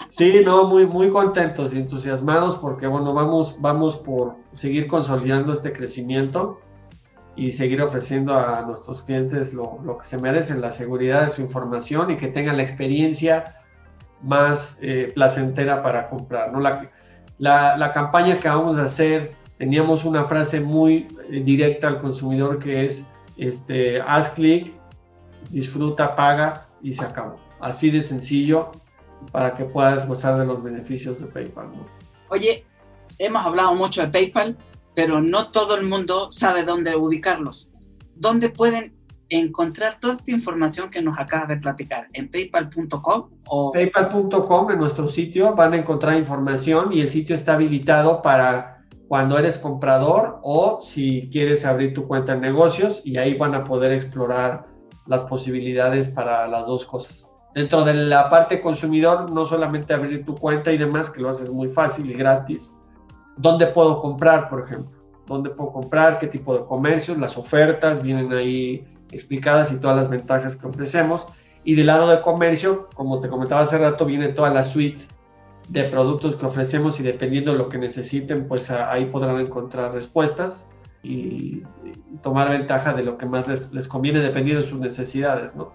sí, 0.09 0.41
no, 0.45 0.65
muy, 0.65 0.87
muy 0.87 1.11
contentos 1.11 1.75
y 1.75 1.79
entusiasmados 1.79 2.57
porque, 2.57 2.87
bueno, 2.87 3.13
vamos, 3.13 3.57
vamos 3.61 3.97
por 3.97 4.37
seguir 4.53 4.87
consolidando 4.87 5.53
este 5.53 5.73
crecimiento 5.73 6.61
y 7.37 7.53
seguir 7.53 7.81
ofreciendo 7.81 8.35
a 8.37 8.63
nuestros 8.63 9.03
clientes 9.03 9.55
lo, 9.55 9.79
lo, 9.85 9.99
que 9.99 10.05
se 10.05 10.19
merecen, 10.19 10.61
la 10.61 10.73
seguridad 10.73 11.25
de 11.25 11.31
su 11.31 11.41
información 11.41 12.11
y 12.11 12.17
que 12.17 12.27
tengan 12.29 12.57
la 12.57 12.65
experiencia 12.65 13.55
más 14.23 14.77
eh, 14.81 15.13
placentera 15.15 15.83
para 15.83 16.09
comprar. 16.09 16.53
¿no? 16.53 16.61
La, 16.61 16.91
la, 17.39 17.77
la, 17.77 17.93
campaña 17.93 18.41
que 18.41 18.49
vamos 18.49 18.77
a 18.79 18.85
hacer, 18.85 19.33
teníamos 19.57 20.05
una 20.05 20.25
frase 20.25 20.61
muy 20.61 21.07
eh, 21.31 21.43
directa 21.45 21.87
al 21.87 22.01
consumidor 22.01 22.59
que 22.59 22.85
es, 22.85 23.07
este, 23.37 24.01
haz 24.01 24.31
clic, 24.31 24.75
disfruta, 25.51 26.17
paga 26.17 26.67
y 26.83 26.95
se 26.95 27.05
acabó. 27.05 27.37
Así 27.61 27.91
de 27.91 28.03
sencillo 28.03 28.71
para 29.33 29.55
que 29.55 29.65
puedas 29.65 30.07
gozar 30.07 30.39
de 30.39 30.47
los 30.47 30.63
beneficios 30.63 31.21
de 31.21 31.27
PayPal. 31.27 31.71
Oye, 32.31 32.65
hemos 33.19 33.45
hablado 33.45 33.75
mucho 33.75 34.01
de 34.01 34.09
PayPal, 34.09 34.57
pero 34.95 35.21
no 35.21 35.51
todo 35.51 35.77
el 35.77 35.87
mundo 35.87 36.31
sabe 36.31 36.65
dónde 36.65 36.97
ubicarlos. 36.97 37.69
¿Dónde 38.15 38.49
pueden 38.49 38.97
encontrar 39.29 40.01
toda 40.01 40.15
esta 40.15 40.31
información 40.31 40.91
que 40.91 41.03
nos 41.03 41.19
acabas 41.19 41.49
de 41.49 41.57
platicar? 41.57 42.09
¿En 42.13 42.31
paypal.com? 42.31 43.31
O... 43.49 43.73
Paypal.com, 43.73 44.71
en 44.71 44.79
nuestro 44.79 45.09
sitio, 45.09 45.55
van 45.55 45.75
a 45.75 45.77
encontrar 45.77 46.19
información 46.19 46.93
y 46.93 47.01
el 47.01 47.09
sitio 47.09 47.35
está 47.35 47.55
habilitado 47.55 48.23
para 48.23 48.85
cuando 49.09 49.39
eres 49.39 49.59
comprador 49.59 50.39
o 50.43 50.81
si 50.83 51.31
quieres 51.33 51.65
abrir 51.65 51.95
tu 51.95 52.07
cuenta 52.07 52.35
en 52.35 52.43
negocios 52.43 53.01
y 53.05 53.17
ahí 53.17 53.35
van 53.35 53.55
a 53.55 53.65
poder 53.65 53.93
explorar 53.93 54.67
las 55.09 55.23
posibilidades 55.23 56.09
para 56.09 56.47
las 56.47 56.67
dos 56.67 56.85
cosas. 56.85 57.31
Dentro 57.55 57.83
de 57.85 57.95
la 57.95 58.31
parte 58.31 58.61
consumidor, 58.61 59.31
no 59.31 59.45
solamente 59.45 59.95
abrir 59.95 60.25
tu 60.25 60.35
cuenta 60.35 60.71
y 60.71 60.79
demás, 60.79 61.11
que 61.11 61.21
lo 61.21 61.31
haces 61.31 61.51
muy 61.51 61.69
fácil 61.69 62.11
y 62.11 62.15
gratis, 62.15 62.73
dónde 63.37 63.67
puedo 63.67 64.01
comprar, 64.01 64.49
por 64.49 64.65
ejemplo, 64.65 64.97
dónde 65.27 65.51
puedo 65.51 65.73
comprar, 65.73 66.19
qué 66.19 66.27
tipo 66.27 66.57
de 66.57 66.65
comercios, 66.67 67.19
las 67.19 67.37
ofertas 67.37 68.03
vienen 68.03 68.33
ahí 68.33 68.87
explicadas 69.11 69.73
y 69.73 69.79
todas 69.79 69.97
las 69.97 70.09
ventajas 70.09 70.55
que 70.57 70.67
ofrecemos. 70.67 71.25
Y 71.65 71.75
del 71.75 71.87
lado 71.87 72.09
de 72.11 72.21
comercio, 72.21 72.89
como 72.95 73.21
te 73.21 73.29
comentaba 73.29 73.63
hace 73.63 73.79
rato, 73.79 74.05
viene 74.05 74.29
toda 74.29 74.51
la 74.51 74.63
suite 74.63 75.03
de 75.69 75.85
productos 75.85 76.37
que 76.37 76.47
ofrecemos 76.47 77.01
y 77.01 77.03
dependiendo 77.03 77.53
de 77.53 77.59
lo 77.59 77.69
que 77.69 77.79
necesiten, 77.79 78.47
pues 78.47 78.71
ahí 78.71 79.07
podrán 79.07 79.41
encontrar 79.41 79.93
respuestas 79.93 80.69
y, 81.03 81.63
tomar 82.23 82.51
ventaja 82.51 82.95
de 82.95 83.03
lo 83.03 83.17
que 83.17 83.27
más 83.27 83.47
les, 83.49 83.73
les 83.73 83.87
conviene 83.87 84.21
dependiendo 84.21 84.63
de 84.63 84.69
sus 84.69 84.81
necesidades, 84.81 85.55
¿no? 85.55 85.73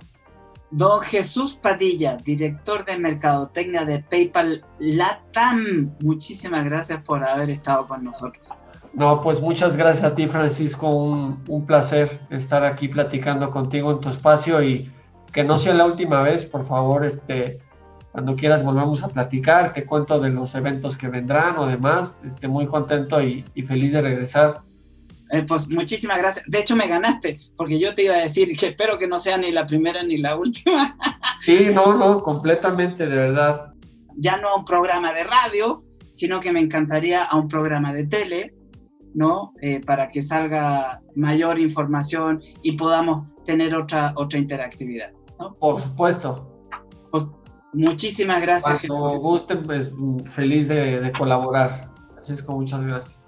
Don 0.76 1.02
Jesús 1.02 1.56
Padilla, 1.56 2.18
director 2.18 2.84
de 2.84 2.98
Mercadotecnia 2.98 3.86
de 3.86 4.00
PayPal 4.00 4.66
Latam. 4.80 5.92
Muchísimas 6.02 6.66
gracias 6.66 7.04
por 7.04 7.24
haber 7.24 7.52
estado 7.52 7.88
con 7.88 8.04
nosotros. 8.04 8.50
No, 8.94 9.22
pues 9.22 9.40
muchas 9.40 9.78
gracias 9.78 10.04
a 10.04 10.16
ti, 10.16 10.28
Francisco. 10.28 10.90
Un, 10.90 11.44
un, 11.48 11.66
placer 11.68 12.22
estar 12.32 12.64
aquí 12.64 12.88
platicando 12.88 13.52
contigo 13.52 13.92
en 13.92 14.00
tu 14.00 14.10
espacio 14.10 14.64
y 14.64 14.92
que 15.32 15.44
no 15.44 15.60
sea 15.60 15.76
la 15.76 15.86
última 15.86 16.24
vez, 16.24 16.46
por 16.46 16.66
favor, 16.66 17.06
este, 17.06 17.60
cuando 18.12 18.36
quieras 18.36 18.64
volvemos 18.64 19.04
a 19.04 19.10
platicar, 19.10 19.74
te 19.74 19.86
cuento 19.86 20.20
de 20.20 20.32
los 20.32 20.56
eventos 20.56 20.98
que 20.98 21.08
vendrán 21.08 21.58
o 21.58 21.68
demás. 21.68 22.22
Este, 22.26 22.48
muy 22.48 22.66
contento 22.66 23.22
y, 23.22 23.46
y 23.54 23.62
feliz 23.62 23.94
de 23.94 24.02
regresar 24.02 24.62
eh, 25.34 25.44
pues 25.48 25.68
muchísimas 25.68 26.20
gracias. 26.20 26.46
De 26.48 26.60
hecho, 26.60 26.76
me 26.76 26.88
ganaste, 26.88 27.40
porque 27.58 27.80
yo 27.80 27.96
te 27.96 28.04
iba 28.04 28.14
a 28.14 28.20
decir 28.20 28.56
que 28.56 28.68
espero 28.68 29.00
que 29.00 29.08
no 29.08 29.18
sea 29.18 29.36
ni 29.36 29.52
la 29.52 29.66
primera 29.66 30.04
ni 30.04 30.18
la 30.18 30.36
última. 30.38 30.96
Sí, 31.42 31.60
no, 31.74 31.94
no, 31.98 32.24
completamente, 32.24 33.06
de 33.06 33.18
verdad. 33.18 33.74
Ya 34.16 34.38
no 34.38 34.56
un 34.56 34.64
programa 34.64 35.12
de 35.12 35.26
radio, 35.26 35.84
sino 36.14 36.40
que 36.40 36.54
me 36.54 36.62
encantaría 36.62 37.26
a 37.26 37.36
un 37.36 37.50
programa 37.50 37.92
de 37.92 38.06
tele, 38.06 38.56
¿no? 39.14 39.52
Eh, 39.62 39.82
para 39.86 40.08
que 40.08 40.22
salga 40.22 41.02
mayor 41.16 41.60
información 41.60 42.42
y 42.62 42.78
podamos 42.78 43.28
tener 43.44 43.76
otra, 43.76 44.14
otra 44.16 44.40
interactividad. 44.40 45.12
¿no? 45.38 45.54
Por 45.56 45.82
supuesto. 45.82 46.70
Pues, 47.12 47.26
muchísimas 47.74 48.42
gracias. 48.42 48.86
Cuando 48.88 49.20
guste, 49.20 49.58
pues 49.58 49.92
feliz 50.30 50.70
de, 50.70 51.02
de 51.02 51.12
colaborar. 51.12 51.90
Así 52.18 52.32
es, 52.32 52.42
con 52.42 52.56
muchas 52.56 52.86
gracias. 52.86 53.23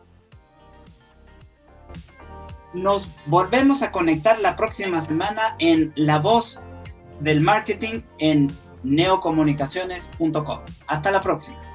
Nos 2.76 3.10
volvemos 3.26 3.82
a 3.82 3.92
conectar 3.92 4.40
la 4.40 4.56
próxima 4.56 5.02
semana 5.02 5.56
en 5.60 5.94
La 5.96 6.20
Voz 6.20 6.60
del 7.22 7.42
Marketing 7.42 8.02
en 8.20 8.52
neocomunicaciones.com. 8.84 10.60
Hasta 10.88 11.12
la 11.12 11.22
próxima. 11.22 11.75